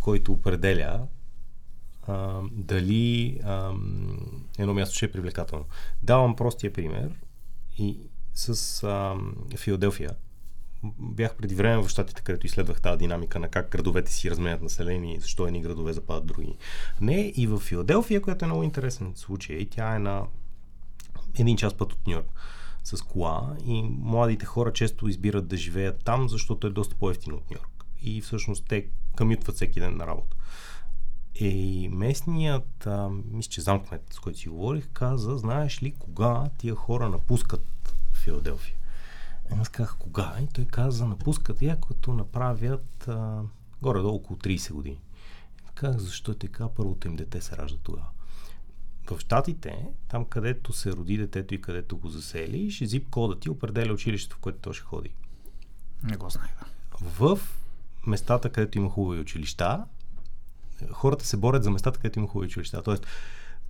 който 0.00 0.32
определя 0.32 1.06
а, 2.06 2.40
дали 2.52 3.40
а, 3.44 3.72
едно 4.58 4.74
място 4.74 4.96
ще 4.96 5.06
е 5.06 5.12
привлекателно. 5.12 5.64
Давам 6.02 6.36
простия 6.36 6.72
пример 6.72 7.10
и 7.78 7.98
с 8.34 8.82
а, 8.84 9.16
Филаделфия 9.56 10.10
бях 10.98 11.34
преди 11.34 11.54
време 11.54 11.82
в 11.82 11.88
щатите, 11.88 12.22
където 12.22 12.46
изследвах 12.46 12.80
тази 12.80 12.98
динамика 12.98 13.38
на 13.38 13.48
как 13.48 13.70
градовете 13.70 14.12
си 14.12 14.30
разменят 14.30 14.62
население 14.62 15.16
и 15.16 15.20
защо 15.20 15.46
едни 15.46 15.62
градове 15.62 15.92
западат 15.92 16.26
други. 16.26 16.56
Не, 17.00 17.32
и 17.36 17.46
в 17.46 17.58
Филаделфия, 17.58 18.20
която 18.20 18.44
е 18.44 18.48
много 18.48 18.62
интересен 18.62 19.12
случай, 19.14 19.66
тя 19.70 19.96
е 19.96 19.98
на 19.98 20.22
един 21.38 21.56
час 21.56 21.74
път 21.74 21.92
от 21.92 22.06
Нью 22.06 22.14
Йорк 22.14 22.26
с 22.84 23.02
кола 23.02 23.56
и 23.66 23.82
младите 23.82 24.46
хора 24.46 24.72
често 24.72 25.08
избират 25.08 25.48
да 25.48 25.56
живеят 25.56 26.04
там, 26.04 26.28
защото 26.28 26.66
е 26.66 26.70
доста 26.70 26.94
по-ефтино 26.94 27.36
от 27.36 27.50
Нью 27.50 27.58
Йорк. 27.58 27.84
И 28.02 28.20
всъщност 28.20 28.64
те 28.68 28.86
камютват 29.16 29.56
всеки 29.56 29.80
ден 29.80 29.96
на 29.96 30.06
работа. 30.06 30.36
И 31.34 31.88
местният, 31.92 32.86
а, 32.86 33.10
мисля, 33.32 33.50
че 33.50 33.60
замкмет, 33.60 34.02
с 34.10 34.18
който 34.18 34.38
си 34.38 34.48
говорих, 34.48 34.88
каза, 34.92 35.38
знаеш 35.38 35.82
ли 35.82 35.94
кога 35.98 36.50
тия 36.58 36.74
хора 36.74 37.08
напускат 37.08 37.94
Филаделфия? 38.12 38.76
Аз 39.50 39.68
казах 39.68 39.96
кога? 39.98 40.36
И 40.42 40.46
той 40.46 40.64
каза, 40.64 41.06
напускат 41.06 41.62
я, 41.62 41.80
като 41.80 42.12
направят 42.12 43.08
а, 43.08 43.42
горе-долу 43.82 44.14
около 44.14 44.38
30 44.38 44.72
години. 44.72 45.00
Казах, 45.74 46.00
защо 46.00 46.32
е 46.32 46.34
така? 46.34 46.68
Първото 46.68 47.08
им 47.08 47.16
дете 47.16 47.40
се 47.40 47.56
ражда 47.56 47.78
тогава. 47.82 48.06
В 49.10 49.20
Штатите, 49.20 49.86
там 50.08 50.24
където 50.24 50.72
се 50.72 50.92
роди 50.92 51.16
детето 51.16 51.54
и 51.54 51.60
където 51.60 51.96
го 51.96 52.08
засели, 52.08 52.70
ще 52.70 52.86
зип 52.86 53.10
кода 53.10 53.40
ти 53.40 53.50
определя 53.50 53.92
училището, 53.92 54.36
в 54.36 54.38
което 54.38 54.58
то 54.58 54.72
ще 54.72 54.84
ходи. 54.84 55.10
Не 56.02 56.16
го 56.16 56.30
знаех. 56.30 56.50
В 57.00 57.38
местата, 58.06 58.50
където 58.52 58.78
има 58.78 58.90
хубави 58.90 59.20
училища, 59.20 59.84
хората 60.92 61.26
се 61.26 61.36
борят 61.36 61.64
за 61.64 61.70
местата, 61.70 61.98
където 61.98 62.18
има 62.18 62.28
хубави 62.28 62.46
училища. 62.46 62.82
Тоест, 62.82 63.06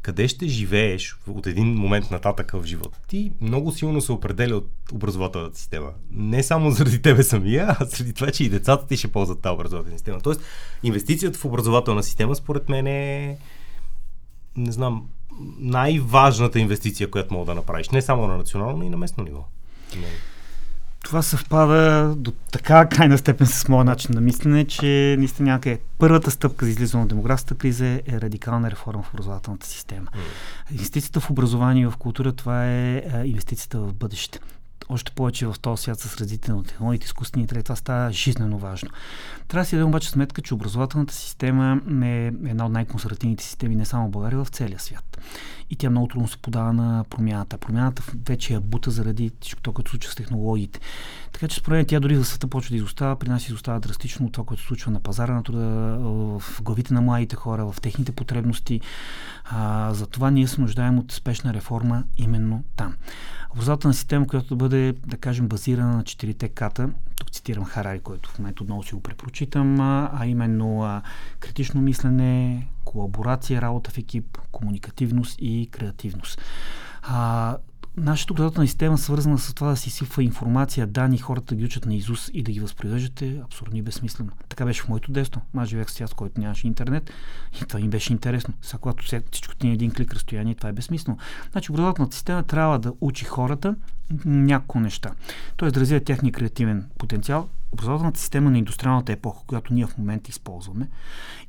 къде 0.06 0.28
ще 0.28 0.48
живееш 0.48 1.16
от 1.28 1.46
един 1.46 1.74
момент 1.74 2.10
нататък 2.10 2.52
в 2.54 2.64
живота 2.64 2.98
ти, 3.08 3.32
много 3.40 3.72
силно 3.72 4.00
се 4.00 4.12
определя 4.12 4.56
от 4.56 4.70
образователната 4.92 5.58
система. 5.58 5.90
Не 6.10 6.42
само 6.42 6.70
заради 6.70 7.02
тебе 7.02 7.22
самия, 7.22 7.76
а 7.80 7.84
заради 7.84 8.12
това, 8.12 8.30
че 8.30 8.44
и 8.44 8.48
децата 8.48 8.86
ти 8.86 8.96
ще 8.96 9.08
ползват 9.08 9.40
тази 9.40 9.54
образователна 9.54 9.98
система. 9.98 10.20
Тоест, 10.20 10.40
инвестицията 10.82 11.38
в 11.38 11.44
образователна 11.44 12.02
система, 12.02 12.36
според 12.36 12.68
мен 12.68 12.86
е, 12.86 13.38
не 14.56 14.72
знам, 14.72 15.08
най-важната 15.58 16.60
инвестиция, 16.60 17.10
която 17.10 17.34
мога 17.34 17.46
да 17.46 17.54
направиш. 17.54 17.88
Не 17.90 18.02
само 18.02 18.26
на 18.26 18.36
национално, 18.36 18.78
но 18.78 18.84
и 18.84 18.88
на 18.88 18.96
местно 18.96 19.24
ниво. 19.24 19.44
Това 21.06 21.22
съвпада 21.22 22.14
до 22.16 22.32
така 22.52 22.88
крайна 22.88 23.18
степен 23.18 23.46
с 23.46 23.68
моя 23.68 23.84
начин 23.84 24.14
на 24.14 24.20
мислене, 24.20 24.64
че 24.64 25.16
наистина 25.18 25.50
някъде 25.50 25.80
първата 25.98 26.30
стъпка 26.30 26.64
за 26.64 26.70
излизане 26.70 27.02
от 27.02 27.08
демографската 27.08 27.54
криза 27.54 27.86
е 27.86 28.02
радикална 28.08 28.70
реформа 28.70 29.02
в 29.02 29.14
образователната 29.14 29.66
система. 29.66 30.06
Инвестицията 30.70 31.20
в 31.20 31.30
образование 31.30 31.82
и 31.82 31.86
в 31.86 31.96
култура, 31.96 32.32
това 32.32 32.66
е 32.66 33.02
инвестицията 33.24 33.78
в 33.78 33.94
бъдеще 33.94 34.40
още 34.88 35.12
повече 35.12 35.46
в 35.46 35.56
този 35.60 35.82
свят 35.82 36.00
с 36.00 36.16
развитие 36.16 36.54
на 36.54 36.62
технологиите, 36.62 37.04
изкуствени 37.04 37.42
интелект, 37.42 37.64
това 37.64 37.76
става 37.76 38.12
жизненно 38.12 38.58
важно. 38.58 38.90
Трябва 39.48 39.62
да 39.62 39.68
си 39.68 39.76
дадем 39.76 39.88
обаче 39.88 40.10
сметка, 40.10 40.42
че 40.42 40.54
образователната 40.54 41.14
система 41.14 41.80
е 42.02 42.26
една 42.26 42.66
от 42.66 42.72
най-консервативните 42.72 43.44
системи 43.44 43.76
не 43.76 43.84
само 43.84 44.08
в 44.08 44.10
България, 44.10 44.40
а 44.40 44.44
в 44.44 44.48
целия 44.48 44.78
свят. 44.78 45.18
И 45.70 45.76
тя 45.76 45.90
много 45.90 46.08
трудно 46.08 46.28
се 46.28 46.38
подава 46.38 46.72
на 46.72 47.04
промяната. 47.10 47.58
Промяната 47.58 48.02
вече 48.26 48.54
е 48.54 48.60
бута 48.60 48.90
заради 48.90 49.30
всичко 49.40 49.62
това, 49.62 49.74
което 49.74 49.90
случва 49.90 50.12
с 50.12 50.14
технологиите. 50.14 50.80
Така 51.32 51.48
че 51.48 51.56
според 51.56 51.76
мен 51.76 51.86
тя 51.86 52.00
дори 52.00 52.16
в 52.16 52.24
света 52.24 52.46
почва 52.46 52.70
да 52.70 52.76
изостава, 52.76 53.18
при 53.18 53.28
нас 53.28 53.48
изостава 53.48 53.80
драстично 53.80 54.26
от 54.26 54.32
това, 54.32 54.44
което 54.44 54.62
случва 54.62 54.90
на 54.90 55.00
пазара 55.00 55.34
на 55.34 55.42
труда, 55.42 55.64
в 56.38 56.62
главите 56.62 56.94
на 56.94 57.00
младите 57.00 57.36
хора, 57.36 57.72
в 57.72 57.80
техните 57.80 58.12
потребности. 58.12 58.80
А, 59.44 59.94
затова 59.94 60.30
ние 60.30 60.46
се 60.46 60.60
нуждаем 60.60 60.98
от 60.98 61.12
спешна 61.12 61.54
реформа 61.54 62.04
именно 62.16 62.64
там. 62.76 62.94
Образователна 63.56 63.94
система, 63.94 64.26
която 64.26 64.48
да 64.48 64.56
бъде, 64.56 64.94
да 65.06 65.16
кажем, 65.16 65.48
базирана 65.48 65.96
на 65.96 66.04
четирите 66.04 66.48
ката, 66.48 66.90
тук 67.16 67.30
цитирам 67.30 67.64
Харари, 67.64 68.00
който 68.00 68.30
в 68.30 68.38
момента 68.38 68.62
отново 68.62 68.82
си 68.82 68.94
го 68.94 69.02
препрочитам, 69.02 69.80
а 69.80 70.26
именно 70.26 70.82
а, 70.82 71.02
критично 71.40 71.80
мислене, 71.80 72.66
колаборация, 72.84 73.62
работа 73.62 73.90
в 73.90 73.98
екип, 73.98 74.38
комуникативност 74.52 75.36
и 75.38 75.68
креативност. 75.72 76.40
А, 77.02 77.56
нашата 77.96 78.32
образователна 78.32 78.66
система, 78.66 78.98
свързана 78.98 79.38
с 79.38 79.54
това 79.54 79.70
да 79.70 79.76
си 79.76 79.90
сипва 79.90 80.22
информация, 80.22 80.86
данни, 80.86 81.18
хората 81.18 81.54
да 81.54 81.58
ги 81.58 81.64
учат 81.64 81.86
на 81.86 81.94
Изус 81.94 82.30
и 82.32 82.42
да 82.42 82.52
ги 82.52 82.60
възпроизвеждат 82.60 83.22
е 83.22 83.40
абсурдно 83.44 83.76
и 83.76 83.82
безсмислено. 83.82 84.30
Така 84.48 84.64
беше 84.64 84.82
в 84.82 84.88
моето 84.88 85.12
детство. 85.12 85.40
Аз 85.56 85.68
живеех 85.68 85.90
свят, 85.90 86.10
в 86.10 86.14
който 86.14 86.40
нямаше 86.40 86.66
интернет 86.66 87.10
и 87.62 87.64
това 87.64 87.80
им 87.80 87.90
беше 87.90 88.12
интересно. 88.12 88.54
Сега, 88.62 88.78
когато 88.78 89.04
всичко 89.30 89.54
ти 89.54 89.68
е 89.68 89.72
един 89.72 89.90
клик 89.90 90.14
разстояние, 90.14 90.54
това 90.54 90.68
е 90.68 90.72
безсмислено. 90.72 91.18
Значи, 91.52 91.72
образователната 91.72 92.14
система 92.14 92.42
трябва 92.42 92.78
да 92.78 92.92
учи 93.00 93.24
хората 93.24 93.74
няколко 94.24 94.80
неща. 94.80 95.10
Тоест 95.56 95.74
да 95.74 95.80
развие 95.80 96.00
техния 96.00 96.32
креативен 96.32 96.86
потенциал, 96.98 97.48
образователната 97.72 98.20
система 98.20 98.50
на 98.50 98.58
индустриалната 98.58 99.12
епоха, 99.12 99.46
която 99.46 99.74
ние 99.74 99.86
в 99.86 99.98
момента 99.98 100.30
използваме, 100.30 100.88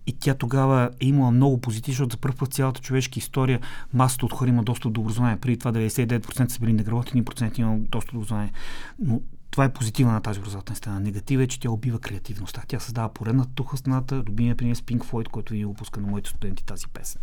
и 0.08 0.14
тя 0.20 0.34
тогава 0.34 0.90
е 1.00 1.06
имала 1.06 1.32
много 1.32 1.62
позитив, 1.62 1.92
защото 1.92 2.14
за 2.14 2.18
първ 2.18 2.36
път 2.36 2.54
цялата 2.54 2.82
човешка 2.82 3.20
история 3.20 3.60
масата 3.94 4.26
от 4.26 4.34
хора 4.34 4.50
има 4.50 4.64
доста 4.64 4.90
до 4.90 5.02
образование. 5.02 5.38
Преди 5.38 5.58
това 5.58 5.72
99% 5.72 6.48
са 6.48 6.60
били 6.60 6.74
неграмотни, 6.74 7.24
1% 7.24 7.60
има 7.60 7.78
доста 7.80 8.12
до 8.12 8.18
образование. 8.18 8.52
Но 9.00 9.22
това 9.52 9.66
е 9.66 9.74
позитива 9.74 10.12
на 10.12 10.22
тази 10.22 10.40
образователна 10.40 10.76
система. 10.76 11.00
Негатив 11.00 11.40
е, 11.40 11.48
че 11.48 11.60
тя 11.60 11.72
убива 11.72 12.00
креативността. 12.00 12.64
Тя 12.68 12.80
създава 12.80 13.14
поредната 13.14 13.50
туха 13.56 13.78
страната. 13.78 14.16
Любимия 14.16 14.56
пример 14.56 14.76
с 14.76 14.82
Pink 14.82 15.00
Floyd, 15.00 15.28
който 15.28 15.54
ви 15.54 15.66
опуска 15.66 16.02
на 16.02 16.08
моите 16.08 16.30
студенти 16.30 16.66
тази 16.66 16.88
песен. 16.88 17.22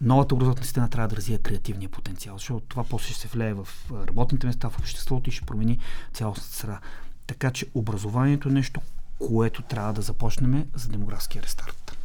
Новата 0.00 0.34
образователна 0.34 0.64
система 0.64 0.88
трябва 0.88 1.08
да 1.08 1.16
развие 1.16 1.38
креативния 1.38 1.88
потенциал, 1.88 2.38
защото 2.38 2.66
това 2.66 2.84
после 2.84 3.10
ще 3.10 3.20
се 3.20 3.28
влее 3.28 3.54
в 3.54 3.68
работните 4.08 4.46
места, 4.46 4.70
в 4.70 4.78
обществото 4.78 5.30
и 5.30 5.32
ще 5.32 5.46
промени 5.46 5.78
цялостната 6.12 6.56
среда. 6.56 6.80
Така 7.26 7.50
че 7.50 7.66
образованието 7.74 8.48
е 8.48 8.52
нещо, 8.52 8.80
което 9.18 9.62
трябва 9.62 9.92
да 9.92 10.02
започнем 10.02 10.64
за 10.74 10.88
демографския 10.88 11.42
рестарт. 11.42 11.98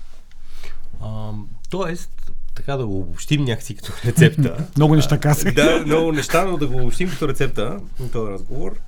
А, 1.02 1.32
тоест, 1.70 2.32
така 2.56 2.78
да 2.78 2.88
го 2.88 3.00
обобщим 3.00 3.44
някакси 3.44 3.76
като 3.76 3.94
рецепта. 4.06 4.68
много 4.78 4.96
неща 4.96 5.20
казах. 5.20 5.54
да, 5.54 5.84
много 5.86 6.12
неща, 6.12 6.46
но 6.46 6.58
да 6.58 6.68
го 6.68 6.78
обобщим 6.78 7.10
като 7.10 7.28
рецепта 7.28 7.80
на 8.00 8.12
този 8.12 8.32
разговор. 8.32 8.80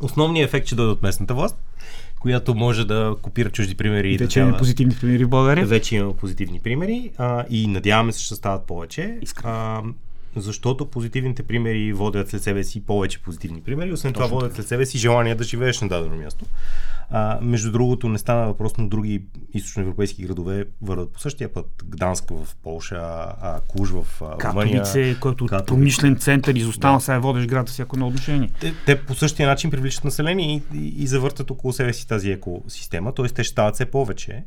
Основният 0.00 0.48
ефект 0.48 0.66
ще 0.66 0.74
дойде 0.74 0.92
от 0.92 1.02
местната 1.02 1.34
власт, 1.34 1.56
която 2.20 2.54
може 2.54 2.84
да 2.84 3.16
копира 3.22 3.50
чужди 3.50 3.74
примери. 3.74 4.18
Вече 4.18 4.40
да 4.40 4.46
има 4.48 4.58
позитивни 4.58 4.96
примери 5.00 5.24
в 5.24 5.28
България. 5.28 5.66
Вече 5.66 5.96
има 5.96 6.14
позитивни 6.14 6.60
примери 6.60 7.10
а, 7.18 7.44
и 7.50 7.66
надяваме 7.66 8.12
се, 8.12 8.22
ще 8.22 8.34
стават 8.34 8.66
повече. 8.66 9.18
А, 9.44 9.82
защото 10.36 10.86
позитивните 10.86 11.42
примери 11.42 11.92
водят 11.92 12.28
след 12.28 12.42
себе 12.42 12.64
си 12.64 12.84
повече 12.84 13.22
позитивни 13.22 13.60
примери, 13.60 13.92
освен 13.92 14.12
Точно 14.12 14.26
това 14.26 14.36
водят 14.36 14.54
след 14.54 14.66
себе 14.66 14.86
си 14.86 14.98
желание 14.98 15.34
да 15.34 15.44
живееш 15.44 15.80
на 15.80 15.88
дадено 15.88 16.16
място. 16.16 16.44
А, 17.10 17.38
между 17.42 17.72
другото, 17.72 18.08
не 18.08 18.18
стана 18.18 18.46
въпрос, 18.46 18.72
но 18.78 18.88
други 18.88 19.22
източноевропейски 19.54 20.22
градове 20.22 20.64
върват 20.82 21.12
по 21.12 21.20
същия 21.20 21.52
път. 21.52 21.66
Гданска 21.84 22.34
в 22.34 22.56
Полша, 22.62 22.96
а, 22.96 23.60
Куж 23.68 23.90
в 23.90 24.06
Румъния. 24.22 24.82
Катовице, 24.82 25.20
който 25.20 25.44
е 25.44 25.64
промишлен 25.64 26.16
център 26.16 26.54
изостава, 26.54 26.96
да. 26.96 27.00
сега 27.00 27.18
водещ 27.18 27.48
град 27.48 27.68
всяко 27.68 27.96
едно 27.96 28.06
отношение. 28.06 28.50
Те, 28.60 28.74
те, 28.86 29.02
по 29.02 29.14
същия 29.14 29.48
начин 29.48 29.70
привличат 29.70 30.04
население 30.04 30.62
и, 30.74 30.78
и, 30.78 31.02
и 31.02 31.06
завъртат 31.06 31.50
около 31.50 31.72
себе 31.72 31.92
си 31.92 32.08
тази 32.08 32.30
екосистема, 32.30 33.14
т.е. 33.14 33.28
те 33.28 33.44
ще 33.44 33.52
стават 33.52 33.74
все 33.74 33.84
повече. 33.84 34.44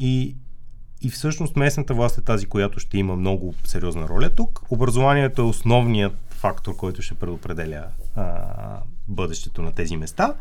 И 0.00 0.34
и 1.02 1.10
всъщност 1.10 1.56
местната 1.56 1.94
власт 1.94 2.18
е 2.18 2.22
тази, 2.22 2.46
която 2.46 2.80
ще 2.80 2.98
има 2.98 3.16
много 3.16 3.54
сериозна 3.64 4.08
роля 4.08 4.30
тук. 4.30 4.62
Образованието 4.70 5.42
е 5.42 5.44
основният 5.44 6.12
фактор, 6.30 6.76
който 6.76 7.02
ще 7.02 7.14
предопределя 7.14 7.84
а, 8.16 8.34
бъдещето 9.08 9.62
на 9.62 9.72
тези 9.72 9.96
места. 9.96 10.34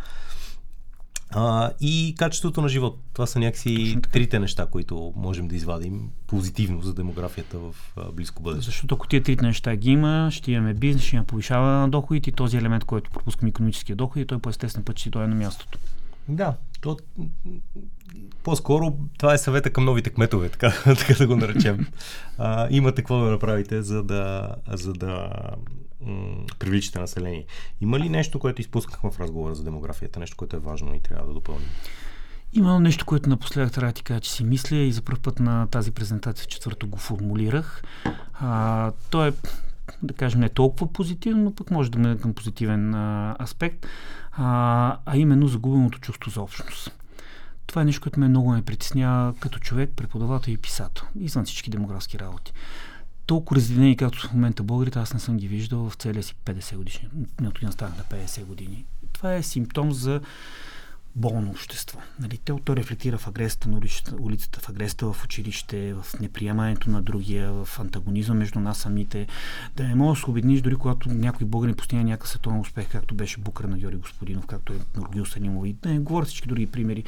А, 1.32 1.72
и 1.82 2.16
качеството 2.18 2.62
на 2.62 2.70
живот. 2.70 3.00
Това 3.14 3.26
са 3.26 3.40
някакси 3.40 3.98
трите 4.12 4.40
неща, 4.40 4.66
които 4.66 5.14
можем 5.16 5.48
да 5.48 5.56
извадим 5.56 6.10
позитивно 6.28 6.82
за 6.82 6.94
демографията 6.94 7.58
в 7.58 7.76
а, 7.98 8.12
близко 8.12 8.44
бъдеще. 8.44 8.66
Защото 8.66 8.96
ако 8.96 9.08
тия 9.08 9.24
трите 9.24 9.46
неща 9.46 9.76
ги 9.76 9.92
има, 9.92 10.30
ще 10.32 10.52
имаме 10.52 10.74
бизнес, 10.74 11.04
ще 11.04 11.16
имаме 11.16 11.28
повишава 11.28 11.68
на 11.68 11.90
доходите 11.90 12.30
и 12.30 12.34
този 12.34 12.58
елемент, 12.58 12.84
който 12.84 13.12
пропускаме 13.12 13.50
економическия 13.50 13.96
доход 13.96 14.18
и 14.18 14.26
той 14.26 14.40
по 14.40 14.50
естествен 14.50 14.84
път 14.84 15.00
ще 15.00 15.10
дойде 15.10 15.28
на 15.28 15.36
мястото. 15.36 15.80
Да, 16.30 16.56
то, 16.82 16.98
по-скоро 18.44 18.98
това 19.18 19.34
е 19.34 19.38
съвета 19.38 19.70
към 19.70 19.86
новите 19.86 20.10
кметове, 20.10 20.50
така, 20.50 20.74
така 20.84 21.14
да 21.14 21.28
го 21.28 21.36
наречем. 21.36 21.88
А, 22.38 22.68
имате 22.72 23.02
какво 23.02 23.20
да 23.20 23.32
направите, 23.32 23.82
за 23.82 24.04
да, 24.04 24.56
за 24.68 24.94
да 24.94 25.30
м- 26.02 26.44
привличате 26.60 27.00
население. 27.00 27.46
Има 27.82 28.00
ли 28.00 28.10
нещо, 28.10 28.40
което 28.40 28.62
изпускахме 28.62 29.12
в 29.12 29.20
разговора 29.20 29.56
за 29.56 29.64
демографията, 29.64 30.20
нещо, 30.20 30.38
което 30.38 30.56
е 30.56 30.60
важно 30.60 30.96
и 30.96 31.00
трябва 31.00 31.28
да 31.28 31.34
допълним? 31.34 31.68
Има 32.54 32.80
нещо, 32.80 33.06
което 33.06 33.30
напоследък 33.30 33.74
трябва 33.74 33.92
да 33.92 33.96
ти 33.96 34.04
кажа, 34.04 34.20
че 34.20 34.32
си 34.32 34.44
мисля 34.44 34.76
и 34.76 34.92
за 34.92 35.02
първ 35.02 35.20
път 35.20 35.40
на 35.40 35.68
тази 35.68 35.92
презентация 35.92 36.48
четвърто 36.48 36.88
го 36.88 36.98
формулирах. 36.98 37.84
А, 38.34 38.92
то 39.10 39.26
е 39.26 39.34
да 40.04 40.14
кажем, 40.14 40.40
не 40.40 40.50
толкова 40.50 40.94
позитивно, 40.94 41.44
но 41.44 41.56
пък 41.56 41.72
може 41.72 41.92
да 41.92 42.00
мине 42.00 42.18
към 42.18 42.34
позитивен 42.34 42.94
а, 42.96 43.36
аспект, 43.42 43.88
а, 44.32 44.98
а 45.06 45.18
именно 45.18 45.48
загубеното 45.48 46.00
чувство 46.00 46.32
за 46.32 46.42
общност. 46.42 46.92
Това 47.68 47.82
е 47.82 47.86
нещо, 47.86 48.02
което 48.02 48.20
ме 48.20 48.28
много 48.28 48.52
ме 48.52 48.62
притеснява 48.62 49.34
като 49.40 49.60
човек, 49.60 49.92
преподавател 49.96 50.52
и 50.52 50.58
писател, 50.58 51.04
извън 51.20 51.46
всички 51.46 51.70
демографски 51.70 52.20
работи. 52.20 52.54
Толкова 53.26 53.56
разделени, 53.56 53.98
както 53.98 54.28
в 54.28 54.34
момента 54.34 54.64
българите, 54.64 55.00
аз 55.00 55.14
не 55.14 55.20
съм 55.20 55.38
ги 55.38 55.48
виждал 55.48 55.90
в 55.90 55.96
целия 55.96 56.24
си 56.24 56.36
50 56.46 56.76
години. 56.76 57.08
Не 57.42 57.48
от 57.48 57.62
на 57.62 58.04
50 58.10 58.46
години. 58.46 58.86
Това 59.14 59.34
е 59.34 59.44
симптом 59.44 59.92
за 59.92 60.22
болно 61.16 61.50
общество. 61.52 62.00
Нали, 62.20 62.38
то, 62.38 62.60
то 62.66 62.76
рефлектира 62.76 63.18
в 63.18 63.28
агресията 63.28 63.70
на 63.70 63.82
улицата, 64.20 64.60
в 64.60 64.70
агресията 64.70 65.14
в 65.14 65.24
училище, 65.24 65.94
в 65.94 66.06
неприемането 66.20 66.90
на 66.90 67.02
другия, 67.02 67.52
в 67.52 67.80
антагонизъм 67.80 68.38
между 68.38 68.60
нас 68.60 68.78
самите. 68.78 69.28
Да 69.76 69.84
не 69.88 69.96
можеш 69.96 70.22
да 70.22 70.26
се 70.26 70.32
обедниш, 70.32 70.62
дори 70.62 70.76
когато 70.76 71.10
някой 71.10 71.48
българин 71.48 71.76
постигне 71.76 72.04
някакъв 72.04 72.30
световен 72.30 72.60
успех, 72.60 72.90
както 72.92 73.16
беше 73.16 73.40
Букър 73.40 73.66
на 73.66 73.78
Георги 73.78 73.98
Господинов, 73.98 74.46
както 74.46 74.74
е 74.74 74.80
Норгил 74.96 75.26
Санимов 75.26 75.66
и 75.66 75.74
да 75.74 75.90
не 75.90 76.00
говоря 76.00 76.26
всички 76.26 76.48
други 76.48 76.68
примери, 76.68 77.04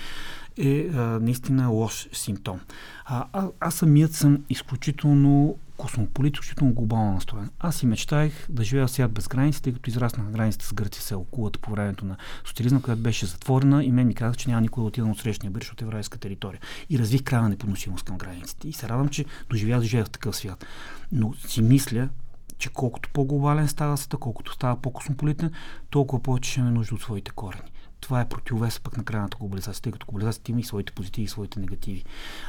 е 0.58 0.88
а, 0.94 1.20
наистина 1.22 1.68
лош 1.68 2.08
симптом. 2.14 2.60
А, 3.06 3.26
а, 3.34 3.48
аз 3.60 3.76
самият 3.76 4.14
съм 4.14 4.44
изключително 4.50 5.58
космополит, 5.82 6.34
изключително 6.34 6.74
глобално 6.74 7.14
настроен. 7.14 7.50
Аз 7.60 7.76
си 7.76 7.86
мечтаях 7.86 8.34
да 8.50 8.64
живея 8.64 8.88
в 8.88 8.92
свят 8.92 9.12
без 9.12 9.28
граници, 9.28 9.62
тъй 9.62 9.74
като 9.74 9.90
израснах 9.90 10.26
на 10.26 10.32
границата 10.32 10.66
с 10.66 10.74
Гърция, 10.74 11.04
се 11.04 11.16
окулата 11.16 11.60
по 11.60 11.72
времето 11.72 12.06
на 12.06 12.18
социализма, 12.46 12.82
която 12.82 13.02
беше 13.02 13.26
затворена 13.26 13.84
и 13.84 13.92
мен 13.92 14.08
ми 14.08 14.16
казах, 14.16 14.38
че 14.38 14.50
няма 14.50 14.62
никой 14.62 14.82
да 14.82 14.88
отида 14.88 15.08
от 15.08 15.20
срещния 15.20 15.52
бърж 15.52 15.72
от 15.72 15.82
еврейска 15.82 16.18
територия. 16.18 16.62
И 16.90 17.00
развих 17.00 17.24
края 17.24 17.42
на 17.42 17.50
непоносимост 17.50 18.06
към 18.06 18.18
границите. 18.18 18.68
И 18.68 18.74
се 18.74 18.90
радвам, 18.90 19.10
че 19.10 19.26
доживях 19.50 19.80
да 19.80 19.86
живея 19.86 20.06
в 20.06 20.10
такъв 20.10 20.36
свят. 20.36 20.66
Но 21.12 21.34
си 21.34 21.62
мисля, 21.62 22.10
че 22.58 22.70
колкото 22.70 23.10
по-глобален 23.14 23.68
става 23.68 23.98
света, 23.98 24.18
колкото 24.18 24.54
става 24.54 24.82
по-космополитен, 24.82 25.52
толкова 25.90 26.24
повече 26.24 26.52
ще 26.52 26.60
имаме 26.60 26.76
нужда 26.76 26.96
от 26.96 27.02
своите 27.02 27.32
корени 27.32 27.72
това 28.02 28.22
е 28.22 28.30
противовес 28.30 28.80
пък 28.80 28.98
на 28.98 29.04
крайната 29.04 29.38
глобализация, 29.38 29.82
тъй 29.82 29.92
като 29.92 30.06
глобализацията 30.06 30.52
има 30.52 30.60
и 30.60 30.64
своите 30.64 30.92
позитиви 30.92 31.26
и 31.26 31.28
своите 31.28 31.60
негативи. 31.60 32.04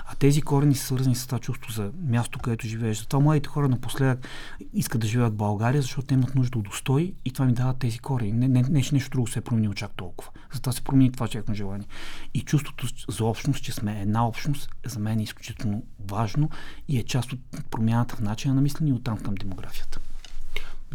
А 0.06 0.14
тези 0.14 0.42
корени 0.42 0.74
са 0.74 0.86
свързани 0.86 1.14
с 1.14 1.26
това 1.26 1.38
чувство 1.38 1.72
за 1.72 1.90
място, 2.06 2.38
където 2.38 2.66
живееш. 2.66 2.98
Затова 2.98 3.22
младите 3.22 3.48
хора 3.48 3.68
напоследък 3.68 4.28
искат 4.72 5.00
да 5.00 5.06
живеят 5.06 5.32
в 5.32 5.36
България, 5.36 5.82
защото 5.82 6.06
те 6.06 6.14
имат 6.14 6.34
нужда 6.34 6.58
от 6.58 6.68
устой 6.68 7.14
и 7.24 7.32
това 7.32 7.46
ми 7.46 7.52
дават 7.52 7.78
тези 7.78 7.98
корени. 7.98 8.32
Не, 8.32 8.48
не, 8.48 8.62
не, 8.62 8.82
нещо 8.92 9.10
друго 9.10 9.28
се 9.28 9.38
е 9.38 9.42
променило 9.42 9.74
чак 9.74 9.92
толкова. 9.96 10.30
Затова 10.52 10.72
се 10.72 10.84
промени 10.84 11.12
това 11.12 11.28
тяхно 11.28 11.54
желание. 11.54 11.86
И 12.34 12.40
чувството 12.40 12.86
за 13.08 13.24
общност, 13.24 13.64
че 13.64 13.72
сме 13.72 14.00
една 14.00 14.26
общност, 14.26 14.70
за 14.86 14.98
мен 14.98 15.20
е 15.20 15.22
изключително 15.22 15.82
важно 16.08 16.50
и 16.88 16.98
е 16.98 17.02
част 17.02 17.32
от 17.32 17.40
промяната 17.70 18.16
в 18.16 18.20
начина 18.20 18.54
на 18.54 18.60
мислене 18.60 18.90
и 18.90 18.92
оттам 18.92 19.18
към 19.18 19.34
демографията 19.34 20.00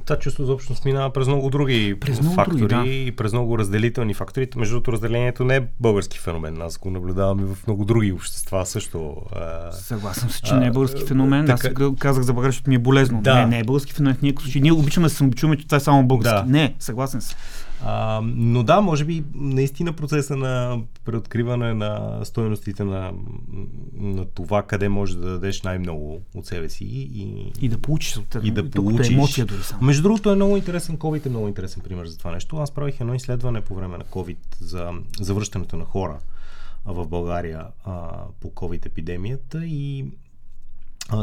това 0.05 0.19
чувство 0.19 0.45
за 0.45 0.53
общност 0.53 0.85
минава 0.85 1.13
през 1.13 1.27
много 1.27 1.49
други 1.49 1.95
през 1.99 2.21
много 2.21 2.35
фактори 2.35 2.59
други, 2.59 2.75
да. 2.75 2.95
и 2.95 3.11
през 3.11 3.33
много 3.33 3.57
разделителни 3.57 4.13
фактори. 4.13 4.47
Между 4.55 4.75
другото, 4.75 4.91
разделението 4.91 5.43
не 5.43 5.55
е 5.55 5.61
български 5.79 6.19
феномен. 6.19 6.61
Аз 6.61 6.77
го 6.77 6.91
наблюдавам 6.91 7.39
и 7.39 7.43
в 7.43 7.67
много 7.67 7.85
други 7.85 8.11
общества 8.11 8.65
също. 8.65 9.15
Съгласен 9.71 10.29
се, 10.29 10.41
че 10.41 10.53
а, 10.53 10.57
не 10.57 10.67
е 10.67 10.71
български 10.71 11.05
феномен. 11.05 11.45
Така... 11.45 11.83
Аз 11.83 11.93
казах 11.99 12.23
за 12.23 12.33
България, 12.33 12.51
защото 12.51 12.69
ми 12.69 12.75
е 12.75 12.79
болезно. 12.79 13.21
Да. 13.21 13.35
Не, 13.35 13.45
не 13.45 13.59
е 13.59 13.63
български 13.63 13.93
феномен. 13.93 14.17
Ние, 14.21 14.33
ние 14.55 14.71
обичаме 14.71 15.05
да 15.05 15.09
се 15.09 15.15
самочуваме, 15.15 15.57
че 15.57 15.65
това 15.65 15.77
е 15.77 15.79
само 15.79 16.07
български. 16.07 16.45
Да. 16.45 16.51
Не, 16.51 16.75
съгласен 16.79 17.21
съм. 17.21 17.37
А, 17.84 18.21
но 18.23 18.63
да, 18.63 18.82
може 18.82 19.05
би 19.05 19.23
наистина 19.34 19.93
процеса 19.93 20.36
на 20.36 20.82
преоткриване 21.05 21.73
на 21.73 22.19
стоеностите 22.23 22.84
на, 22.84 23.13
на 23.93 24.25
това 24.25 24.63
къде 24.63 24.89
можеш 24.89 25.15
да 25.15 25.30
дадеш 25.30 25.61
най-много 25.61 26.21
от 26.36 26.45
себе 26.45 26.69
си 26.69 26.86
и, 26.86 27.51
и 27.61 27.69
да 27.69 27.78
получиш 27.78 28.17
от 28.17 28.38
и 28.43 28.51
да 28.51 28.69
получиш. 28.69 29.13
емоция 29.13 29.45
дори 29.45 29.63
само. 29.63 29.86
Между 29.86 30.03
другото 30.03 30.32
е 30.32 30.36
много 30.36 30.57
интересен, 30.57 30.97
COVID 30.97 31.25
е 31.25 31.30
много 31.30 31.47
интересен 31.47 31.84
пример 31.84 32.05
за 32.05 32.17
това 32.17 32.32
нещо. 32.32 32.57
Аз 32.57 32.71
правих 32.71 33.01
едно 33.01 33.13
изследване 33.13 33.61
по 33.61 33.75
време 33.75 33.97
на 33.97 34.03
COVID 34.03 34.38
за 34.61 34.91
завръщането 35.19 35.75
на 35.78 35.86
хора 35.86 36.19
в 36.86 37.07
България 37.07 37.65
а, 37.86 38.09
по 38.39 38.47
COVID 38.47 38.86
епидемията 38.86 39.65
и 39.65 40.05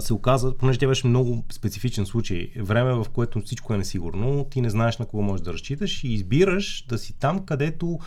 се 0.00 0.14
оказа, 0.14 0.54
понеже 0.58 0.78
тя 0.78 0.86
беше 0.86 1.06
много 1.06 1.44
специфичен 1.52 2.06
случай, 2.06 2.50
време 2.56 2.92
в 2.92 3.06
което 3.12 3.40
всичко 3.40 3.74
е 3.74 3.78
несигурно, 3.78 4.46
ти 4.50 4.60
не 4.60 4.70
знаеш 4.70 4.98
на 4.98 5.06
кого 5.06 5.22
можеш 5.22 5.44
да 5.44 5.52
разчиташ 5.52 6.04
и 6.04 6.12
избираш 6.12 6.84
да 6.88 6.98
си 6.98 7.18
там, 7.18 7.46
където 7.46 7.98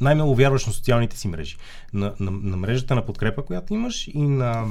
най-много 0.00 0.34
вярваш 0.34 0.66
на 0.66 0.72
социалните 0.72 1.18
си 1.18 1.28
мрежи. 1.28 1.56
На, 1.92 2.14
на, 2.20 2.30
на 2.30 2.56
мрежата 2.56 2.94
на 2.94 3.06
подкрепа, 3.06 3.44
която 3.44 3.74
имаш 3.74 4.08
и 4.08 4.22
на 4.22 4.66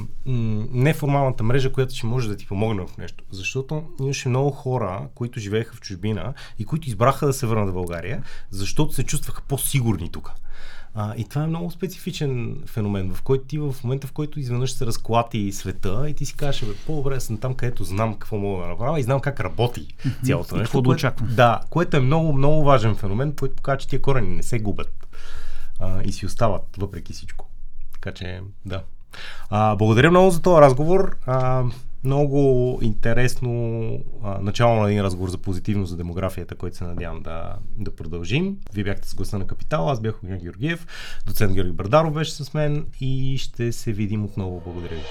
неформалната 0.72 1.44
мрежа, 1.44 1.72
която 1.72 1.96
ще 1.96 2.06
може 2.06 2.30
да 2.30 2.38
ти 2.38 2.48
помогне 2.48 2.86
в 2.88 2.98
нещо. 2.98 3.24
Защото 3.32 3.84
имаше 4.02 4.30
много 4.30 4.52
хора, 4.52 5.08
които 5.16 5.40
живееха 5.40 5.76
в 5.76 5.82
чужбина 5.82 6.34
и 6.60 6.66
които 6.66 6.88
избраха 6.88 7.26
да 7.26 7.34
се 7.34 7.48
върнат 7.48 7.70
в 7.70 7.74
България, 7.74 8.24
защото 8.50 8.94
се 8.94 9.04
чувстваха 9.04 9.42
по-сигурни 9.42 10.12
тук. 10.12 10.32
А, 10.98 11.14
и 11.18 11.24
това 11.24 11.44
е 11.44 11.48
много 11.48 11.72
специфичен 11.72 12.64
феномен, 12.66 13.14
в 13.14 13.22
който 13.22 13.46
ти 13.46 13.58
в 13.58 13.76
момента, 13.84 14.08
в 14.08 14.12
който 14.12 14.40
изведнъж 14.40 14.72
се 14.72 14.86
разклати 14.86 15.52
света 15.52 16.06
и 16.10 16.14
ти 16.14 16.26
си 16.26 16.36
кажеш, 16.36 16.70
бе, 16.70 16.76
по-добре 16.86 17.20
съм 17.20 17.38
там, 17.38 17.54
където 17.54 17.84
знам 17.84 18.14
какво 18.14 18.38
мога 18.38 18.64
да 18.64 18.70
направя 18.70 19.00
и 19.00 19.04
знам 19.04 19.20
как 19.20 19.40
работи 19.40 19.96
цялото 20.26 20.56
нещо. 20.56 20.66
Какво 20.66 20.82
да 20.82 20.90
очаквам. 20.90 21.30
Да, 21.36 21.62
което 21.70 21.98
е 21.98 22.00
много, 22.00 22.34
много 22.34 22.64
важен 22.64 22.96
феномен, 22.96 23.34
който 23.34 23.56
показва, 23.56 23.78
че 23.78 23.88
тия 23.88 24.02
корени 24.02 24.36
не 24.36 24.44
се 24.44 24.60
губят 24.60 25.08
а, 25.80 26.04
и 26.04 26.12
си 26.12 26.26
остават 26.26 26.64
въпреки 26.78 27.14
всичко. 27.14 27.50
Така 27.94 28.12
че, 28.12 28.42
да. 28.66 28.84
А, 29.50 29.76
благодаря 29.76 30.12
много 30.12 30.32
за 30.32 30.42
този 30.42 30.62
разговор. 30.62 31.18
А, 31.26 31.64
много 32.06 32.80
интересно 32.82 33.90
а, 34.24 34.40
начало 34.42 34.82
на 34.82 34.90
един 34.92 35.04
разговор 35.04 35.30
за 35.30 35.38
позитивно 35.38 35.86
за 35.86 35.98
демографията, 35.98 36.56
който 36.56 36.78
се 36.78 36.84
надявам 36.84 37.22
да, 37.24 37.56
да 37.78 37.96
продължим. 37.96 38.58
Вие 38.74 38.84
бяхте 38.84 39.08
с 39.08 39.16
гласа 39.16 39.38
на 39.38 39.48
Капитал, 39.48 39.90
аз 39.90 40.00
бях 40.00 40.24
Огнян 40.24 40.40
Георгиев, 40.40 40.88
доцент 41.26 41.54
Георги 41.54 41.72
Бардаров 41.72 42.14
беше 42.14 42.32
с 42.32 42.54
мен 42.54 42.86
и 43.02 43.38
ще 43.38 43.72
се 43.72 43.92
видим 43.92 44.26
отново. 44.26 44.62
Благодаря 44.66 44.96
ви. 44.96 45.02